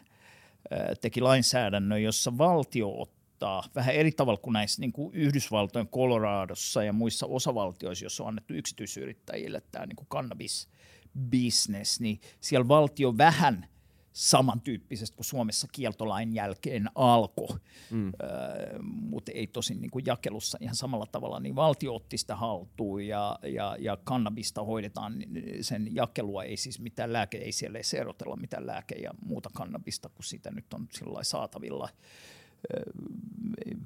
teki 1.02 1.22
lainsäädännön, 1.22 2.04
jossa 2.04 2.38
valtio 2.38 3.02
ottaa 3.02 3.64
vähän 3.76 3.96
eri 3.96 4.12
tavalla 4.12 4.40
kuin 4.42 4.54
näissä 4.54 4.82
niin 4.82 4.94
kuin 4.94 5.16
Yhdysvaltojen 5.16 5.88
Coloradossa 5.88 6.84
ja 6.84 6.94
muissa 6.94 7.26
osavaltioissa, 7.26 8.06
joissa 8.06 8.24
on 8.24 8.30
annettu 8.30 8.54
yksityisyrittäjille 8.54 9.62
tämä 9.72 9.86
niin 9.86 9.96
kuin 9.96 10.08
cannabis-business, 10.10 12.00
niin 12.00 12.20
siellä 12.40 12.68
valtio 12.68 13.18
vähän– 13.18 13.66
samantyyppisesti 14.16 15.16
kuin 15.16 15.26
Suomessa 15.26 15.68
kieltolain 15.72 16.36
jälkeen 16.36 16.90
alkoi, 16.96 17.60
mm. 17.92 18.08
öö, 18.24 18.80
mutta 18.82 19.32
ei 19.32 19.48
tosin 19.48 19.82
niin 19.82 19.92
kuin 19.92 20.06
jakelussa 20.06 20.58
ihan 20.62 20.76
samalla 20.76 21.06
tavalla, 21.06 21.40
niin 21.40 21.56
valtio 21.56 21.96
otti 21.96 22.18
sitä 22.18 22.36
haltuun 22.36 23.08
ja, 23.08 23.40
ja, 23.44 23.78
ja 23.80 23.98
kannabista 24.04 24.64
hoidetaan, 24.64 25.20
niin 25.20 25.64
sen 25.64 25.96
jakelua 25.96 26.44
ei 26.44 26.58
siis 26.58 26.80
mitään 26.80 27.14
lääke, 27.14 27.38
ei 27.38 27.52
siellä 27.52 27.78
ei 27.78 28.00
erotella 28.00 28.36
mitään 28.36 28.68
lääke 28.68 28.96
ja 28.96 29.12
muuta 29.26 29.50
kannabista, 29.54 30.10
kun 30.10 30.24
sitä 30.24 30.52
nyt 30.52 30.74
on 30.74 30.88
sillä 30.92 31.24
saatavilla 31.24 31.90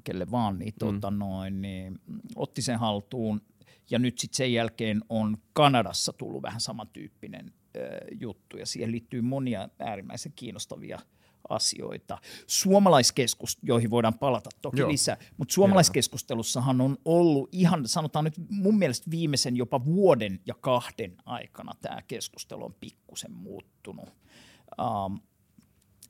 kelle 0.04 0.30
vaan, 0.30 0.58
niin, 0.58 0.74
mm. 0.74 0.78
tota 0.78 1.10
noin, 1.10 1.62
niin 1.62 1.98
otti 2.36 2.62
sen 2.62 2.78
haltuun 2.78 3.40
ja 3.90 3.98
nyt 3.98 4.18
sitten 4.18 4.36
sen 4.36 4.52
jälkeen 4.52 5.02
on 5.08 5.36
Kanadassa 5.52 6.12
tullut 6.12 6.42
vähän 6.42 6.60
samantyyppinen 6.60 7.52
juttu 8.20 8.56
ja 8.56 8.66
siihen 8.66 8.92
liittyy 8.92 9.20
monia 9.20 9.68
äärimmäisen 9.78 10.32
kiinnostavia 10.36 10.98
asioita. 11.48 12.18
Suomalaiskeskus, 12.46 13.58
joihin 13.62 13.90
voidaan 13.90 14.18
palata 14.18 14.50
toki 14.62 14.80
Joo. 14.80 14.88
lisää, 14.88 15.16
mutta 15.36 15.54
suomalaiskeskustelussahan 15.54 16.80
on 16.80 16.96
ollut 17.04 17.48
ihan, 17.52 17.88
sanotaan 17.88 18.24
nyt 18.24 18.34
mun 18.50 18.78
mielestä 18.78 19.10
viimeisen 19.10 19.56
jopa 19.56 19.84
vuoden 19.84 20.40
ja 20.46 20.54
kahden 20.54 21.16
aikana 21.24 21.72
tämä 21.80 22.02
keskustelu 22.02 22.64
on 22.64 22.74
pikkusen 22.80 23.32
muuttunut. 23.32 24.08
Um, 24.78 25.20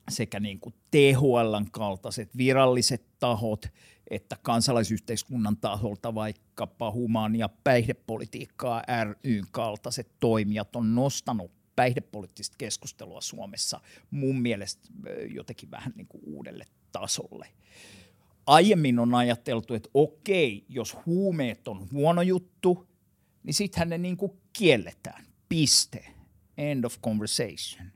sekä 0.09 0.39
niin 0.39 0.59
kuin 0.59 0.75
THLn 0.91 1.65
kaltaiset 1.71 2.37
viralliset 2.37 3.05
tahot, 3.19 3.65
että 4.09 4.37
kansalaisyhteiskunnan 4.41 5.57
taholta 5.57 6.15
vaikkapa 6.15 6.91
humaan- 6.91 7.35
ja 7.35 7.49
päihdepolitiikkaa 7.63 8.83
ryn 9.23 9.45
kaltaiset 9.51 10.11
toimijat 10.19 10.75
on 10.75 10.95
nostanut 10.95 11.51
päihdepoliittista 11.75 12.55
keskustelua 12.57 13.21
Suomessa 13.21 13.81
mun 14.11 14.41
mielestä 14.41 14.89
jotenkin 15.29 15.71
vähän 15.71 15.93
niin 15.95 16.07
kuin 16.07 16.21
uudelle 16.25 16.65
tasolle. 16.91 17.47
Aiemmin 18.45 18.99
on 18.99 19.15
ajateltu, 19.15 19.73
että 19.73 19.89
okei, 19.93 20.65
jos 20.69 20.97
huumeet 21.05 21.67
on 21.67 21.87
huono 21.91 22.21
juttu, 22.21 22.87
niin 23.43 23.53
sittenhän 23.53 23.89
ne 23.89 23.97
niin 23.97 24.17
kuin 24.17 24.31
kielletään. 24.53 25.25
Piste. 25.49 26.05
End 26.57 26.83
of 26.83 27.01
conversation. 27.01 27.91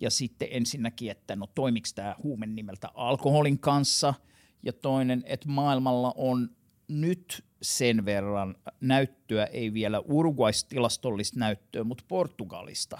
Ja 0.00 0.10
sitten 0.10 0.48
ensinnäkin, 0.50 1.10
että 1.10 1.36
no 1.36 1.46
toimiko 1.54 1.88
tämä 1.94 2.16
huume 2.22 2.46
nimeltä 2.46 2.88
alkoholin 2.94 3.58
kanssa– 3.58 4.14
ja 4.62 4.72
toinen, 4.72 5.22
että 5.26 5.48
maailmalla 5.48 6.14
on 6.16 6.50
nyt 6.88 7.44
sen 7.62 8.04
verran 8.04 8.56
näyttöä, 8.80 9.44
ei 9.44 9.72
vielä 9.72 10.00
Uruguais 10.00 10.64
tilastollista 10.64 11.38
näyttöä, 11.38 11.84
mutta 11.84 12.04
Portugalista, 12.08 12.98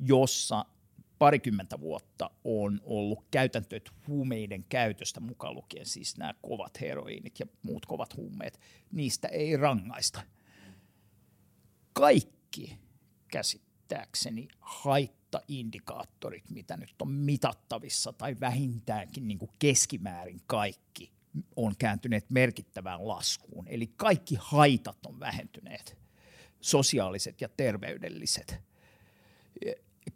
jossa 0.00 0.64
parikymmentä 1.18 1.80
vuotta 1.80 2.30
on 2.44 2.80
ollut 2.84 3.24
käytäntö, 3.30 3.76
että 3.76 3.90
huumeiden 4.08 4.64
käytöstä 4.68 5.20
mukaan 5.20 5.54
lukien 5.54 5.86
siis 5.86 6.16
nämä 6.16 6.34
kovat 6.42 6.80
heroiinit 6.80 7.40
ja 7.40 7.46
muut 7.62 7.86
kovat 7.86 8.16
huumeet, 8.16 8.60
niistä 8.92 9.28
ei 9.28 9.56
rangaista. 9.56 10.22
Kaikki 11.92 12.78
käsittääkseni 13.28 14.48
hait 14.60 15.17
haittaindikaattorit, 15.32 16.50
mitä 16.50 16.76
nyt 16.76 17.02
on 17.02 17.10
mitattavissa 17.10 18.12
tai 18.12 18.36
vähintäänkin 18.40 19.28
niin 19.28 19.38
kuin 19.38 19.50
keskimäärin 19.58 20.40
kaikki 20.46 21.12
on 21.56 21.74
kääntyneet 21.78 22.30
merkittävään 22.30 23.08
laskuun. 23.08 23.68
Eli 23.68 23.86
kaikki 23.96 24.36
haitat 24.40 25.06
on 25.06 25.20
vähentyneet, 25.20 25.98
sosiaaliset 26.60 27.40
ja 27.40 27.48
terveydelliset. 27.48 28.60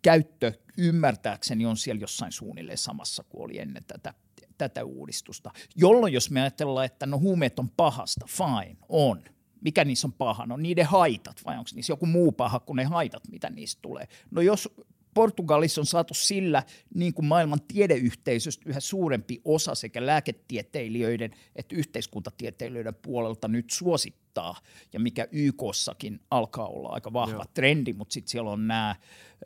Käyttö 0.03 0.53
ymmärtääkseni 0.79 1.67
on 1.67 1.77
siellä 1.77 2.01
jossain 2.01 2.33
suunnilleen 2.33 2.79
samassa 2.79 3.25
kuin 3.29 3.45
oli 3.45 3.59
ennen 3.59 3.85
tätä, 3.85 4.15
tätä 4.59 4.85
uudistusta. 4.85 5.51
Jolloin 5.77 6.13
jos 6.13 6.31
me 6.31 6.41
ajatellaan, 6.41 6.87
että 6.87 7.07
no 7.07 7.19
huumeet 7.19 7.59
on 7.59 7.71
pahasta, 7.71 8.27
fine, 8.27 8.77
on– 8.89 9.25
mikä 9.63 9.85
niissä 9.85 10.07
on 10.07 10.13
paha? 10.13 10.47
No 10.47 10.57
niiden 10.57 10.87
haitat 10.87 11.41
vai 11.45 11.59
onko 11.59 11.71
niissä 11.75 11.93
joku 11.93 12.07
muu 12.07 12.33
paha 12.33 12.61
kuin 12.61 12.77
ne 12.77 12.85
haitat, 12.85 13.29
mitä 13.29 13.51
niistä 13.51 13.83
tulee? 13.83 14.09
No 14.31 14.41
jos 14.43 14.69
Portugalissa 15.15 15.81
on 15.81 15.87
saatu 15.87 16.15
sillä 16.15 16.63
niin 16.95 17.15
kuin 17.15 17.27
maailman 17.27 17.61
tiedeyhteisöstä 17.69 18.71
yhä 18.71 18.81
suurempi 18.81 19.41
osa 19.45 19.75
sekä 19.75 20.07
lääketieteilijöiden 20.07 21.31
että 21.57 21.77
yhteiskuntatieteilijöiden 21.77 22.95
puolelta 22.95 23.49
nyt 23.49 23.71
suosittaa, 23.71 24.57
ja 24.93 25.01
mikä 25.01 25.29
YKssakin 25.33 26.21
alkaa 26.31 26.69
olla 26.69 26.89
aika 26.89 27.13
vahva 27.13 27.33
Joo. 27.33 27.45
trendi, 27.55 27.93
mutta 27.93 28.13
sitten 28.13 28.31
siellä 28.31 28.51
on 28.51 28.67
nämä 28.67 28.97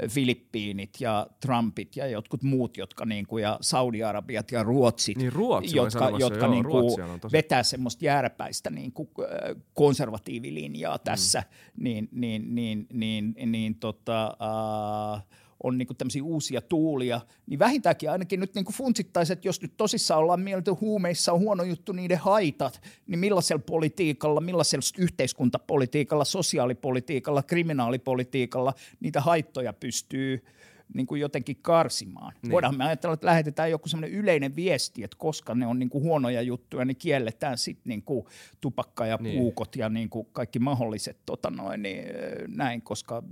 Filippiinit 0.08 0.90
ja 1.00 1.26
Trumpit 1.40 1.96
ja 1.96 2.06
jotkut 2.06 2.42
muut, 2.42 2.76
jotka 2.76 3.04
niin 3.04 3.26
kuin, 3.26 3.42
ja 3.42 3.58
Saudi-Arabiat 3.60 4.52
ja 4.52 4.62
Ruotsit, 4.62 5.18
niin 5.18 5.32
Ruotsi 5.32 5.76
jotka, 5.76 6.10
jotka 6.18 6.38
joo, 6.38 6.50
niin 6.50 6.64
kuin 6.64 7.20
tosi... 7.20 7.32
vetää 7.32 7.62
semmoista 7.62 8.04
jääräpäistä 8.04 8.70
niin 8.70 8.92
kuin 8.92 9.08
konservatiivilinjaa 9.74 10.98
tässä, 10.98 11.40
mm. 11.40 11.84
niin, 11.84 12.08
niin, 12.12 12.54
niin, 12.54 12.86
niin, 12.92 13.34
niin, 13.36 13.52
niin 13.52 13.74
tota, 13.74 14.36
uh, 14.40 15.36
on 15.62 15.78
niin 15.78 15.88
tämmöisiä 15.98 16.24
uusia 16.24 16.60
tuulia, 16.60 17.20
niin 17.46 17.58
vähintäänkin 17.58 18.10
ainakin 18.10 18.40
nyt 18.40 18.54
niin 18.54 18.72
funtsittaisiin, 18.72 19.36
että 19.36 19.48
jos 19.48 19.62
nyt 19.62 19.76
tosissaan 19.76 20.20
ollaan 20.20 20.40
mieltä, 20.40 20.58
että 20.58 20.80
huumeissa 20.80 21.32
on 21.32 21.40
huono 21.40 21.62
juttu 21.64 21.92
niiden 21.92 22.18
haitat, 22.18 22.80
niin 23.06 23.18
millaisella 23.18 23.62
politiikalla, 23.66 24.40
millaisella 24.40 25.02
yhteiskuntapolitiikalla, 25.02 26.24
sosiaalipolitiikalla, 26.24 27.42
kriminaalipolitiikalla 27.42 28.74
niitä 29.00 29.20
haittoja 29.20 29.72
pystyy 29.72 30.44
niin 30.94 31.06
kuin 31.06 31.20
jotenkin 31.20 31.56
karsimaan. 31.62 32.32
Niin. 32.42 32.52
Voidaan 32.52 32.76
me 32.76 32.84
ajatella, 32.84 33.14
että 33.14 33.26
lähetetään 33.26 33.70
joku 33.70 33.88
sellainen 33.88 34.18
yleinen 34.18 34.56
viesti, 34.56 35.04
että 35.04 35.16
koska 35.20 35.54
ne 35.54 35.66
on 35.66 35.78
niin 35.78 35.90
kuin 35.90 36.04
huonoja 36.04 36.42
juttuja, 36.42 36.84
niin 36.84 36.96
kielletään 36.96 37.58
sitten 37.58 37.90
niin 37.90 38.02
kuin 38.02 38.26
tupakka 38.60 39.06
ja 39.06 39.18
niin. 39.20 39.38
puukot 39.38 39.76
ja 39.76 39.88
niin 39.88 40.10
kuin 40.10 40.28
kaikki 40.32 40.58
mahdolliset 40.58 41.18
tota 41.26 41.50
noin, 41.50 41.82
niin, 41.82 42.04
näin, 42.48 42.82
koska 42.82 43.22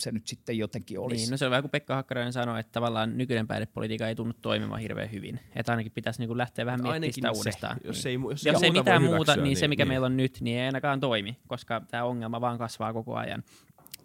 se 0.00 0.12
nyt 0.12 0.26
sitten 0.26 0.58
jotenkin 0.58 0.98
olisi. 0.98 1.22
Niin, 1.22 1.30
no 1.30 1.36
se 1.36 1.44
on 1.44 1.50
vähän 1.50 1.62
kuin 1.62 1.70
Pekka 1.70 1.94
Hakkarainen 1.94 2.32
sanoi, 2.32 2.60
että 2.60 2.72
tavallaan 2.72 3.18
nykyinen 3.18 3.46
päihdepolitiikka 3.46 4.08
ei 4.08 4.14
tunnu 4.14 4.34
toimimaan 4.42 4.80
hirveän 4.80 5.12
hyvin. 5.12 5.40
Että 5.54 5.72
ainakin 5.72 5.92
pitäisi 5.92 6.20
niin 6.20 6.28
kuin 6.28 6.38
lähteä 6.38 6.66
vähän 6.66 6.82
miettimään 6.82 7.12
sitä 7.14 7.28
se, 7.34 7.38
uudestaan. 7.38 7.76
Jos 7.84 8.06
ei, 8.06 8.18
jos 8.30 8.44
jos 8.44 8.62
ei 8.62 8.70
mitään 8.70 9.02
muuta, 9.02 9.36
niin, 9.36 9.44
niin 9.44 9.56
se 9.56 9.68
mikä 9.68 9.84
niin. 9.84 9.88
meillä 9.88 10.06
on 10.06 10.16
nyt, 10.16 10.38
niin 10.40 10.58
ei 10.58 10.66
ainakaan 10.66 11.00
toimi, 11.00 11.36
koska 11.46 11.82
tämä 11.90 12.04
ongelma 12.04 12.40
vaan 12.40 12.58
kasvaa 12.58 12.92
koko 12.92 13.16
ajan. 13.16 13.42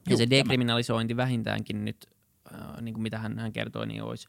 Ja 0.05 0.11
Juh, 0.11 0.17
se 0.17 0.29
dekriminalisointi 0.29 1.17
vähintäänkin 1.17 1.85
nyt 1.85 2.05
äh, 2.53 2.81
niin 2.81 2.93
kuin 2.93 3.03
mitä 3.03 3.19
hän, 3.19 3.39
hän 3.39 3.53
kertoi, 3.53 3.87
niin 3.87 4.03
olisi, 4.03 4.27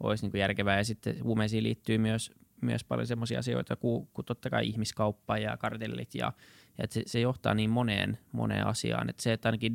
olisi 0.00 0.24
niin 0.24 0.30
kuin 0.30 0.40
järkevää. 0.40 0.78
Ja 0.78 0.84
sitten 0.84 1.24
huumeisiin 1.24 1.62
liittyy 1.62 1.98
myös, 1.98 2.32
myös 2.60 2.84
paljon 2.84 3.06
sellaisia 3.06 3.38
asioita 3.38 3.76
kuin, 3.76 4.08
kuin 4.14 4.26
totta 4.26 4.50
kai 4.50 4.66
ihmiskauppa 4.68 5.38
ja 5.38 5.56
kartellit 5.56 6.14
ja, 6.14 6.32
ja 6.78 6.84
että 6.84 6.94
se, 6.94 7.02
se, 7.06 7.20
johtaa 7.20 7.54
niin 7.54 7.70
moneen, 7.70 8.18
moneen 8.32 8.66
asiaan, 8.66 9.10
että 9.10 9.22
se, 9.22 9.32
että 9.32 9.48
ainakin 9.48 9.74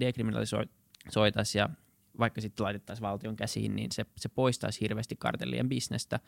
dekriminalisoitaisiin 1.05 1.59
ja 1.59 1.69
vaikka 2.19 2.41
sitten 2.41 2.63
laitettaisiin 2.63 3.07
valtion 3.07 3.35
käsiin, 3.35 3.75
niin 3.75 3.91
se, 3.91 4.05
se 4.17 4.29
poistaisi 4.29 4.81
hirveästi 4.81 5.15
kartellien 5.15 5.69
bisnestä 5.69 6.19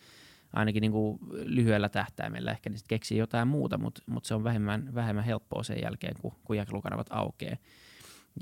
ainakin 0.53 0.81
niin 0.81 0.91
kuin 0.91 1.19
lyhyellä 1.31 1.89
tähtäimellä 1.89 2.51
ehkä 2.51 2.69
niin 2.69 2.79
keksii 2.87 3.17
jotain 3.17 3.47
muuta, 3.47 3.77
mutta, 3.77 4.01
mutta 4.05 4.27
se 4.27 4.35
on 4.35 4.43
vähemmän, 4.43 4.95
vähemmän 4.95 5.23
helppoa 5.23 5.63
sen 5.63 5.81
jälkeen, 5.81 6.15
kun, 6.21 6.31
kun 6.43 6.57
jakelukanavat 6.57 7.07
aukeaa. 7.09 7.55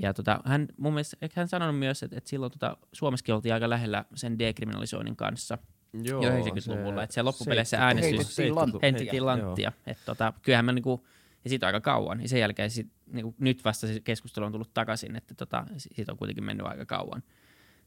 Ja 0.00 0.14
tota, 0.14 0.40
hän, 0.44 0.68
mun 0.76 0.92
mielestä, 0.92 1.16
hän 1.34 1.48
sanonut 1.48 1.78
myös, 1.78 2.02
että, 2.02 2.18
että 2.18 2.30
silloin 2.30 2.52
tota, 2.52 2.76
Suomessakin 2.92 3.34
oltiin 3.34 3.54
aika 3.54 3.70
lähellä 3.70 4.04
sen 4.14 4.38
dekriminalisoinnin 4.38 5.16
kanssa 5.16 5.58
Joo, 5.92 6.22
jo 6.22 6.30
90-luvulla, 6.30 7.02
että 7.02 7.14
se 7.14 7.22
loppupeleissä 7.22 7.78
äänestys 7.78 8.12
heitettiin 8.12 8.54
lanttia. 8.54 8.80
heitettiin 8.82 9.26
lanttia. 9.26 9.72
Että 9.86 10.02
tota, 10.06 10.32
kyllähän 10.42 10.64
mä 10.64 10.72
niinku, 10.72 11.06
ja 11.44 11.50
siitä 11.50 11.66
aika 11.66 11.80
kauan, 11.80 12.20
ja 12.20 12.28
sen 12.28 12.40
jälkeen 12.40 12.70
sit, 12.70 12.88
niinku, 13.06 13.34
nyt 13.38 13.64
vasta 13.64 13.86
se 13.86 14.00
keskustelu 14.00 14.46
on 14.46 14.52
tullut 14.52 14.74
takaisin, 14.74 15.16
että 15.16 15.34
tota, 15.34 15.66
siitä 15.76 16.12
on 16.12 16.18
kuitenkin 16.18 16.44
mennyt 16.44 16.66
aika 16.66 16.86
kauan. 16.86 17.22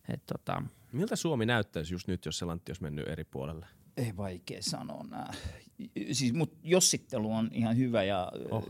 Et, 0.10 0.26
tota, 0.26 0.64
Miltä 0.92 1.16
Suomi 1.16 1.46
näyttäisi 1.46 1.94
just 1.94 2.08
nyt, 2.08 2.26
jos 2.26 2.40
se 2.40 2.46
lantti 2.46 2.70
olisi 2.70 2.84
mennyt 2.84 3.08
eri 3.08 3.24
puolelle? 3.24 3.66
Ei 3.98 4.18
vaikea 4.18 4.62
sanoa 4.62 5.04
nää. 5.10 5.34
Siis, 6.12 6.34
mut 6.34 6.58
jossittelu 6.64 7.34
on 7.34 7.50
ihan 7.54 7.78
hyvä 7.78 8.04
ja 8.04 8.32
oh. 8.52 8.66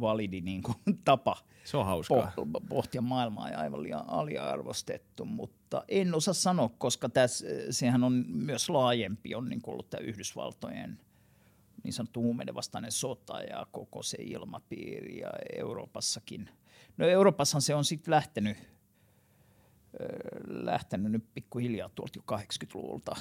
validi 0.00 0.40
niin 0.40 0.62
kuin, 0.62 0.76
tapa 1.04 1.36
Se 1.64 1.76
on 1.76 1.86
hauskaa. 1.86 2.32
Po- 2.40 2.66
pohtia 2.68 3.02
maailmaa 3.02 3.48
ja 3.48 3.58
aivan 3.58 3.82
liian 3.82 4.10
aliarvostettu, 4.10 5.24
mutta 5.24 5.84
en 5.88 6.14
osaa 6.14 6.34
sanoa, 6.34 6.70
koska 6.78 7.08
tässä, 7.08 7.46
sehän 7.70 8.04
on 8.04 8.24
myös 8.28 8.70
laajempi, 8.70 9.34
on 9.34 9.48
niin 9.48 9.60
ollut 9.66 9.90
tämä 9.90 10.00
Yhdysvaltojen 10.00 11.00
niin 11.84 11.92
sanottu 11.92 12.22
huumeiden 12.22 12.54
vastainen 12.54 12.92
sota 12.92 13.40
ja 13.40 13.66
koko 13.72 14.02
se 14.02 14.18
ilmapiiri 14.20 15.18
ja 15.18 15.30
Euroopassakin. 15.56 16.50
No 16.96 17.06
Euroopassahan 17.06 17.62
se 17.62 17.74
on 17.74 17.84
sitten 17.84 18.12
lähtenyt, 18.12 18.56
lähtenyt 20.46 21.12
nyt 21.12 21.24
pikkuhiljaa 21.34 21.88
tuolta 21.88 22.18
jo 22.18 22.36
80-luvulta 22.38 23.16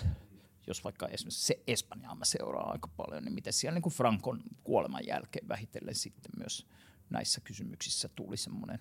jos 0.70 0.84
vaikka 0.84 1.08
esimerkiksi 1.08 1.46
se 1.46 1.64
Espanjaa 1.68 2.16
mä 2.16 2.26
seuraan 2.26 2.72
aika 2.72 2.88
paljon, 2.98 3.24
niin 3.24 3.34
miten 3.34 3.54
siellä 3.54 3.76
niin 3.76 3.82
kuin 3.82 3.94
Frankon 3.94 4.42
kuoleman 4.64 5.08
jälkeen 5.08 5.48
vähitellen 5.48 5.96
sitten 5.96 6.32
myös 6.38 6.68
näissä 7.10 7.42
kysymyksissä 7.42 8.10
tuli 8.16 8.38
semmoinen 8.38 8.80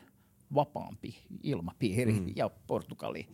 vapaampi 0.54 1.26
ilmapiiri 1.42 2.12
mm. 2.12 2.32
ja 2.36 2.50
Portugali, 2.66 3.28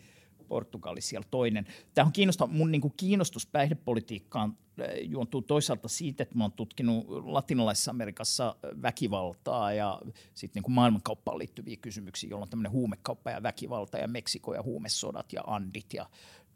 Portugali 0.49 1.01
siellä 1.01 1.27
toinen. 1.31 1.67
Tämä 1.95 2.07
on 2.07 2.13
kiinnostava. 2.13 2.53
Mun 2.53 2.73
niin 2.73 2.81
kuin 2.81 2.95
kiinnostus 2.97 3.47
päihdepolitiikkaan 3.47 4.57
eh, 4.79 5.09
juontuu 5.11 5.43
toisaalta 5.43 5.89
siitä, 5.89 6.23
että 6.23 6.39
mä 6.39 6.45
oon 6.45 6.53
tutkinut 6.53 7.07
latinalaisessa 7.09 7.91
Amerikassa 7.91 8.57
väkivaltaa 8.83 9.73
ja 9.73 10.01
sitten 10.35 10.63
niin 10.63 10.75
maailmankauppaan 10.75 11.39
liittyviä 11.39 11.77
kysymyksiä, 11.77 12.31
jolloin 12.31 12.51
tämmöinen 12.51 12.73
huumekauppa 12.73 13.31
ja 13.31 13.43
väkivalta 13.43 13.99
ja 13.99 14.09
Meksiko 14.09 14.55
ja 14.55 14.63
huumesodat 14.63 15.33
ja 15.33 15.43
Andit 15.47 15.95
ja 15.95 16.07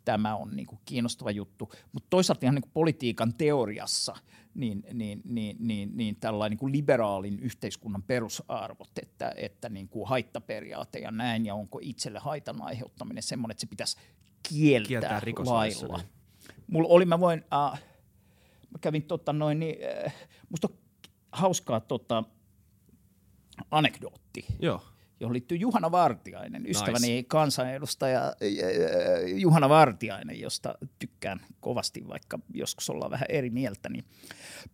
tämä 0.08 0.36
on 0.36 0.56
niin 0.56 0.66
kuin 0.66 0.80
kiinnostava 0.84 1.30
juttu. 1.30 1.72
Mutta 1.92 2.06
toisaalta 2.10 2.46
ihan 2.46 2.54
niin 2.54 2.62
kuin 2.62 2.72
politiikan 2.74 3.34
teoriassa 3.34 4.16
niin, 4.54 4.84
niin, 4.92 5.22
niin, 5.24 5.56
niin, 5.60 5.96
niin 5.96 6.16
tällainen 6.16 6.50
niin 6.50 6.58
kuin 6.58 6.72
liberaalin 6.72 7.38
yhteiskunnan 7.38 8.02
perusarvot, 8.02 8.98
että, 9.02 9.34
että 9.36 9.68
niin 9.68 9.88
kuin 9.88 10.08
haittaperiaate 10.08 10.98
ja 10.98 11.10
näin, 11.10 11.46
ja 11.46 11.54
onko 11.54 11.78
itselle 11.82 12.18
haitan 12.18 12.62
aiheuttaminen 12.62 13.22
semmoinen, 13.22 13.50
että 13.52 13.60
se 13.60 13.66
pitäisi 13.66 13.96
kieltää, 14.48 14.88
kieltää 14.88 15.20
lailla. 15.44 15.96
Niin. 15.96 16.08
Mulla 16.66 16.88
oli, 16.88 17.04
mä 17.04 17.20
voin, 17.20 17.44
äh, 17.52 17.82
mä 18.70 18.78
kävin 18.80 19.02
tota 19.02 19.32
noin, 19.32 19.58
niin, 19.58 19.76
äh, 20.06 20.14
musta 20.48 20.68
on 20.68 20.78
hauskaa 21.32 21.80
tota, 21.80 22.24
anekdootti. 23.70 24.46
Joo 24.60 24.82
johon 25.20 25.32
liittyy 25.32 25.58
Juhana 25.58 25.90
Vartiainen, 25.90 26.66
ystäväni 26.66 27.08
nice. 27.08 27.28
kansanedustaja 27.28 28.32
Juhana 29.36 29.68
Vartiainen, 29.68 30.40
josta 30.40 30.74
tykkään 30.98 31.40
kovasti, 31.60 32.08
vaikka 32.08 32.38
joskus 32.54 32.90
ollaan 32.90 33.10
vähän 33.10 33.26
eri 33.28 33.50
mieltä. 33.50 33.88
Niin 33.88 34.04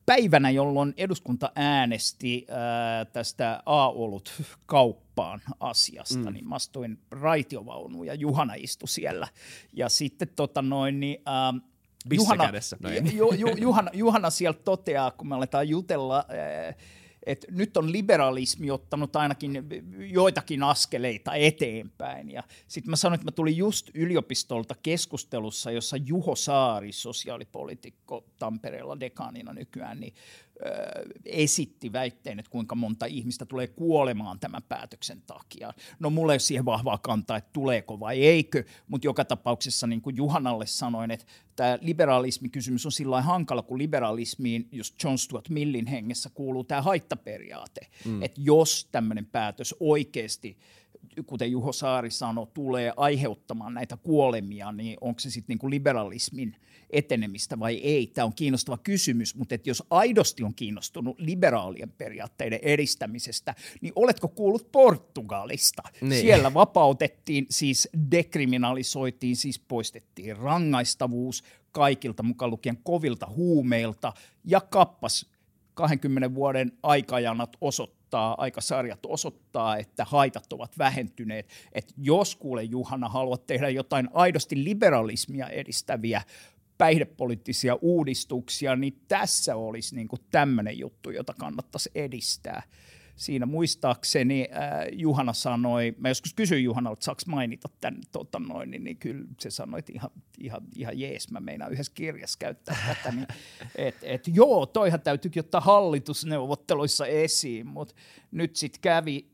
päivänä, 0.06 0.50
jolloin 0.50 0.94
eduskunta 0.96 1.52
äänesti 1.54 2.46
ää, 2.48 3.04
tästä 3.04 3.62
A-olut 3.66 4.32
kauppaan 4.66 5.40
asiasta, 5.60 6.30
mm. 6.30 6.32
niin 6.32 6.48
mä 6.48 6.54
astuin 6.54 6.98
raitiovaunuun 7.10 8.06
ja 8.06 8.14
Juhana 8.14 8.54
istui 8.56 8.88
siellä. 8.88 9.28
Ja 9.72 9.88
sitten 9.88 10.28
tota 10.36 10.62
noin, 10.62 11.00
niin, 11.00 11.22
ää, 11.26 11.54
Juhana, 12.10 12.44
ju, 13.12 13.32
ju, 13.32 13.48
Juhana, 13.56 13.90
Juhana 13.94 14.30
sieltä 14.30 14.60
toteaa, 14.64 15.10
kun 15.10 15.28
me 15.28 15.34
aletaan 15.34 15.68
jutella, 15.68 16.16
ää, 16.16 16.74
että 17.26 17.46
nyt 17.50 17.76
on 17.76 17.92
liberalismi 17.92 18.70
ottanut 18.70 19.16
ainakin 19.16 19.64
joitakin 19.96 20.62
askeleita 20.62 21.34
eteenpäin. 21.34 22.30
Ja 22.30 22.42
sitten 22.68 22.90
mä 22.90 22.96
sanoin, 22.96 23.14
että 23.14 23.26
mä 23.26 23.32
tulin 23.32 23.56
just 23.56 23.90
yliopistolta 23.94 24.74
keskustelussa, 24.82 25.70
jossa 25.70 25.96
Juho 25.96 26.34
Saari, 26.34 26.92
sosiaalipolitiikko 26.92 28.24
Tampereella 28.38 29.00
dekaanina 29.00 29.52
nykyään, 29.52 30.00
niin 30.00 30.14
esitti 31.24 31.92
väitteen, 31.92 32.38
että 32.38 32.50
kuinka 32.50 32.74
monta 32.74 33.06
ihmistä 33.06 33.46
tulee 33.46 33.66
kuolemaan 33.66 34.40
tämän 34.40 34.62
päätöksen 34.62 35.22
takia. 35.26 35.72
No 35.98 36.10
mulle 36.10 36.32
ei 36.32 36.34
ole 36.34 36.38
siihen 36.38 36.64
vahvaa 36.64 36.98
kantaa, 36.98 37.36
että 37.36 37.50
tuleeko 37.52 38.00
vai 38.00 38.26
eikö, 38.26 38.64
mutta 38.88 39.06
joka 39.06 39.24
tapauksessa 39.24 39.86
niin 39.86 40.00
kuin 40.00 40.16
Juhanalle 40.16 40.66
sanoin, 40.66 41.10
että 41.10 41.26
tämä 41.56 41.78
liberalismikysymys 41.80 42.86
on 42.86 42.92
sillä 42.92 43.22
hankala, 43.22 43.62
kun 43.62 43.78
liberalismiin, 43.78 44.68
just 44.72 45.04
John 45.04 45.18
Stuart 45.18 45.48
Millin 45.48 45.86
hengessä 45.86 46.30
kuuluu 46.34 46.64
tämä 46.64 46.82
haittaperiaate, 46.82 47.86
mm. 48.04 48.22
että 48.22 48.40
jos 48.44 48.88
tämmöinen 48.92 49.26
päätös 49.26 49.74
oikeasti 49.80 50.56
kuten 51.26 51.50
Juho 51.50 51.72
Saari 51.72 52.10
sanoi, 52.10 52.46
tulee 52.54 52.92
aiheuttamaan 52.96 53.74
näitä 53.74 53.96
kuolemia, 53.96 54.72
niin 54.72 54.96
onko 55.00 55.20
se 55.20 55.30
sitten 55.30 55.54
niinku 55.54 55.70
liberalismin 55.70 56.56
etenemistä 56.90 57.58
vai 57.58 57.76
ei? 57.76 58.06
Tämä 58.06 58.24
on 58.24 58.34
kiinnostava 58.34 58.78
kysymys, 58.78 59.34
mutta 59.34 59.54
että 59.54 59.70
jos 59.70 59.82
aidosti 59.90 60.42
on 60.42 60.54
kiinnostunut 60.54 61.20
liberaalien 61.20 61.90
periaatteiden 61.90 62.58
edistämisestä, 62.62 63.54
niin 63.80 63.92
oletko 63.96 64.28
kuullut 64.28 64.72
Portugalista? 64.72 65.82
Niin. 66.00 66.20
Siellä 66.20 66.54
vapautettiin, 66.54 67.46
siis 67.50 67.88
dekriminalisoitiin, 68.10 69.36
siis 69.36 69.58
poistettiin 69.58 70.36
rangaistavuus 70.36 71.44
kaikilta 71.72 72.22
mukaan 72.22 72.50
lukien 72.50 72.78
kovilta 72.82 73.26
huumeilta 73.26 74.12
ja 74.44 74.60
kappas 74.60 75.26
20 75.74 76.34
vuoden 76.34 76.72
aikajanat 76.82 77.56
osoittaa, 77.60 78.34
aikasarjat 78.38 79.06
osoittaa, 79.06 79.76
että 79.76 80.04
haitat 80.04 80.52
ovat 80.52 80.78
vähentyneet. 80.78 81.48
Et 81.72 81.92
jos 81.96 82.36
kuule 82.36 82.62
Juhana 82.62 83.08
haluat 83.08 83.46
tehdä 83.46 83.68
jotain 83.68 84.08
aidosti 84.12 84.64
liberalismia 84.64 85.48
edistäviä 85.48 86.22
päihdepoliittisia 86.78 87.74
uudistuksia, 87.74 88.76
niin 88.76 89.00
tässä 89.08 89.56
olisi 89.56 89.96
niin 89.96 90.08
tämmöinen 90.30 90.78
juttu, 90.78 91.10
jota 91.10 91.34
kannattaisi 91.38 91.90
edistää. 91.94 92.62
Siinä 93.16 93.46
muistaakseni 93.46 94.48
äh, 94.52 94.86
Juhana 94.92 95.32
sanoi, 95.32 95.94
mä 95.98 96.08
joskus 96.08 96.34
kysyin 96.34 96.64
Juhanalta, 96.64 96.92
että 96.92 97.04
saako 97.04 97.22
mainita 97.26 97.68
tämän, 97.80 98.00
tota 98.12 98.38
noin, 98.38 98.70
niin, 98.70 98.84
niin 98.84 98.96
kyllä 98.96 99.24
se 99.40 99.50
sanoi, 99.50 99.78
että 99.78 99.92
ihan, 99.94 100.10
ihan, 100.38 100.62
ihan 100.76 100.98
jees, 100.98 101.30
mä 101.30 101.40
meinaan 101.40 101.72
yhdessä 101.72 101.92
kirjassa 101.94 102.38
käyttää 102.38 102.76
tätä, 102.86 103.16
niin, 103.16 103.26
että 103.76 104.06
et, 104.06 104.28
joo, 104.28 104.66
toihan 104.66 105.00
täytyykin 105.00 105.40
ottaa 105.40 105.60
hallitusneuvotteluissa 105.60 107.06
esiin, 107.06 107.66
mutta 107.66 107.94
nyt 108.30 108.56
sitten 108.56 108.80
kävi 108.80 109.33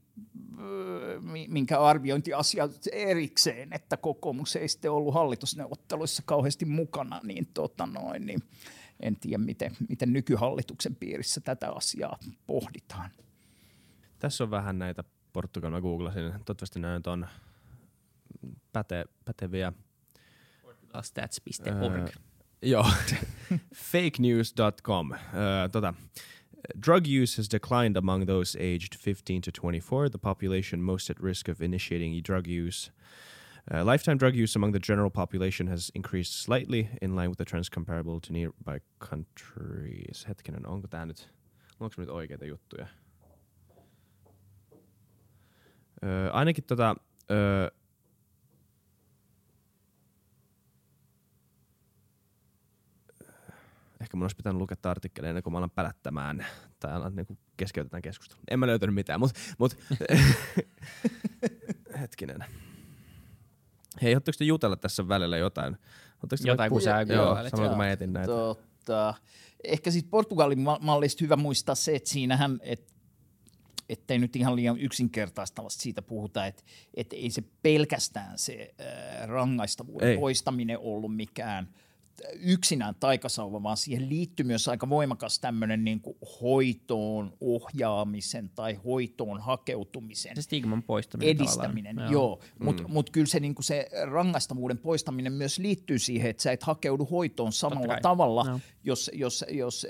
minkä 1.49 1.81
arviointiasia 1.81 2.69
erikseen, 2.93 3.73
että 3.73 3.97
kokoomus 3.97 4.57
ei 4.57 4.69
sitten 4.69 4.91
ollut 4.91 5.15
hallitusneuvotteluissa 5.15 6.23
kauheasti 6.27 6.65
mukana, 6.65 7.21
niin, 7.23 7.47
tota 7.55 7.87
noin, 7.87 8.27
niin 8.27 8.41
en 9.01 9.17
tiedä, 9.17 9.39
miten, 9.39 9.77
miten 9.89 10.13
nykyhallituksen 10.13 10.97
piirissä 10.97 11.41
tätä 11.41 11.71
asiaa 11.71 12.19
pohditaan. 12.47 13.11
Tässä 14.19 14.45
on 14.45 14.51
vähän 14.51 14.79
näitä 14.79 15.05
Portugal, 15.33 15.71
mä 15.71 15.81
googlasin, 15.81 16.23
toivottavasti 16.23 16.81
näin 16.81 17.03
on 17.07 17.27
päte, 18.73 19.05
päteviä. 19.25 19.73
Portugalstats.org. 20.63 22.01
Öö, 22.01 22.09
joo, 22.63 22.87
fakenews.com. 23.93 25.13
Öö, 25.13 25.69
tota, 25.73 25.95
Drug 26.79 27.07
use 27.07 27.37
has 27.37 27.49
declined 27.49 27.97
among 27.97 28.27
those 28.27 28.57
aged 28.59 28.95
15 28.95 29.43
to 29.43 29.53
24, 29.53 30.09
the 30.09 30.19
population 30.19 30.83
most 30.83 31.11
at 31.11 31.21
risk 31.21 31.49
of 31.49 31.63
initiating 31.63 32.21
drug 32.23 32.47
use. 32.47 32.91
Uh, 33.73 33.85
lifetime 33.85 34.19
drug 34.19 34.35
use 34.35 34.57
among 34.57 34.73
the 34.73 34.79
general 34.79 35.11
population 35.11 35.67
has 35.67 35.91
increased 35.95 36.35
slightly 36.35 36.89
in 37.03 37.15
line 37.15 37.29
with 37.29 37.39
the 37.39 37.45
trends 37.45 37.69
comparable 37.69 38.21
to 38.21 38.33
nearby 38.33 38.81
countries. 38.99 40.25
Hetkinen, 40.29 40.67
onko 40.67 40.89
tämä 40.89 41.07
nyt, 41.07 41.29
nyt 41.99 42.09
oikeita 42.09 42.45
juttuja? 42.45 42.87
Ainakin 46.33 46.65
tota, 46.65 46.97
Ehkä 54.01 54.17
mun 54.17 54.25
olisi 54.25 54.37
pitänyt 54.37 54.59
lukea 54.59 54.77
artikkeleja 54.85 55.31
ennen 55.31 55.43
kuin 55.43 55.53
mä 55.53 55.59
alan 55.59 55.71
pälättämään 55.71 56.47
tai 56.81 56.93
alan 56.93 57.17
niin 57.17 57.39
keskeytetään 57.57 58.03
keskustelua. 58.03 58.43
En 58.51 58.59
mä 58.59 58.67
löytänyt 58.67 58.95
mitään, 58.95 59.21
mutta 59.21 59.41
mut, 59.59 59.79
hetkinen. 62.01 62.45
Hei, 64.03 64.13
haluatteko 64.13 64.37
te 64.39 64.45
jutella 64.45 64.77
tässä 64.77 65.09
välillä 65.09 65.37
jotain? 65.37 65.77
Jotain, 66.45 66.71
kun 66.71 66.83
sä 66.83 67.01
Joo, 67.09 67.37
samalla 67.51 67.69
kun 67.69 67.79
mä 67.79 67.91
etin 67.91 68.13
näitä. 68.13 68.27
Totta. 68.27 69.15
Ehkä 69.65 69.91
sitten 69.91 70.11
Portugalin 70.11 70.59
mallista 70.81 71.25
hyvä 71.25 71.37
muistaa 71.37 71.75
se, 71.75 71.97
että 71.97 72.11
siinähän, 72.11 72.61
että 72.63 72.93
ettei 73.89 74.19
nyt 74.19 74.37
ihan 74.37 74.57
liian 74.57 74.79
yksinkertaistavasti 74.79 75.83
siitä 75.83 76.03
puhuta, 76.03 76.47
että, 76.47 76.63
että 76.95 77.17
ei 77.17 77.31
se 77.31 77.43
pelkästään 77.63 78.39
se 78.39 78.75
äh, 78.81 79.29
rangaistavuuden 79.29 80.09
ei. 80.09 80.19
poistaminen 80.19 80.79
ollut 80.79 81.17
mikään– 81.17 81.69
yksinään 82.41 82.95
taikasauva, 83.01 83.63
vaan 83.63 83.77
siihen 83.77 84.09
liittyy 84.09 84.47
myös 84.47 84.69
aika 84.69 84.89
voimakas 84.89 85.39
tämmöinen 85.39 85.85
niin 85.85 86.01
kuin 86.01 86.17
hoitoon 86.41 87.37
ohjaamisen 87.41 88.51
tai 88.55 88.75
hoitoon 88.75 89.41
hakeutumisen 89.41 90.37
se 90.37 90.43
stigman 90.43 90.83
poistaminen 90.83 91.37
edistäminen. 91.37 91.97
Joo, 91.97 92.11
joo. 92.11 92.41
mutta 92.59 92.83
mm. 92.83 92.93
mut 92.93 93.11
kyllä 93.11 93.27
se, 93.27 93.41
niin 93.41 93.55
kuin 93.55 93.65
se 93.65 93.89
rangaistavuuden 94.05 94.79
poistaminen 94.79 95.33
myös 95.33 95.59
liittyy 95.59 95.99
siihen, 95.99 96.31
että 96.31 96.43
sä 96.43 96.53
et 96.53 96.63
hakeudu 96.63 97.05
hoitoon 97.05 97.53
samalla 97.53 97.97
tavalla, 98.03 98.45
no. 98.45 98.61
jos, 98.85 99.11
jos, 99.15 99.45
jos, 99.51 99.87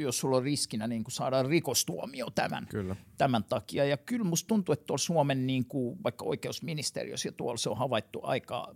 jos 0.00 0.18
sulla 0.18 0.36
on 0.36 0.42
riskinä 0.42 0.86
niin 0.86 1.04
kuin 1.04 1.12
saada 1.12 1.42
rikostuomio 1.42 2.30
tämän, 2.30 2.66
kyllä. 2.66 2.96
tämän 3.18 3.44
takia. 3.44 3.84
Ja 3.84 3.96
kyllä 3.96 4.24
musta 4.24 4.48
tuntuu, 4.48 4.72
että 4.72 4.86
tuolla 4.86 4.98
Suomen 4.98 5.46
niin 5.46 5.64
kuin, 5.64 5.98
vaikka 6.04 6.24
oikeusministeriössä 6.24 7.28
ja 7.28 7.32
tuolla 7.32 7.56
se 7.56 7.70
on 7.70 7.78
havaittu 7.78 8.20
aika 8.22 8.74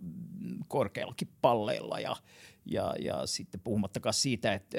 korkeallakin 0.67 1.27
palleilla 1.41 1.99
ja 1.99 2.15
ja, 2.65 2.93
ja 2.99 3.25
sitten 3.25 3.61
puhumattakaan 3.63 4.13
siitä, 4.13 4.53
että 4.53 4.77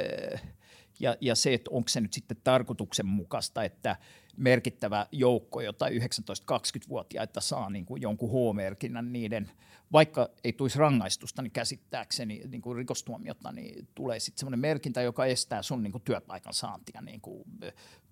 ja, 1.00 1.16
ja 1.20 1.34
se, 1.34 1.54
että 1.54 1.70
onko 1.70 1.88
se 1.88 2.00
nyt 2.00 2.12
sitten 2.12 2.36
tarkoituksenmukaista, 2.44 3.64
että 3.64 3.96
merkittävä 4.36 5.06
joukko 5.12 5.60
jotain 5.60 6.02
19-20-vuotiaita 6.02 7.40
saa 7.40 7.70
niin 7.70 7.86
kuin 7.86 8.02
jonkun 8.02 8.30
H-merkinnän 8.30 9.12
niiden, 9.12 9.50
vaikka 9.92 10.28
ei 10.44 10.52
tulisi 10.52 10.78
rangaistusta, 10.78 11.42
niin 11.42 11.50
käsittääkseni 11.50 12.42
niin 12.48 12.62
kuin 12.62 12.76
rikostuomiota, 12.76 13.52
niin 13.52 13.88
tulee 13.94 14.20
sitten 14.20 14.40
semmoinen 14.40 14.60
merkintä, 14.60 15.02
joka 15.02 15.26
estää 15.26 15.62
sun 15.62 15.82
niin 15.82 15.92
kuin 15.92 16.02
työpaikan 16.02 16.54
saantia 16.54 17.00
niin 17.00 17.20
kuin 17.20 17.44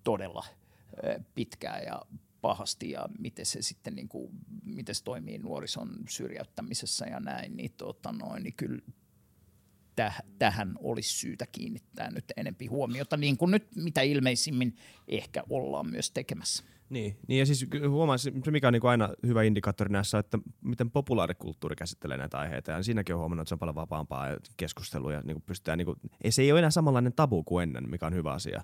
todella 0.03 0.45
pitkään 1.35 1.83
ja 1.83 2.01
pahasti. 2.41 2.91
Ja 2.91 3.09
miten 3.19 3.45
se 3.45 3.61
sitten 3.61 3.95
niin 3.95 4.09
kuin, 4.09 4.31
miten 4.65 4.95
se 4.95 5.03
toimii 5.03 5.37
nuorison 5.37 5.89
syrjäyttämisessä 6.09 7.05
ja 7.05 7.19
näin, 7.19 7.57
niin, 7.57 7.71
tota 7.77 8.11
noin, 8.11 8.43
niin 8.43 8.53
kyllä 8.53 8.81
täh, 10.01 10.21
tähän 10.39 10.75
olisi 10.79 11.19
syytä 11.19 11.45
kiinnittää 11.51 12.11
nyt 12.11 12.25
enempi 12.37 12.65
huomiota, 12.65 13.17
niin 13.17 13.37
kuin 13.37 13.51
nyt 13.51 13.67
mitä 13.75 14.01
ilmeisimmin 14.01 14.75
ehkä 15.07 15.43
ollaan 15.49 15.89
myös 15.89 16.11
tekemässä. 16.11 16.63
Niin, 16.89 17.17
niin 17.27 17.39
ja 17.39 17.45
siis 17.45 17.67
huomaan, 17.89 18.19
se 18.19 18.31
mikä 18.51 18.67
on 18.67 18.73
niin 18.73 18.85
aina 18.85 19.09
hyvä 19.25 19.43
indikaattori 19.43 19.91
näissä, 19.91 20.19
että 20.19 20.39
miten 20.61 20.91
populaarikulttuuri 20.91 21.75
käsittelee 21.75 22.17
näitä 22.17 22.39
aiheita. 22.39 22.71
Ja 22.71 22.83
siinäkin 22.83 23.15
on 23.15 23.19
huomannut, 23.19 23.41
että 23.41 23.49
se 23.49 23.55
on 23.55 23.59
paljon 23.59 23.75
vapaampaa 23.75 24.27
keskustelua 24.57 25.13
ja 25.13 25.21
niin 25.21 25.35
kuin 25.35 25.43
pystytään, 25.45 25.77
niin 25.77 25.85
kuin, 25.85 25.99
ei, 26.23 26.31
se 26.31 26.41
ei 26.41 26.51
ole 26.51 26.59
enää 26.59 26.71
samanlainen 26.71 27.13
tabu 27.13 27.43
kuin 27.43 27.63
ennen, 27.63 27.89
mikä 27.89 28.05
on 28.05 28.13
hyvä 28.13 28.31
asia. 28.31 28.61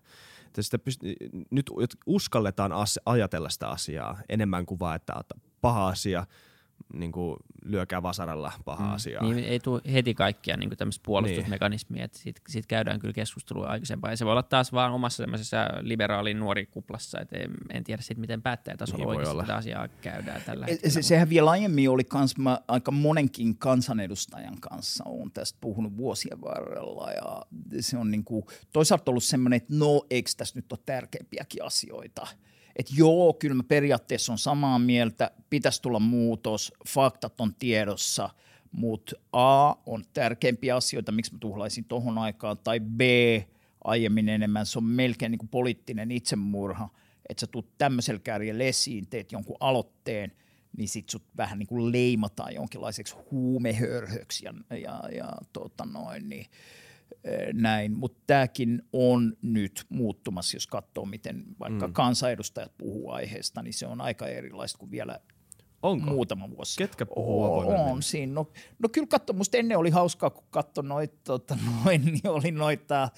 Että 0.47 0.61
sitä 0.61 0.77
pyst- 0.77 1.45
nyt 1.51 1.71
uskalletaan 2.05 2.71
as- 2.71 2.99
ajatella 3.05 3.49
sitä 3.49 3.69
asiaa 3.69 4.21
enemmän 4.29 4.65
kuin 4.65 4.79
vaan, 4.79 4.95
että 4.95 5.13
paha 5.61 5.87
asia– 5.87 6.25
niin 6.93 7.11
kuin 7.11 7.37
lyökää 7.65 8.03
vasaralla 8.03 8.51
paha 8.65 8.85
mm. 8.85 8.93
asiaa. 8.93 9.23
Niin, 9.23 9.45
ei 9.45 9.59
tule 9.59 9.81
heti 9.93 10.13
kaikkia 10.13 10.57
niin 10.57 10.69
tämmöistä 10.77 11.03
puolustusmekanismia, 11.05 11.95
niin. 11.95 12.05
että 12.05 12.17
siitä, 12.17 12.41
siitä 12.47 12.67
käydään 12.67 12.99
kyllä 12.99 13.13
keskustelua 13.13 13.67
aikaisempaa. 13.67 14.11
Ja 14.11 14.17
se 14.17 14.25
voi 14.25 14.31
olla 14.31 14.43
taas 14.43 14.73
vaan 14.73 14.93
omassa 14.93 15.23
semmoisessa 15.23 15.57
liberaalin 15.81 16.39
nuorikuplassa, 16.39 17.19
että 17.19 17.37
en, 17.37 17.51
en 17.73 17.83
tiedä 17.83 18.01
sitten, 18.01 18.21
miten 18.21 18.41
päättäjätasolla 18.41 19.05
niin 19.05 19.07
oikeasti 19.07 19.37
tätä 19.37 19.55
asiaa 19.55 19.87
käydään 19.87 20.41
tällä 20.45 20.65
hetkellä. 20.65 20.93
Se, 20.93 21.01
sehän 21.01 21.29
vielä 21.29 21.51
aiemmin 21.51 21.89
oli 21.89 22.03
kans, 22.03 22.37
mä 22.37 22.59
aika 22.67 22.91
monenkin 22.91 23.57
kansanedustajan 23.57 24.59
kanssa 24.59 25.03
olen 25.07 25.31
tästä 25.31 25.57
puhunut 25.61 25.97
vuosien 25.97 26.41
varrella 26.41 27.11
ja 27.11 27.45
se 27.79 27.97
on 27.97 28.11
niin 28.11 28.23
kuin, 28.23 28.45
toisaalta 28.73 29.11
ollut 29.11 29.23
semmoinen, 29.23 29.57
että 29.57 29.73
no 29.75 30.05
eikö 30.09 30.29
tässä 30.37 30.59
nyt 30.59 30.71
ole 30.71 30.79
tärkeimpiäkin 30.85 31.63
asioita– 31.63 32.27
että 32.77 32.93
joo, 32.97 33.33
kyllä 33.33 33.55
mä 33.55 33.63
periaatteessa 33.63 34.31
on 34.31 34.37
samaa 34.37 34.79
mieltä, 34.79 35.31
pitäisi 35.49 35.81
tulla 35.81 35.99
muutos, 35.99 36.73
faktat 36.87 37.41
on 37.41 37.55
tiedossa, 37.55 38.29
mutta 38.71 39.15
A 39.33 39.75
on 39.85 40.03
tärkeimpiä 40.13 40.75
asioita, 40.75 41.11
miksi 41.11 41.33
mä 41.33 41.39
tuhlaisin 41.39 41.85
tuohon 41.85 42.17
aikaan, 42.17 42.57
tai 42.57 42.79
B 42.79 43.01
aiemmin 43.83 44.29
enemmän, 44.29 44.65
se 44.65 44.79
on 44.79 44.85
melkein 44.85 45.31
niin 45.31 45.39
kuin 45.39 45.49
poliittinen 45.49 46.11
itsemurha, 46.11 46.89
että 47.29 47.41
sä 47.41 47.47
tulet 47.47 47.77
tämmöisellä 47.77 48.19
kärjellä 48.19 48.63
esiin, 48.63 49.07
teet 49.07 49.31
jonkun 49.31 49.57
aloitteen, 49.59 50.31
niin 50.77 50.89
sit 50.89 51.09
sut 51.09 51.23
vähän 51.37 51.59
niin 51.59 51.67
kuin 51.67 51.91
leimataan 51.91 52.55
jonkinlaiseksi 52.55 53.15
huumehörhöksi 53.31 54.45
ja, 54.45 54.53
ja, 54.77 55.03
ja 55.15 55.31
tota 55.53 55.85
noin, 55.85 56.29
niin 56.29 56.45
näin, 57.53 57.97
mutta 57.97 58.23
tämäkin 58.27 58.81
on 58.93 59.37
nyt 59.41 59.85
muuttumassa, 59.89 60.55
jos 60.55 60.67
katsoo, 60.67 61.05
miten 61.05 61.43
vaikka 61.59 61.87
mm. 61.87 61.93
kansanedustajat 61.93 62.77
puhuu 62.77 63.11
aiheesta, 63.11 63.61
niin 63.61 63.73
se 63.73 63.87
on 63.87 64.01
aika 64.01 64.27
erilaista 64.27 64.77
kuin 64.77 64.91
vielä 64.91 65.19
Onko? 65.83 66.09
muutama 66.09 66.49
vuosi. 66.49 66.77
Ketkä 66.77 67.05
puhuu 67.05 67.43
avoimemmin? 67.43 67.91
On 67.91 68.03
siinä. 68.03 68.33
No, 68.33 68.51
no 68.79 68.89
kyllä 68.89 69.07
katso, 69.07 69.33
musta 69.33 69.57
ennen 69.57 69.77
oli 69.77 69.89
hauskaa, 69.89 70.29
kun 70.29 70.43
katsoi 70.49 70.83
noita, 70.83 71.17
tota, 71.23 71.57
noin, 71.85 72.05
niin 72.05 72.27
oli 72.27 72.51
noita 72.51 73.09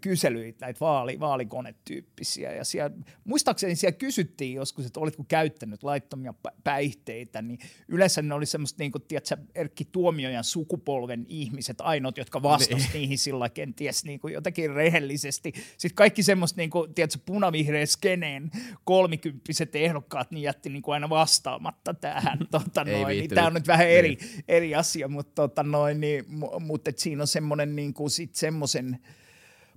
kyselyitä, 0.00 0.66
näitä 0.66 0.80
vaali, 0.80 1.20
vaalikonetyyppisiä. 1.20 2.52
Ja 2.52 2.64
siellä, 2.64 2.90
muistaakseni 3.24 3.74
siellä 3.74 3.96
kysyttiin 3.96 4.54
joskus, 4.54 4.86
että 4.86 5.00
olitko 5.00 5.24
käyttänyt 5.28 5.82
laittomia 5.82 6.34
päihteitä, 6.64 7.42
niin 7.42 7.58
yleensä 7.88 8.22
ne 8.22 8.34
oli 8.34 8.46
semmoista, 8.46 8.82
niin 8.82 8.92
kuin, 8.92 9.02
tiedätkö, 9.08 9.36
Erkki 9.54 9.84
Tuomiojan 9.84 10.44
sukupolven 10.44 11.26
ihmiset, 11.28 11.80
ainoat, 11.80 12.18
jotka 12.18 12.42
vastasivat 12.42 12.82
niin. 12.82 12.92
niihin 13.00 13.18
sillä 13.18 13.48
kenties 13.48 14.04
niin 14.04 14.20
kuin 14.20 14.34
jotenkin 14.34 14.74
rehellisesti. 14.74 15.52
Sitten 15.78 15.96
kaikki 15.96 16.22
semmoista, 16.22 16.60
niin 16.60 16.70
kuin, 16.70 16.94
tiedätkö, 16.94 17.18
punavihreä 17.26 17.86
skeneen 17.86 18.50
kolmikymppiset 18.84 19.76
ehdokkaat, 19.76 20.30
niin 20.30 20.42
jätti 20.42 20.68
niin 20.68 20.82
kuin 20.82 20.92
aina 20.92 21.08
vastaamatta 21.08 21.94
tähän. 21.94 22.38
Tota, 22.50 22.84
noin, 22.84 23.08
niin, 23.08 23.30
tämä 23.30 23.46
on 23.46 23.54
nyt 23.54 23.66
vähän 23.66 23.88
eri, 23.88 24.14
niin. 24.14 24.44
eri 24.48 24.74
asia, 24.74 25.08
mutta, 25.08 25.32
tota, 25.34 25.62
noin, 25.62 26.00
niin, 26.00 26.24
mutta 26.60 26.90
siinä 26.96 27.22
on 27.22 27.26
semmoinen 27.26 27.76
niin 27.76 27.94
kuin, 27.94 28.10
sit 28.10 28.34
semmoisen, 28.34 28.98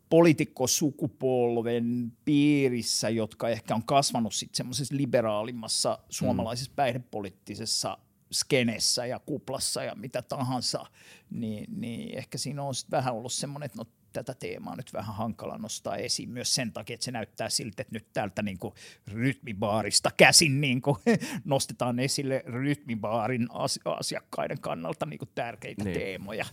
poliitikkosukupolven 0.10 2.12
piirissä, 2.26 3.10
jotka 3.10 3.50
ehkä 3.50 3.76
on 3.76 3.84
kasvanut 3.84 4.34
sitten 4.34 4.58
semmoisessa 4.58 4.98
liberaalimmassa 4.98 6.00
suomalaisessa 6.10 6.72
mm. 6.72 6.76
päihdepoliittisessa 6.76 7.98
skenessä 8.32 9.06
ja 9.06 9.20
kuplassa 9.20 9.84
ja 9.84 9.96
mitä 9.96 10.22
tahansa, 10.22 10.86
niin, 11.30 11.82
niin 11.82 12.18
ehkä 12.18 12.38
siinä 12.38 12.64
on 12.64 12.74
vähän 12.92 13.14
ollut 13.14 13.34
semmoinen, 13.34 13.66
että 13.66 13.78
no 13.78 13.86
tätä 14.14 14.34
teemaa 14.34 14.76
nyt 14.76 14.94
vähän 14.94 15.16
hankala 15.16 15.58
nostaa 15.58 15.96
esiin 15.96 16.30
myös 16.30 16.56
sen 16.56 16.74
takia, 16.74 16.94
että 16.94 17.04
se 17.04 17.12
näyttää 17.12 17.50
siltä, 17.50 17.82
että 17.82 17.96
nyt 17.96 18.08
täältä 18.14 18.42
niin 18.42 18.58
kuin 18.60 18.74
rytmibaarista 19.08 20.12
käsin 20.18 20.62
niin 20.62 20.82
kuin 20.82 20.98
nostetaan 21.46 22.00
esille 22.00 22.44
rytmibaarin 22.46 23.48
asiakkaiden 23.86 24.60
kannalta 24.62 25.06
niin 25.06 25.20
kuin 25.20 25.30
tärkeitä 25.36 25.84
niin. 25.84 26.00
teemoja. 26.00 26.46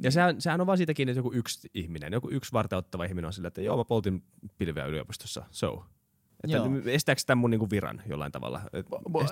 Ja 0.00 0.10
sehän, 0.10 0.40
sehän 0.40 0.60
on 0.60 0.66
vaan 0.66 0.78
siitäkin, 0.78 1.08
että 1.08 1.18
joku 1.18 1.32
yksi 1.32 1.70
ihminen, 1.74 2.12
joku 2.12 2.28
yksi 2.30 2.52
varteuttava 2.52 3.04
ihminen 3.04 3.26
on 3.26 3.32
sillä, 3.32 3.48
että 3.48 3.62
joo 3.62 3.76
mä 3.76 3.84
poltin 3.84 4.22
pilveä 4.58 4.86
yliopistossa, 4.86 5.44
so 5.50 5.84
että 6.44 6.90
estääkö 6.90 7.22
tämän 7.26 7.38
mun 7.38 7.50
niinku 7.50 7.70
viran 7.70 8.02
jollain 8.06 8.32
tavalla? 8.32 8.60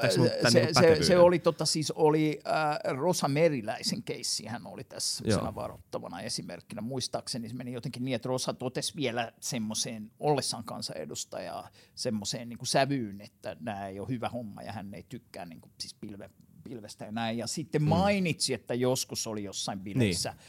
se, 0.00 0.11
se, 0.50 0.61
niinku 0.90 1.04
se, 1.04 1.18
oli, 1.18 1.38
tota, 1.38 1.66
siis 1.66 1.90
oli 1.90 2.40
äh, 2.46 2.96
Rosa 2.96 3.28
Meriläisen 3.28 4.02
keissi, 4.02 4.46
hän 4.46 4.66
oli 4.66 4.84
tässä 4.84 5.24
Joo. 5.26 5.54
varoittavana 5.54 6.20
esimerkkinä. 6.20 6.82
Muistaakseni 6.82 7.48
se 7.48 7.54
meni 7.54 7.72
jotenkin 7.72 8.04
niin, 8.04 8.14
että 8.14 8.28
Rosa 8.28 8.54
totesi 8.54 8.96
vielä 8.96 9.32
semmoiseen 9.40 10.11
ollessaan 10.20 10.64
kansanedustajaa 10.64 11.68
semmoiseen 11.94 12.48
niin 12.48 12.58
sävyyn, 12.62 13.20
että 13.20 13.56
nämä 13.61 13.86
ei 13.86 14.00
ole 14.00 14.08
hyvä 14.08 14.28
homma 14.28 14.62
ja 14.62 14.72
hän 14.72 14.94
ei 14.94 15.04
tykkää 15.08 15.46
niin 15.46 15.61
kuin, 15.61 15.72
siis 15.80 15.94
pilve, 15.94 16.30
pilvestä 16.64 17.04
ja 17.04 17.12
näin. 17.12 17.38
Ja 17.38 17.46
sitten 17.46 17.82
mm. 17.82 17.88
mainitsi, 17.88 18.54
että 18.54 18.74
joskus 18.74 19.26
oli 19.26 19.44
jossain 19.44 19.80
bileissä 19.80 20.30
niin 20.30 20.40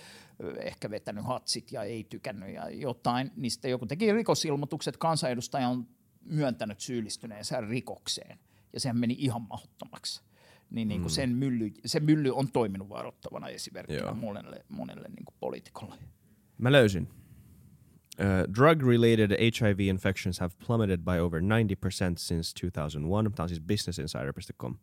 ehkä 0.57 0.89
vetänyt 0.89 1.25
hatsit 1.25 1.71
ja 1.71 1.83
ei 1.83 2.03
tykännyt 2.03 2.53
ja 2.53 2.69
jotain, 2.69 3.31
niin 3.35 3.51
sitten 3.51 3.71
joku 3.71 3.85
teki 3.85 4.13
rikosilmoitukset, 4.13 4.97
kansanedustaja 4.97 5.67
on 5.67 5.87
myöntänyt 6.25 6.79
syyllistyneensä 6.79 7.61
rikokseen, 7.61 8.39
ja 8.73 8.79
sehän 8.79 8.99
meni 8.99 9.15
ihan 9.17 9.41
mahdottomaksi. 9.41 10.21
Niin, 10.69 10.87
niin 10.87 11.01
kuin 11.01 11.11
mm. 11.11 11.15
sen 11.15 11.29
mylly, 11.29 11.71
se 11.85 11.99
mylly 11.99 12.31
on 12.35 12.51
toiminut 12.51 12.89
varoittavana 12.89 13.47
esimerkkinä 13.47 13.99
Joo. 13.99 14.13
monelle, 14.13 14.65
monelle 14.69 15.07
niin 15.07 15.25
kuin 15.25 15.35
poliitikolle. 15.39 15.95
Mä 16.57 16.71
löysin. 16.71 17.07
Uh, 18.19 18.53
drug-related 18.53 19.31
HIV 19.39 19.79
infections 19.79 20.39
have 20.39 20.53
plummeted 20.67 20.99
by 20.99 21.19
over 21.19 21.41
90% 21.41 21.43
since 22.17 22.53
2001. 22.53 23.35
Tämä 23.35 23.43
on 23.43 23.49
siis 23.49 23.61
businessinsider.com. 23.61 24.77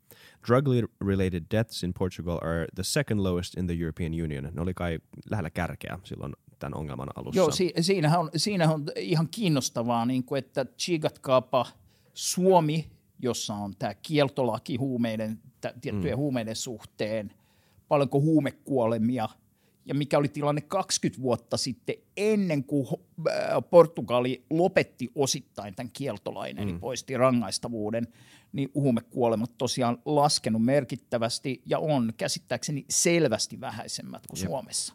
Drug-related 0.49 1.45
deaths 1.51 1.85
in 1.85 1.93
Portugal 1.93 2.39
are 2.43 2.67
the 2.75 2.83
second 2.83 3.21
lowest 3.21 3.57
in 3.57 3.67
the 3.67 3.75
European 3.75 4.13
Union. 4.13 4.51
Ne 4.55 4.61
oli 4.61 4.75
kai 4.75 4.99
lähellä 5.31 5.51
kärkeä 5.51 5.99
silloin 6.05 6.33
tämän 6.59 6.79
ongelman 6.79 7.09
alussa. 7.15 7.39
Joo, 7.39 7.51
si- 7.51 7.73
siinähän, 7.81 8.21
on, 8.21 8.31
siinähän 8.37 8.75
on 8.75 8.85
ihan 8.97 9.29
kiinnostavaa, 9.29 10.07
niin 10.07 10.25
kuin, 10.25 10.39
että 10.39 10.65
tsiigatkaapa 10.65 11.67
Suomi, 12.15 12.91
jossa 13.19 13.55
on 13.55 13.75
tämä 13.79 13.95
kieltolaki 13.95 14.77
huumeiden, 14.77 15.41
tiettyjen 15.81 16.17
mm. 16.17 16.21
huumeiden 16.21 16.57
suhteen, 16.57 17.33
paljonko 17.89 18.21
huumekuolemia– 18.21 19.29
ja 19.89 19.95
mikä 19.95 20.19
oli 20.19 20.29
tilanne 20.29 20.61
20 20.61 21.23
vuotta 21.23 21.57
sitten 21.57 21.95
ennen 22.17 22.65
kuin 22.65 22.87
äh, 22.89 23.35
Portugali 23.71 24.45
lopetti 24.51 25.11
osittain 25.15 25.75
tämän 25.75 25.91
kieltolain, 25.93 26.57
mm. 26.57 26.63
eli 26.63 26.73
poisti 26.73 27.17
rangaistavuuden, 27.17 28.09
niin 28.53 28.71
huumekuolemat 28.75 29.51
tosiaan 29.59 29.99
laskenut 30.05 30.65
merkittävästi 30.65 31.63
ja 31.67 31.79
on 31.79 32.13
käsittääkseni 32.17 32.85
selvästi 32.91 33.61
vähäisemmät 33.61 34.27
kuin 34.27 34.41
Jep. 34.41 34.47
Suomessa. 34.47 34.95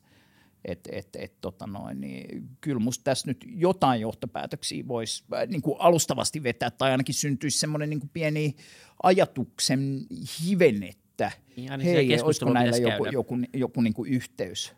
Et, 0.66 0.90
et, 0.92 1.16
et, 1.16 1.42
tota 1.42 1.68
noin, 1.68 2.02
niin 2.02 2.50
kyllä 2.62 2.80
musta 2.80 3.04
tässä 3.04 3.28
nyt 3.28 3.46
jotain 3.56 4.02
johtopäätöksiä 4.02 4.88
voisi 4.88 5.24
äh, 5.34 5.48
niin 5.48 5.62
kuin 5.62 5.76
alustavasti 5.80 6.44
vetää, 6.44 6.72
tai 6.72 6.92
ainakin 6.92 7.16
syntyisi 7.16 7.60
semmoinen 7.60 7.90
niin 7.90 8.10
pieni 8.14 8.56
ajatuksen 9.04 10.06
hiven, 10.42 10.84
että 10.84 11.32
niin, 11.58 11.80
hei, 11.82 12.22
olisiko 12.22 12.54
näillä 12.54 12.78
joku, 12.78 13.06
joku, 13.06 13.36
joku, 13.36 13.36
joku 13.54 13.82
niin 13.82 13.94
kuin 13.94 14.12
yhteys. 14.14 14.74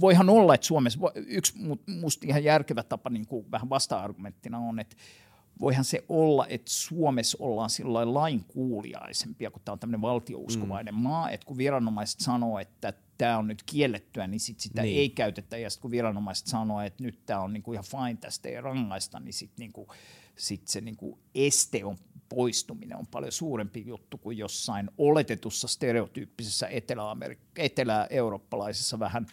Voihan 0.00 0.28
olla, 0.28 0.54
että 0.54 0.66
Suomessa, 0.66 1.00
yksi 1.14 1.54
musta 1.86 2.26
ihan 2.26 2.44
järkevä 2.44 2.82
tapa 2.82 3.10
niin 3.10 3.26
kuin 3.26 3.50
vähän 3.50 3.70
vasta-argumenttina 3.70 4.58
on, 4.58 4.80
että 4.80 4.96
voihan 5.60 5.84
se 5.84 6.04
olla, 6.08 6.46
että 6.46 6.70
Suomessa 6.70 7.38
ollaan 7.40 7.70
sillä 7.70 8.14
lain 8.14 8.44
kuuliaisempia, 8.44 9.50
kun 9.50 9.62
tämä 9.64 9.72
on 9.72 9.78
tämmöinen 9.78 10.02
valtiouskovainen 10.02 10.94
mm. 10.94 11.00
maa, 11.00 11.30
että 11.30 11.46
kun 11.46 11.56
viranomaiset 11.56 12.20
sanoo, 12.20 12.58
että 12.58 12.92
tämä 13.22 13.38
on 13.38 13.46
nyt 13.46 13.62
kiellettyä, 13.66 14.26
niin 14.26 14.40
sit 14.40 14.60
sitä 14.60 14.82
niin. 14.82 14.98
ei 14.98 15.10
käytetä, 15.10 15.56
ja 15.56 15.70
sitten 15.70 15.82
kun 15.82 15.90
viranomaiset 15.90 16.46
sanoo, 16.46 16.80
että 16.80 17.02
nyt 17.02 17.26
tämä 17.26 17.40
on 17.40 17.52
niinku 17.52 17.72
ihan 17.72 17.84
fine, 17.84 18.16
tästä 18.20 18.48
ei 18.48 18.60
rangaista, 18.60 19.20
niin 19.20 19.32
sitten 19.32 19.62
niinku, 19.62 19.88
sit 20.36 20.68
se 20.68 20.80
niinku 20.80 21.18
este 21.34 21.84
on 21.84 21.96
poistuminen 22.28 22.98
on 22.98 23.06
paljon 23.06 23.32
suurempi 23.32 23.84
juttu 23.86 24.18
kuin 24.18 24.38
jossain 24.38 24.90
oletetussa 24.98 25.68
stereotyyppisessä 25.68 26.68
etelä-eurooppalaisessa 27.56 28.98
vähän 28.98 29.26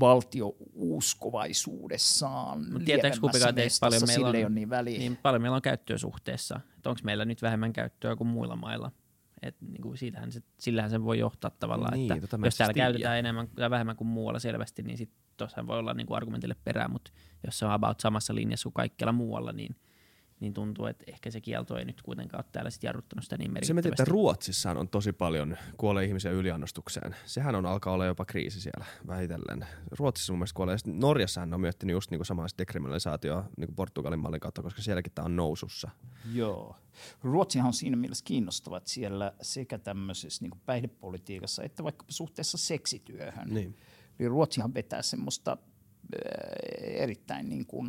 valtiouskovaisuudessaan 0.00 2.72
Mutta 2.72 2.84
tietääkö 2.84 3.20
kuitenkaan 3.20 3.54
teistä 3.54 3.86
paljon 3.86 4.02
meillä 4.06 4.46
on, 4.46 4.54
niin, 4.54 4.70
väliä. 4.70 4.98
niin 4.98 5.16
paljon 5.16 5.42
meillä 5.42 5.56
on 5.56 5.62
käyttöä 5.62 5.98
suhteessa? 5.98 6.60
Onko 6.86 7.00
meillä 7.04 7.24
nyt 7.24 7.42
vähemmän 7.42 7.72
käyttöä 7.72 8.16
kuin 8.16 8.28
muilla 8.28 8.56
mailla? 8.56 8.92
Et 9.46 9.56
niin 9.60 9.82
kuin 9.82 9.98
siitähän 9.98 10.32
se, 10.32 10.40
sillähän 10.58 10.90
se 10.90 11.04
voi 11.04 11.18
johtaa 11.18 11.50
tavallaan, 11.50 11.92
niin, 11.92 12.12
että 12.12 12.26
tota 12.26 12.46
jos 12.46 12.56
täällä 12.56 12.72
siis 12.72 12.82
käytetään 12.82 13.18
enemmän 13.18 13.48
tai 13.48 13.70
vähemmän 13.70 13.96
kuin 13.96 14.08
muualla 14.08 14.38
selvästi, 14.38 14.82
niin 14.82 14.98
sitten 14.98 15.18
tuossa 15.36 15.66
voi 15.66 15.78
olla 15.78 15.94
niin 15.94 16.06
kuin 16.06 16.16
argumentille 16.16 16.56
perään, 16.64 16.90
mutta 16.90 17.10
jos 17.44 17.58
se 17.58 17.66
on 17.66 17.72
about 17.72 18.00
samassa 18.00 18.34
linjassa 18.34 18.66
kuin 18.66 18.72
kaikkialla 18.74 19.12
muualla, 19.12 19.52
niin– 19.52 19.76
niin 20.40 20.54
tuntuu, 20.54 20.86
että 20.86 21.04
ehkä 21.06 21.30
se 21.30 21.40
kielto 21.40 21.76
ei 21.76 21.84
nyt 21.84 22.02
kuitenkaan 22.02 22.44
ole 22.44 22.50
täällä 22.52 22.70
sitten 22.70 22.88
jarruttanut 22.88 23.24
sitä 23.24 23.36
niin 23.36 23.52
merkittävästi. 23.52 23.88
Se 23.88 24.02
että 24.02 24.10
Ruotsissa 24.10 24.70
on 24.70 24.88
tosi 24.88 25.12
paljon 25.12 25.56
kuolee 25.76 26.04
ihmisiä 26.04 26.30
yliannostukseen. 26.30 27.16
Sehän 27.24 27.54
on 27.54 27.66
alkaa 27.66 27.92
olla 27.92 28.06
jopa 28.06 28.24
kriisi 28.24 28.60
siellä 28.60 28.84
vähitellen. 29.06 29.66
Ruotsissa 29.90 30.32
mun 30.32 30.38
mielestä 30.38 30.56
kuolee. 30.56 30.76
Norjassahan 30.86 31.54
on 31.54 31.60
miettinyt 31.60 31.94
just 31.94 32.10
niinku 32.10 32.24
samanlaista 32.24 32.58
dekriminalisaatioa 32.58 33.44
niinku 33.56 33.74
Portugalin 33.74 34.18
mallin 34.18 34.40
kautta, 34.40 34.62
koska 34.62 34.82
sielläkin 34.82 35.12
tämä 35.12 35.26
on 35.26 35.36
nousussa. 35.36 35.90
Joo. 36.32 36.76
Ruotsihan 37.22 37.66
on 37.66 37.72
siinä 37.72 37.96
mielessä 37.96 38.24
kiinnostava, 38.24 38.76
että 38.76 38.90
siellä 38.90 39.32
sekä 39.42 39.78
tämmöisessä 39.78 40.44
niinku 40.44 40.58
päihdepolitiikassa 40.66 41.62
että 41.62 41.84
vaikka 41.84 42.04
suhteessa 42.08 42.58
seksityöhön. 42.58 43.48
Niin. 43.48 43.76
Eli 44.18 44.28
Ruotsihan 44.28 44.74
vetää 44.74 45.02
semmoista 45.02 45.56
erittäin, 46.80 47.48
niin 47.48 47.66
kuin, 47.66 47.88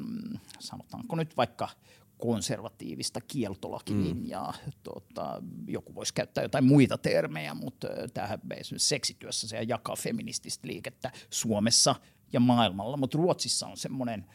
sanotaanko 0.60 1.16
nyt 1.16 1.38
vaikka 1.38 1.70
konservatiivista 2.18 3.22
kieltolakilinjaa. 3.22 4.53
Mm. 4.66 4.72
Tota, 4.84 5.41
joku 5.68 5.95
voisi 5.95 6.13
käyttää 6.13 6.43
jotain 6.43 6.66
muita 6.66 6.97
termejä, 6.97 7.53
mutta 7.53 7.88
tähän 8.13 8.39
seksityössä 8.78 9.47
se 9.47 9.61
jakaa 9.68 9.95
feminististä 9.95 10.68
liikettä 10.68 11.11
Suomessa 11.30 11.95
ja 12.34 12.39
maailmalla, 12.39 12.97
mutta 12.97 13.18
Ruotsissa 13.18 13.68
on 13.68 13.78
semmoinen 13.78 14.26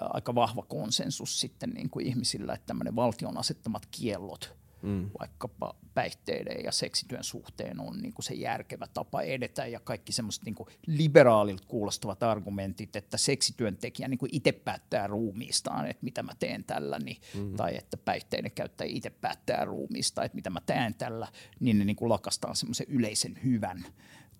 aika 0.00 0.34
vahva 0.34 0.62
konsensus 0.62 1.40
sitten 1.40 1.70
niin 1.70 1.90
kuin 1.90 2.06
ihmisillä, 2.06 2.54
että 2.54 2.66
tämmöinen 2.66 2.96
valtion 2.96 3.38
asettamat 3.38 3.86
kiellot– 3.90 4.52
mm. 4.82 5.10
vaikkapa 5.20 5.74
päihteiden 5.94 6.64
ja 6.64 6.72
seksityön 6.72 7.24
suhteen 7.24 7.80
on 7.80 7.98
niin 7.98 8.12
kuin 8.12 8.24
se 8.24 8.34
järkevä 8.34 8.86
tapa 8.94 9.22
edetä 9.22 9.66
ja 9.66 9.80
kaikki 9.80 10.12
semmoiset 10.12 10.44
niin 10.44 10.56
liberaalit 10.86 11.64
kuulostavat 11.64 12.22
argumentit, 12.22 12.96
että 12.96 13.16
seksityöntekijä 13.16 14.08
niin 14.08 14.18
kuin 14.18 14.34
itse 14.34 14.52
päättää 14.52 15.06
ruumiistaan, 15.06 15.86
että 15.86 16.04
mitä 16.04 16.22
mä 16.22 16.32
teen 16.38 16.64
tällä, 16.64 16.98
niin, 16.98 17.16
mm. 17.34 17.56
tai 17.56 17.76
että 17.76 17.96
päihteiden 17.96 18.52
käyttäjä 18.52 18.90
itse 18.94 19.10
päättää 19.10 19.64
ruumiista, 19.64 20.24
että 20.24 20.36
mitä 20.36 20.50
mä 20.50 20.60
teen 20.66 20.94
tällä, 20.94 21.28
niin 21.60 21.78
ne 21.78 21.84
niin 21.84 21.96
kuin 21.96 22.08
lakastaa 22.08 22.54
semmoisen 22.54 22.86
yleisen 22.88 23.38
hyvän 23.44 23.84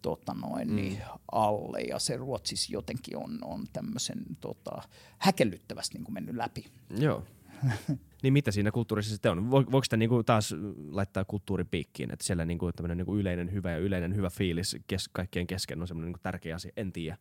tota 0.03 0.34
noin, 0.34 0.68
mm. 0.68 0.76
niin 0.76 1.03
alle 1.32 1.80
ja 1.80 1.99
se 1.99 2.16
Ruotsissa 2.16 2.72
jotenkin 2.72 3.16
on, 3.16 3.39
on 3.45 3.64
tämmöisen 3.72 4.18
tota, 4.41 4.82
häkellyttävästi 5.18 5.95
niin 5.95 6.05
kuin 6.05 6.14
mennyt 6.14 6.36
läpi. 6.36 6.64
Joo. 6.99 7.24
niin 8.22 8.32
mitä 8.32 8.50
siinä 8.50 8.70
kulttuurissa 8.70 9.12
sitten 9.12 9.32
on? 9.32 9.50
Voiko 9.50 9.84
sitä 9.84 9.96
niinku 9.96 10.22
taas 10.22 10.54
laittaa 10.90 11.24
kulttuuripiikkiin, 11.24 12.12
että 12.12 12.24
siellä 12.24 12.44
niinku 12.44 12.72
tämmöinen 12.72 12.96
niinku 12.96 13.16
yleinen 13.16 13.52
hyvä 13.52 13.70
ja 13.70 13.78
yleinen 13.78 14.16
hyvä 14.16 14.30
fiilis 14.30 14.76
kes- 14.86 15.09
kaikkien 15.12 15.46
kesken 15.46 15.80
on 15.80 15.88
semmoinen 15.88 16.06
niinku 16.06 16.20
tärkeä 16.22 16.54
asia? 16.54 16.72
En 16.76 16.92
tiedä. 16.92 17.18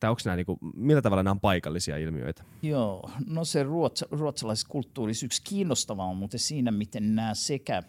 Tai 0.00 0.10
onko 0.10 0.22
nämä 0.24 0.36
niinku, 0.36 0.58
millä 0.74 1.02
tavalla 1.02 1.22
nämä 1.22 1.32
on 1.32 1.40
paikallisia 1.40 1.96
ilmiöitä? 1.96 2.44
Joo, 2.62 3.10
no 3.26 3.44
se 3.44 3.62
ruotsa, 3.62 4.06
ruotsalaisessa 4.10 4.68
kulttuurissa 4.68 5.26
yksi 5.26 5.42
kiinnostava 5.42 6.04
on 6.04 6.16
muuten 6.16 6.40
siinä, 6.40 6.70
miten 6.70 7.14
nämä 7.14 7.34
sekä 7.34 7.82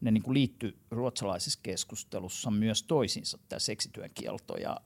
ne 0.00 0.10
niin 0.10 0.22
kuin 0.22 0.34
liittyy 0.34 0.76
ruotsalaisessa 0.90 1.60
keskustelussa 1.62 2.50
myös 2.50 2.82
toisiinsa, 2.82 3.38
tämä 3.48 3.58
seksityön 3.58 4.10
kielto 4.14 4.56
ja 4.56 4.80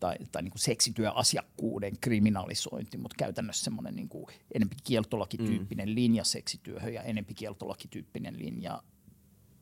tai, 0.00 0.16
tai 0.32 0.42
niin 0.42 0.50
kuin 0.50 0.60
seksityöasiakkuuden 0.60 1.92
kriminalisointi, 2.00 2.98
mutta 2.98 3.16
käytännössä 3.18 3.64
semmoinen 3.64 3.96
niin 3.96 4.08
kuin 4.08 4.26
enempi 4.54 4.76
kieltolakityyppinen 4.84 5.88
mm. 5.88 5.94
linja 5.94 6.24
seksityöhön 6.24 6.94
ja 6.94 7.02
enempi 7.02 7.34
kieltolakityyppinen 7.34 8.38
linja 8.38 8.82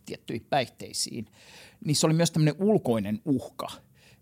tiettyihin 0.06 0.46
päihteisiin. 0.50 1.26
Niissä 1.84 2.06
oli 2.06 2.14
myös 2.14 2.30
tämmöinen 2.30 2.62
ulkoinen 2.62 3.20
uhka. 3.24 3.68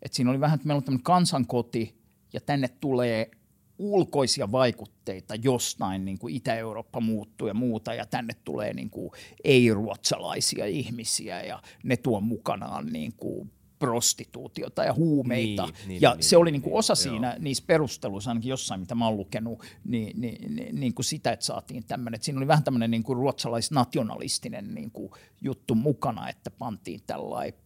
Et 0.03 0.12
siinä 0.12 0.31
oli 0.31 0.41
vähän, 0.41 0.55
että 0.55 0.67
meillä 0.67 0.79
on 0.79 0.85
tämmöinen 0.85 1.05
kansankoti 1.05 2.01
ja 2.33 2.41
tänne 2.41 2.69
tulee 2.69 3.31
ulkoisia 3.79 4.53
vaikutteita 4.53 5.35
jostain, 5.35 6.05
niin 6.05 6.19
kuin 6.19 6.35
Itä-Eurooppa 6.35 7.01
muuttuu 7.01 7.49
ja 7.49 7.55
muuta, 7.55 7.95
ja 7.95 8.07
tänne 8.07 8.35
tulee 8.45 8.75
niin 8.75 8.91
kuin 8.91 9.11
ei-ruotsalaisia 9.45 10.67
ihmisiä, 10.67 11.43
ja 11.43 11.62
ne 11.83 11.97
tuo 11.97 12.21
mukanaan 12.21 12.87
niin 12.87 13.12
kuin 13.17 13.51
prostituutiota 13.79 14.85
ja 14.85 14.95
huumeita. 14.95 15.66
Niin, 15.66 15.74
niin, 15.89 16.03
ja 16.03 16.14
niin, 16.14 16.22
se 16.22 16.37
niin, 16.37 16.41
oli 16.41 16.51
niin 16.51 16.62
kuin 16.62 16.74
osa 16.74 16.93
niin, 16.93 17.03
siinä 17.03 17.29
joo. 17.31 17.37
niissä 17.39 17.64
perusteluissa, 17.66 18.31
ainakin 18.31 18.51
jossain, 18.51 18.81
mitä 18.81 18.95
mä 18.95 19.07
oon 19.07 19.16
lukenut, 19.16 19.62
niin, 19.85 20.20
niin, 20.20 20.57
niin, 20.57 20.81
niin 20.81 20.95
kuin 20.95 21.05
sitä, 21.05 21.33
että 21.33 21.47
saatiin 21.47 21.85
tämmöinen. 21.85 22.22
Siinä 22.22 22.39
oli 22.39 22.49
vähän 22.49 22.64
tämmöinen 22.64 22.91
niin 22.91 23.03
kuin 23.03 23.16
ruotsalaisnationalistinen 23.16 24.74
niin 24.74 24.91
kuin 24.91 25.11
juttu 25.41 25.74
mukana, 25.74 26.29
että 26.29 26.51
pantiin 26.51 27.01
tällainen 27.07 27.66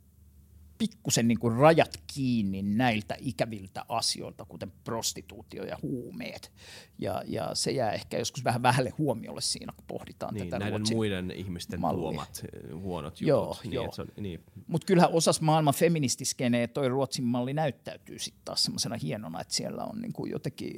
pikkusen 0.81 1.29
niin 1.29 1.39
kuin 1.39 1.57
rajat 1.57 2.03
kiinni 2.15 2.63
näiltä 2.63 3.17
ikäviltä 3.19 3.85
asioilta, 3.89 4.45
kuten 4.45 4.73
prostituutio 4.85 5.65
ja 5.65 5.79
huumeet. 5.83 6.53
Ja, 6.99 7.23
ja 7.27 7.55
se 7.55 7.71
jää 7.71 7.93
ehkä 7.93 8.19
joskus 8.19 8.45
vähän 8.45 8.63
vähälle 8.63 8.91
huomiolle 8.99 9.41
siinä, 9.41 9.73
kun 9.73 9.85
pohditaan 9.87 10.35
niin, 10.35 10.47
tätä 10.47 10.59
näiden 10.59 10.79
Ruotsin 10.79 10.97
muiden 10.97 11.31
ihmisten 11.31 11.81
mallia. 11.81 12.03
tuomat 12.03 12.45
eh, 12.53 12.81
huonot 12.81 13.21
jutut. 13.21 13.29
Joo, 13.29 13.57
niin, 13.63 13.73
joo. 13.73 13.91
niin. 14.21 14.45
Mutta 14.67 14.87
kyllähän 14.87 15.13
osas 15.13 15.41
maailman 15.41 15.75
feministiskenee 15.75 16.67
toi 16.67 16.89
Ruotsin 16.89 17.25
malli 17.25 17.55
näyttäytyy 17.55 18.19
sitten 18.19 18.43
taas 18.45 18.65
semmoisena 18.65 18.97
hienona, 19.03 19.41
että 19.41 19.55
siellä 19.55 19.85
on 19.85 20.01
niin 20.01 20.13
kuin 20.13 20.31
jotenkin 20.31 20.73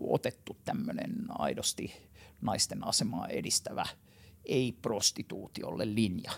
otettu 0.00 0.56
tämmöinen 0.64 1.14
aidosti 1.28 1.92
naisten 2.40 2.86
asemaa 2.86 3.28
edistävä 3.28 3.86
ei-prostituutiolle 4.44 5.94
linja 5.94 6.32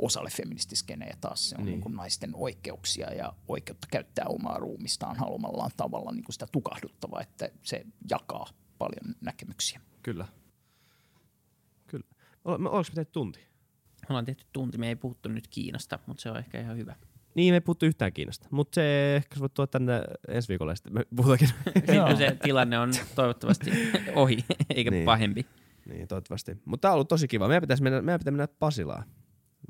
osalle 0.00 0.30
feministiskenejä 0.30 1.16
taas 1.20 1.50
se 1.50 1.56
on 1.58 1.64
niin. 1.64 1.72
Niin 1.72 1.80
kuin 1.80 1.94
naisten 1.94 2.30
oikeuksia 2.34 3.12
ja 3.14 3.32
oikeutta 3.48 3.88
käyttää 3.90 4.24
omaa 4.28 4.58
ruumistaan 4.58 5.16
haluamallaan 5.16 5.70
tavalla 5.76 6.12
niin 6.12 6.24
kuin 6.24 6.32
sitä 6.32 6.46
tukahduttavaa, 6.52 7.20
että 7.20 7.50
se 7.62 7.86
jakaa 8.10 8.46
paljon 8.78 9.14
näkemyksiä. 9.20 9.80
Kyllä. 10.02 10.26
Kyllä. 11.86 12.06
Oliko 12.44 12.76
me 12.76 12.94
tehty 12.94 13.12
tunti? 13.12 13.40
Me 13.40 14.06
ollaan 14.08 14.24
tehty 14.24 14.44
tunti. 14.52 14.78
Me 14.78 14.88
ei 14.88 14.96
puhuttu 14.96 15.28
nyt 15.28 15.48
Kiinasta, 15.48 15.98
mutta 16.06 16.22
se 16.22 16.30
on 16.30 16.36
ehkä 16.36 16.60
ihan 16.60 16.76
hyvä. 16.76 16.96
Niin, 17.34 17.52
me 17.52 17.56
ei 17.56 17.60
puhuttu 17.60 17.86
yhtään 17.86 18.12
Kiinasta, 18.12 18.48
mutta 18.50 18.74
se 18.74 19.16
ehkä 19.16 19.34
sä 19.34 19.40
voit 19.40 19.54
tuoda 19.54 19.66
tänne 19.66 20.02
ensi 20.28 20.48
viikolla 20.48 20.74
sitten. 20.74 20.94
Me 20.94 21.04
puhutaankin. 21.16 21.48
se 22.18 22.36
tilanne 22.42 22.78
on 22.78 22.92
toivottavasti 23.14 23.70
ohi, 24.14 24.38
eikä 24.76 24.90
niin. 24.90 25.04
pahempi. 25.04 25.46
Niin, 25.86 26.08
toivottavasti. 26.08 26.58
Mutta 26.64 26.82
tämä 26.82 26.92
on 26.92 26.94
ollut 26.94 27.08
tosi 27.08 27.28
kiva. 27.28 27.48
Meidän 27.48 27.62
pitäisi 27.62 27.82
mennä, 27.82 28.02
meidän 28.02 28.20
pitää 28.20 28.32
mennä 28.32 28.48
Pasilaan 28.48 29.04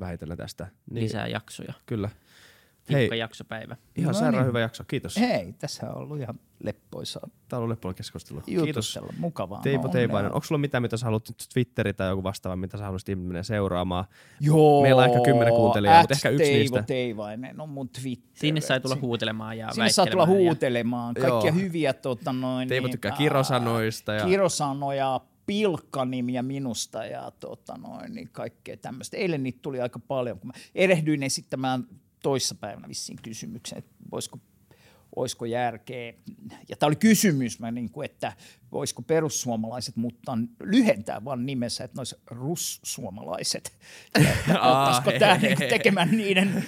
vähitellen 0.00 0.36
tästä. 0.36 0.66
Niin, 0.90 1.04
Lisää 1.04 1.26
jaksoja. 1.26 1.72
Kyllä. 1.86 2.08
tiukka 2.86 3.16
jaksopäivä. 3.16 3.76
Ihan 3.96 4.12
No 4.12 4.18
sairaan 4.18 4.34
niin. 4.44 4.46
hyvä 4.48 4.60
jakso. 4.60 4.84
Kiitos. 4.84 5.16
Hei, 5.20 5.52
tässä 5.52 5.90
on 5.90 5.96
ollut 5.96 6.18
ihan 6.20 6.34
leppoisaa 6.64 7.28
Tää 7.48 7.56
on 7.58 7.62
ollut 7.62 7.72
leppoinen 7.72 7.96
keskustelu. 7.96 8.40
Kiitos. 8.40 8.66
jutustella. 8.68 9.12
Mukavaa. 9.18 9.60
Teivo 9.62 9.82
No, 9.82 9.88
Teivainen. 9.88 10.32
Onko 10.32 10.44
sulla 10.46 10.58
mitään, 10.58 10.82
mitä 10.82 10.96
sä 10.96 11.04
haluat 11.06 11.28
nyt 11.28 11.46
Twitteri 11.52 11.92
tai 11.92 12.08
joku 12.08 12.22
vastaava, 12.22 12.56
mitä 12.56 12.78
sä 12.78 12.84
haluaisit 12.84 13.08
ihminen 13.08 13.44
seuraamaan? 13.44 14.04
Joo, 14.40 14.82
Meillä 14.82 15.02
on 15.02 15.08
ehkä 15.08 15.20
kymmenen 15.24 15.54
kuuntelijaa, 15.54 16.00
mutta 16.00 16.14
ehkä 16.14 16.28
yksi 16.28 16.44
Teivo 16.44 16.58
niistä. 16.58 16.82
Teivainen 16.82 17.60
on 17.60 17.68
mun 17.68 17.88
Twitter. 17.88 18.30
Sinne 18.34 18.60
sai 18.60 18.80
tulla 18.80 18.96
huutelemaan 19.00 19.58
ja 19.58 19.72
Sinne 19.72 19.90
saa 19.90 20.06
tulla 20.06 20.22
ja- 20.22 20.26
huutelemaan. 20.26 21.14
Kaikkia 21.14 21.50
Joo. 21.50 21.52
hyviä 21.54 21.92
tota 21.92 22.32
noin, 22.32 22.68
Teivo 22.68 22.88
tykkää 22.88 23.10
ää, 23.12 23.18
kirosanoista 23.18 24.12
ja- 24.12 24.24
Kirosanoja, 24.26 25.20
pilkkanimiä 25.50 26.42
minusta 26.42 27.04
ja 27.04 27.32
tota 27.40 27.76
noin, 27.76 28.14
niin 28.14 28.28
kaikkea 28.32 28.76
tämmöistä. 28.76 29.16
Eilen 29.16 29.42
niitä 29.42 29.58
tuli 29.62 29.80
aika 29.80 29.98
paljon, 29.98 30.38
kun 30.38 30.46
mä 30.46 30.52
erehdyin 30.74 31.22
esittämään 31.22 31.86
toissapäivänä 32.22 32.88
vissiin 32.88 33.18
kysymyksen, 33.22 33.78
että 33.78 33.90
voisiko 34.10 34.38
olisiko 35.16 35.44
järkeä, 35.44 36.14
ja 36.68 36.76
tämä 36.76 36.88
oli 36.88 36.96
kysymys, 36.96 37.58
mä 37.58 37.70
niin 37.70 37.90
kuin, 37.90 38.04
että 38.04 38.32
voisiko 38.72 39.02
perussuomalaiset 39.02 39.96
muuttaa, 39.96 40.38
lyhentää 40.62 41.24
vaan 41.24 41.46
nimessä, 41.46 41.84
että 41.84 41.96
ne 41.96 42.00
olisi 42.00 42.16
russuomalaiset. 42.26 43.72
Auttaisiko 44.60 45.12
tämä 45.18 45.36
niin 45.36 45.56
kuin 45.56 45.68
tekemään 45.68 46.10
niiden 46.10 46.64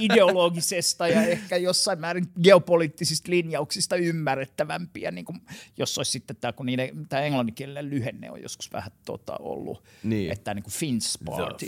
ideologisesta 0.00 1.08
ja 1.08 1.22
ehkä 1.36 1.56
jossain 1.56 2.00
määrin 2.00 2.26
geopoliittisista 2.42 3.30
linjauksista 3.30 3.96
ymmärrettävämpiä, 3.96 5.10
niin 5.10 5.24
kuin, 5.24 5.40
jos 5.76 5.98
olisi 5.98 6.10
sitten 6.10 6.36
tämä, 6.36 6.52
kun 6.52 6.66
niiden, 6.66 7.06
tämä 7.08 7.22
englanninkielinen 7.22 7.90
lyhenne 7.90 8.30
on 8.30 8.42
joskus 8.42 8.72
vähän 8.72 8.90
tota, 9.04 9.36
ollut, 9.40 9.84
Niin. 10.02 10.32
että 10.32 10.54
niin 10.54 10.62
kuin 10.62 10.74
Finns 10.74 11.18
Party. 11.24 11.66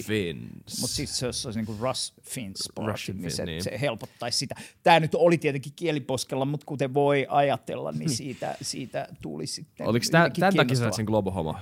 Mutta 0.81 0.97
siis 0.97 1.19
se 1.19 1.27
olisi 1.27 1.49
niin 1.55 1.67
kuin 1.67 1.79
Russ 1.81 2.15
Finns 2.23 2.69
Party, 2.75 2.91
Russian 2.91 3.17
niin 3.17 3.23
Fin, 3.23 3.37
se, 3.37 3.45
niin. 3.47 3.63
se 3.63 3.81
helpottaisi 3.81 4.39
sitä. 4.39 4.55
Tämä 4.83 5.01
nyt 5.01 5.15
oli 5.15 5.39
tietenkin 5.39 5.73
kieliposkella, 5.77 6.45
mutta 6.45 6.67
kuten 6.67 6.95
voi 6.95 7.27
ajatella, 7.29 7.93
niin 7.93 8.11
siitä, 8.21 8.57
siitä 8.63 9.09
tuli 9.23 9.47
sitten 9.47 9.78
Oliko 9.81 10.05
hyvinkin 10.19 10.41
tämän 10.41 10.55
takia 10.57 10.77
sä 10.77 10.91
sen 10.91 11.05
globohomo? 11.05 11.55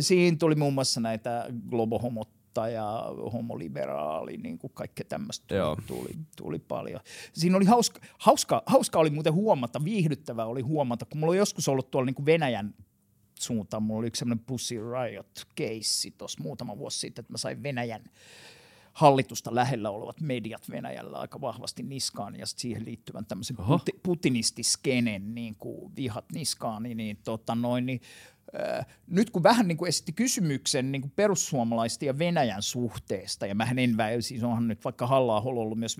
Siinä 0.00 0.36
tuli 0.36 0.54
muun 0.54 0.74
muassa 0.74 1.00
näitä 1.00 1.46
globohomotta 1.70 2.68
ja 2.68 3.04
homoliberaali, 3.32 4.36
niin 4.36 4.58
kuin 4.58 4.70
kaikkea 4.74 5.06
tämmöistä 5.08 5.54
Joo. 5.54 5.76
tuli, 5.86 5.98
tuli, 6.00 6.16
tuli, 6.36 6.58
paljon. 6.58 7.00
Siinä 7.32 7.56
oli 7.56 7.64
hauska, 7.64 8.00
hauska, 8.18 8.62
hauska 8.66 8.98
oli 8.98 9.10
muuten 9.10 9.32
huomata, 9.32 9.84
viihdyttävää 9.84 10.46
oli 10.46 10.60
huomata, 10.60 11.04
kun 11.04 11.20
mulla 11.20 11.30
on 11.30 11.36
joskus 11.36 11.68
ollut 11.68 11.90
tuolla 11.90 12.06
niin 12.06 12.14
kuin 12.14 12.26
Venäjän 12.26 12.74
suuntaan, 13.38 13.82
mulla 13.82 13.98
oli 13.98 14.06
yksi 14.06 14.18
semmoinen 14.18 14.44
Pussy 14.44 14.74
Riot-keissi 14.74 16.10
tuossa 16.18 16.42
muutama 16.42 16.78
vuosi 16.78 16.98
sitten, 16.98 17.22
että 17.22 17.32
mä 17.32 17.38
sain 17.38 17.62
Venäjän 17.62 18.04
hallitusta 18.92 19.54
lähellä 19.54 19.90
olevat 19.90 20.20
mediat 20.20 20.70
Venäjällä 20.70 21.18
aika 21.18 21.40
vahvasti 21.40 21.82
niskaan 21.82 22.38
ja 22.38 22.46
siihen 22.46 22.84
liittyvän 22.84 23.26
tämmöisen 23.26 23.56
puti, 23.56 23.92
putinistiskenen 24.02 25.34
niin 25.34 25.54
kuin 25.58 25.96
vihat 25.96 26.24
niskaan, 26.32 26.82
niin, 26.82 26.96
niin, 26.96 27.16
tota 27.24 27.54
noin, 27.54 27.86
niin 27.86 28.00
äh, 28.60 28.86
nyt 29.06 29.30
kun 29.30 29.42
vähän 29.42 29.68
niin 29.68 29.78
kuin 29.78 29.88
esitti 29.88 30.12
kysymyksen 30.12 30.92
niin 30.92 31.02
kuin 31.02 31.12
perussuomalaisten 31.16 32.06
ja 32.06 32.18
Venäjän 32.18 32.62
suhteesta, 32.62 33.46
ja 33.46 33.54
mähän 33.54 33.78
en 33.78 33.96
väy, 33.96 34.22
siis 34.22 34.42
onhan 34.42 34.68
nyt 34.68 34.84
vaikka 34.84 35.06
halla 35.06 35.36
ollut 35.40 35.78
myös 35.78 35.98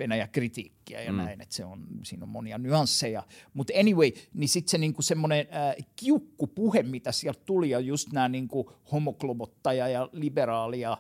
Venäjä-kritiikkiä 0.93 1.03
ja 1.03 1.13
mm. 1.13 1.17
näin, 1.17 1.41
että 1.41 1.55
se 1.55 1.65
on, 1.65 1.87
siinä 2.03 2.23
on 2.23 2.29
monia 2.29 2.59
nyansseja, 2.59 3.23
mutta 3.55 3.73
anyway, 3.81 4.11
niin 4.35 4.49
sitten 4.49 4.71
se 4.71 4.79
niin 4.79 4.95
kuin 4.95 5.05
semmoinen 5.05 5.47
äh, 5.55 5.87
kiukkupuhe, 5.97 6.83
mitä 6.83 7.13
sieltä 7.13 7.41
tuli, 7.47 7.71
ja 7.71 7.81
just 7.81 8.13
nämä 8.13 8.29
niin 8.29 8.49
kuin 8.49 8.67
homoklobottaja 8.93 9.89
ja 9.89 10.09
liberaalia 10.13 10.99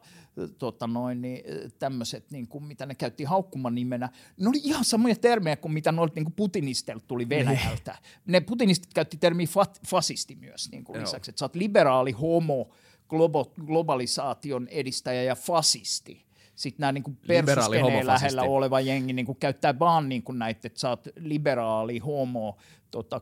tota 0.58 0.86
noin, 0.86 1.22
niin, 1.22 1.44
tämmöiset, 1.78 2.30
niin 2.30 2.48
kuin, 2.48 2.64
mitä 2.64 2.86
ne 2.86 2.94
käytti 2.94 3.24
haukkuman 3.24 3.74
nimenä, 3.74 4.08
ne 4.40 4.48
oli 4.48 4.60
ihan 4.64 4.84
samoja 4.84 5.16
termejä 5.16 5.56
kuin 5.56 5.72
mitä 5.72 5.92
noilta 5.92 6.14
niin 6.14 6.24
kuin 6.24 6.34
putinisteilta 6.34 7.06
tuli 7.06 7.28
Venäjältä. 7.28 7.98
Ne 8.26 8.40
putinistit 8.40 8.94
käytti 8.94 9.16
termiä 9.16 9.46
fat, 9.46 9.80
fasisti 9.88 10.34
myös 10.34 10.70
niin 10.70 10.84
kuin 10.84 10.94
Joo. 10.94 11.04
lisäksi, 11.04 11.30
että 11.30 11.38
sä 11.38 11.44
oot 11.44 11.54
liberaali, 11.54 12.12
homo, 12.12 12.70
globo, 13.08 13.52
globalisaation 13.66 14.68
edistäjä 14.68 15.22
ja 15.22 15.34
fasisti. 15.34 16.24
Sitten 16.54 16.80
nämä 16.80 16.92
niin 16.92 17.04
persuskeneen 17.26 17.84
homofasisti. 17.84 18.06
lähellä 18.36 18.42
oleva 18.42 18.80
jengi 18.80 19.12
niin 19.12 19.26
kuin 19.26 19.38
käyttää 19.40 19.78
vaan 19.78 20.08
niin 20.08 20.22
kuin 20.22 20.38
näitä, 20.38 20.60
että 20.66 20.80
sä 20.80 20.88
oot 20.88 21.08
liberaali, 21.16 21.98
homo, 21.98 22.56
tota, 22.90 23.20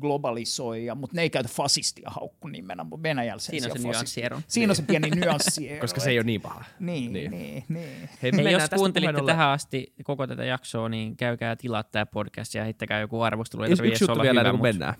globalisoija, 0.00 0.94
mutta 0.94 1.16
ne 1.16 1.22
ei 1.22 1.30
käytä 1.30 1.48
fasistia 1.52 2.10
haukkunimenä, 2.10 2.84
mutta 2.84 3.02
Venäjällä 3.02 3.40
sen 3.40 3.50
Siinä 3.60 3.72
on 3.72 3.78
se 3.80 3.88
nyanssiero. 3.88 4.40
Siinä 4.46 4.70
on 4.70 4.76
se 4.76 4.82
pieni 4.82 5.10
nyanssiero. 5.10 5.80
Koska 5.84 6.00
se 6.00 6.10
ei 6.10 6.18
ole 6.18 6.24
niin 6.24 6.40
paha. 6.40 6.64
Niin, 6.80 7.12
Niin. 7.12 7.30
niin, 7.30 7.42
niin. 7.42 7.64
niin. 7.68 8.08
Hei, 8.22 8.30
Hei, 8.36 8.52
jos 8.52 8.62
kuuntelitte 8.76 9.20
ollen- 9.20 9.26
tähän 9.26 9.48
asti 9.48 9.92
koko 10.04 10.26
tätä 10.26 10.44
jaksoa, 10.44 10.88
niin 10.88 11.16
käykää 11.16 11.56
tilaa 11.56 11.82
tämä 11.82 12.06
podcast 12.06 12.54
ja 12.54 12.64
heittäkää 12.64 13.00
joku 13.00 13.20
arvostelu. 13.22 13.62
Ei 13.62 13.70
Yksi, 13.72 13.86
juttu 13.86 14.12
olla 14.12 14.22
vielä, 14.22 14.40
hyvä, 14.40 14.52
mut- 14.52 14.62
mennään. 14.62 14.94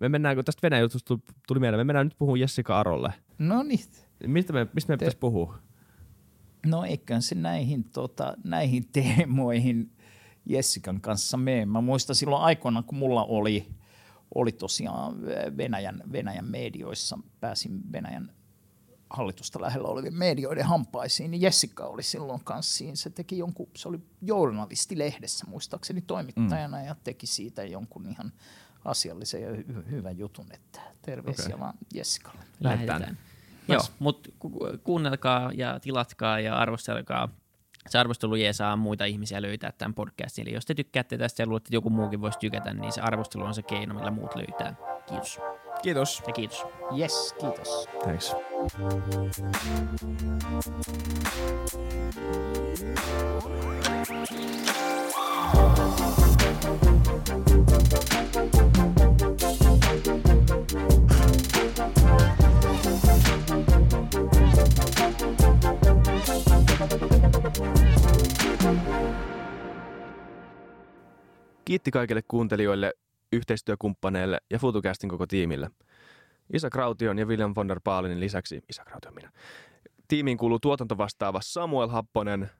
Me 0.00 0.08
mennään, 0.08 0.36
kun 0.36 0.44
tästä 0.44 0.62
Venäjän 0.62 0.82
jutusta 0.82 1.06
tuli, 1.08 1.20
tuli 1.48 1.60
mieleen, 1.60 1.80
me 1.80 1.84
mennään 1.84 2.06
nyt 2.06 2.18
puhumaan 2.18 2.40
Jessica 2.40 2.80
Arolle. 2.80 3.12
No 3.38 3.62
niin. 3.62 3.80
Mistä 4.26 4.52
me, 4.52 4.66
mistä 4.74 4.92
me 4.92 4.96
pitäisi 4.96 5.16
puhua? 5.18 5.58
No 6.68 6.84
eiköhän 6.84 7.22
se 7.22 7.34
näihin, 7.34 7.84
tota, 7.84 8.36
näihin 8.44 8.88
teemoihin 8.92 9.92
Jessikan 10.46 11.00
kanssa 11.00 11.36
mene. 11.36 11.66
Mä 11.66 11.80
muistan 11.80 12.16
silloin 12.16 12.42
aikoina, 12.42 12.82
kun 12.82 12.98
mulla 12.98 13.24
oli, 13.24 13.68
oli 14.34 14.52
tosiaan 14.52 15.22
Venäjän, 15.56 16.02
Venäjän 16.12 16.44
medioissa, 16.44 17.18
pääsin 17.40 17.92
Venäjän 17.92 18.32
hallitusta 19.10 19.60
lähellä 19.60 19.88
olevien 19.88 20.14
medioiden 20.14 20.64
hampaisiin, 20.64 21.30
niin 21.30 21.40
Jessica 21.40 21.84
oli 21.86 22.02
silloin 22.02 22.44
kanssa 22.44 22.76
siinä. 22.76 22.96
Se 22.96 23.10
teki 23.10 23.38
jonkun, 23.38 23.68
se 23.76 23.88
oli 23.88 24.00
journalistilehdessä 24.22 25.46
muistaakseni 25.48 26.00
toimittajana 26.00 26.78
mm. 26.78 26.84
ja 26.84 26.96
teki 27.04 27.26
siitä 27.26 27.64
jonkun 27.64 28.06
ihan 28.06 28.32
asiallisen 28.84 29.42
ja 29.42 29.50
hy- 29.50 29.90
hyvän 29.90 30.18
jutun, 30.18 30.46
että 30.52 30.80
terveisiä 31.02 31.46
okay. 31.46 31.60
vaan 31.60 31.74
Jessicalle. 31.94 32.40
Lähdetään. 32.60 33.00
Lähdetään. 33.00 33.28
Joo, 33.68 33.80
mutta 33.98 34.30
kuunnelkaa 34.84 35.50
ja 35.54 35.80
tilatkaa 35.80 36.40
ja 36.40 36.56
arvostelkaa. 36.56 37.28
Se 37.88 37.98
arvostelu 37.98 38.34
jeesaa 38.34 38.76
muita 38.76 39.04
ihmisiä 39.04 39.42
löytää 39.42 39.72
tämän 39.78 39.94
podcastin. 39.94 40.42
Eli 40.42 40.54
jos 40.54 40.66
te 40.66 40.74
tykkäätte 40.74 41.18
tästä 41.18 41.42
ja 41.42 41.46
luulette, 41.46 41.68
että 41.68 41.76
joku 41.76 41.90
muukin 41.90 42.20
voisi 42.20 42.38
tykätä, 42.38 42.74
niin 42.74 42.92
se 42.92 43.00
arvostelu 43.00 43.44
on 43.44 43.54
se 43.54 43.62
keino, 43.62 43.94
millä 43.94 44.10
muut 44.10 44.34
löytää. 44.34 44.74
Kiitos. 45.06 45.40
Kiitos. 45.82 46.22
Ja 46.26 46.32
kiitos. 46.32 46.64
Yes, 46.98 47.34
kiitos. 47.40 47.88
Thanks. 48.02 48.34
Kiitti 71.68 71.90
kaikille 71.90 72.22
kuuntelijoille, 72.28 72.94
yhteistyökumppaneille 73.32 74.40
ja 74.50 74.58
FutuCastin 74.58 75.10
koko 75.10 75.26
tiimille. 75.26 75.70
Isa 76.52 76.70
Kraution 76.70 77.18
ja 77.18 77.26
William 77.26 77.52
von 77.56 77.68
der 77.68 77.80
Baalinin 77.84 78.20
lisäksi, 78.20 78.62
Isa 78.68 78.84
Krautio 78.84 79.10
minä, 79.10 79.32
tiimiin 80.08 80.38
kuuluu 80.38 80.58
tuotantovastaava 80.58 81.40
Samuel 81.42 81.88
Happonen 81.88 82.50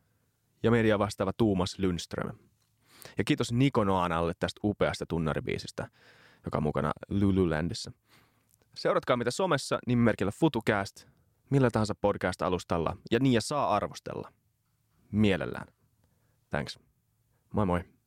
ja 0.62 0.70
media 0.70 0.98
vastaava 0.98 1.32
Tuumas 1.32 1.78
Lundström. 1.78 2.38
Ja 3.18 3.24
kiitos 3.24 3.52
Niko 3.52 3.84
Noanalle 3.84 4.32
tästä 4.38 4.60
upeasta 4.64 5.06
tunnaribiisistä, 5.06 5.88
joka 6.44 6.58
on 6.58 6.62
mukana 6.62 6.92
Lululandissa. 7.10 7.92
Seuratkaa 8.74 9.16
mitä 9.16 9.30
somessa 9.30 9.78
nimimerkillä 9.86 10.32
FutuCast, 10.40 11.06
millä 11.50 11.70
tahansa 11.70 11.94
podcast-alustalla 11.94 12.96
ja 13.10 13.18
niin 13.20 13.32
ja 13.32 13.40
saa 13.40 13.74
arvostella. 13.76 14.32
Mielellään. 15.12 15.66
Thanks. 16.50 16.78
Moi 17.52 17.66
moi. 17.66 17.84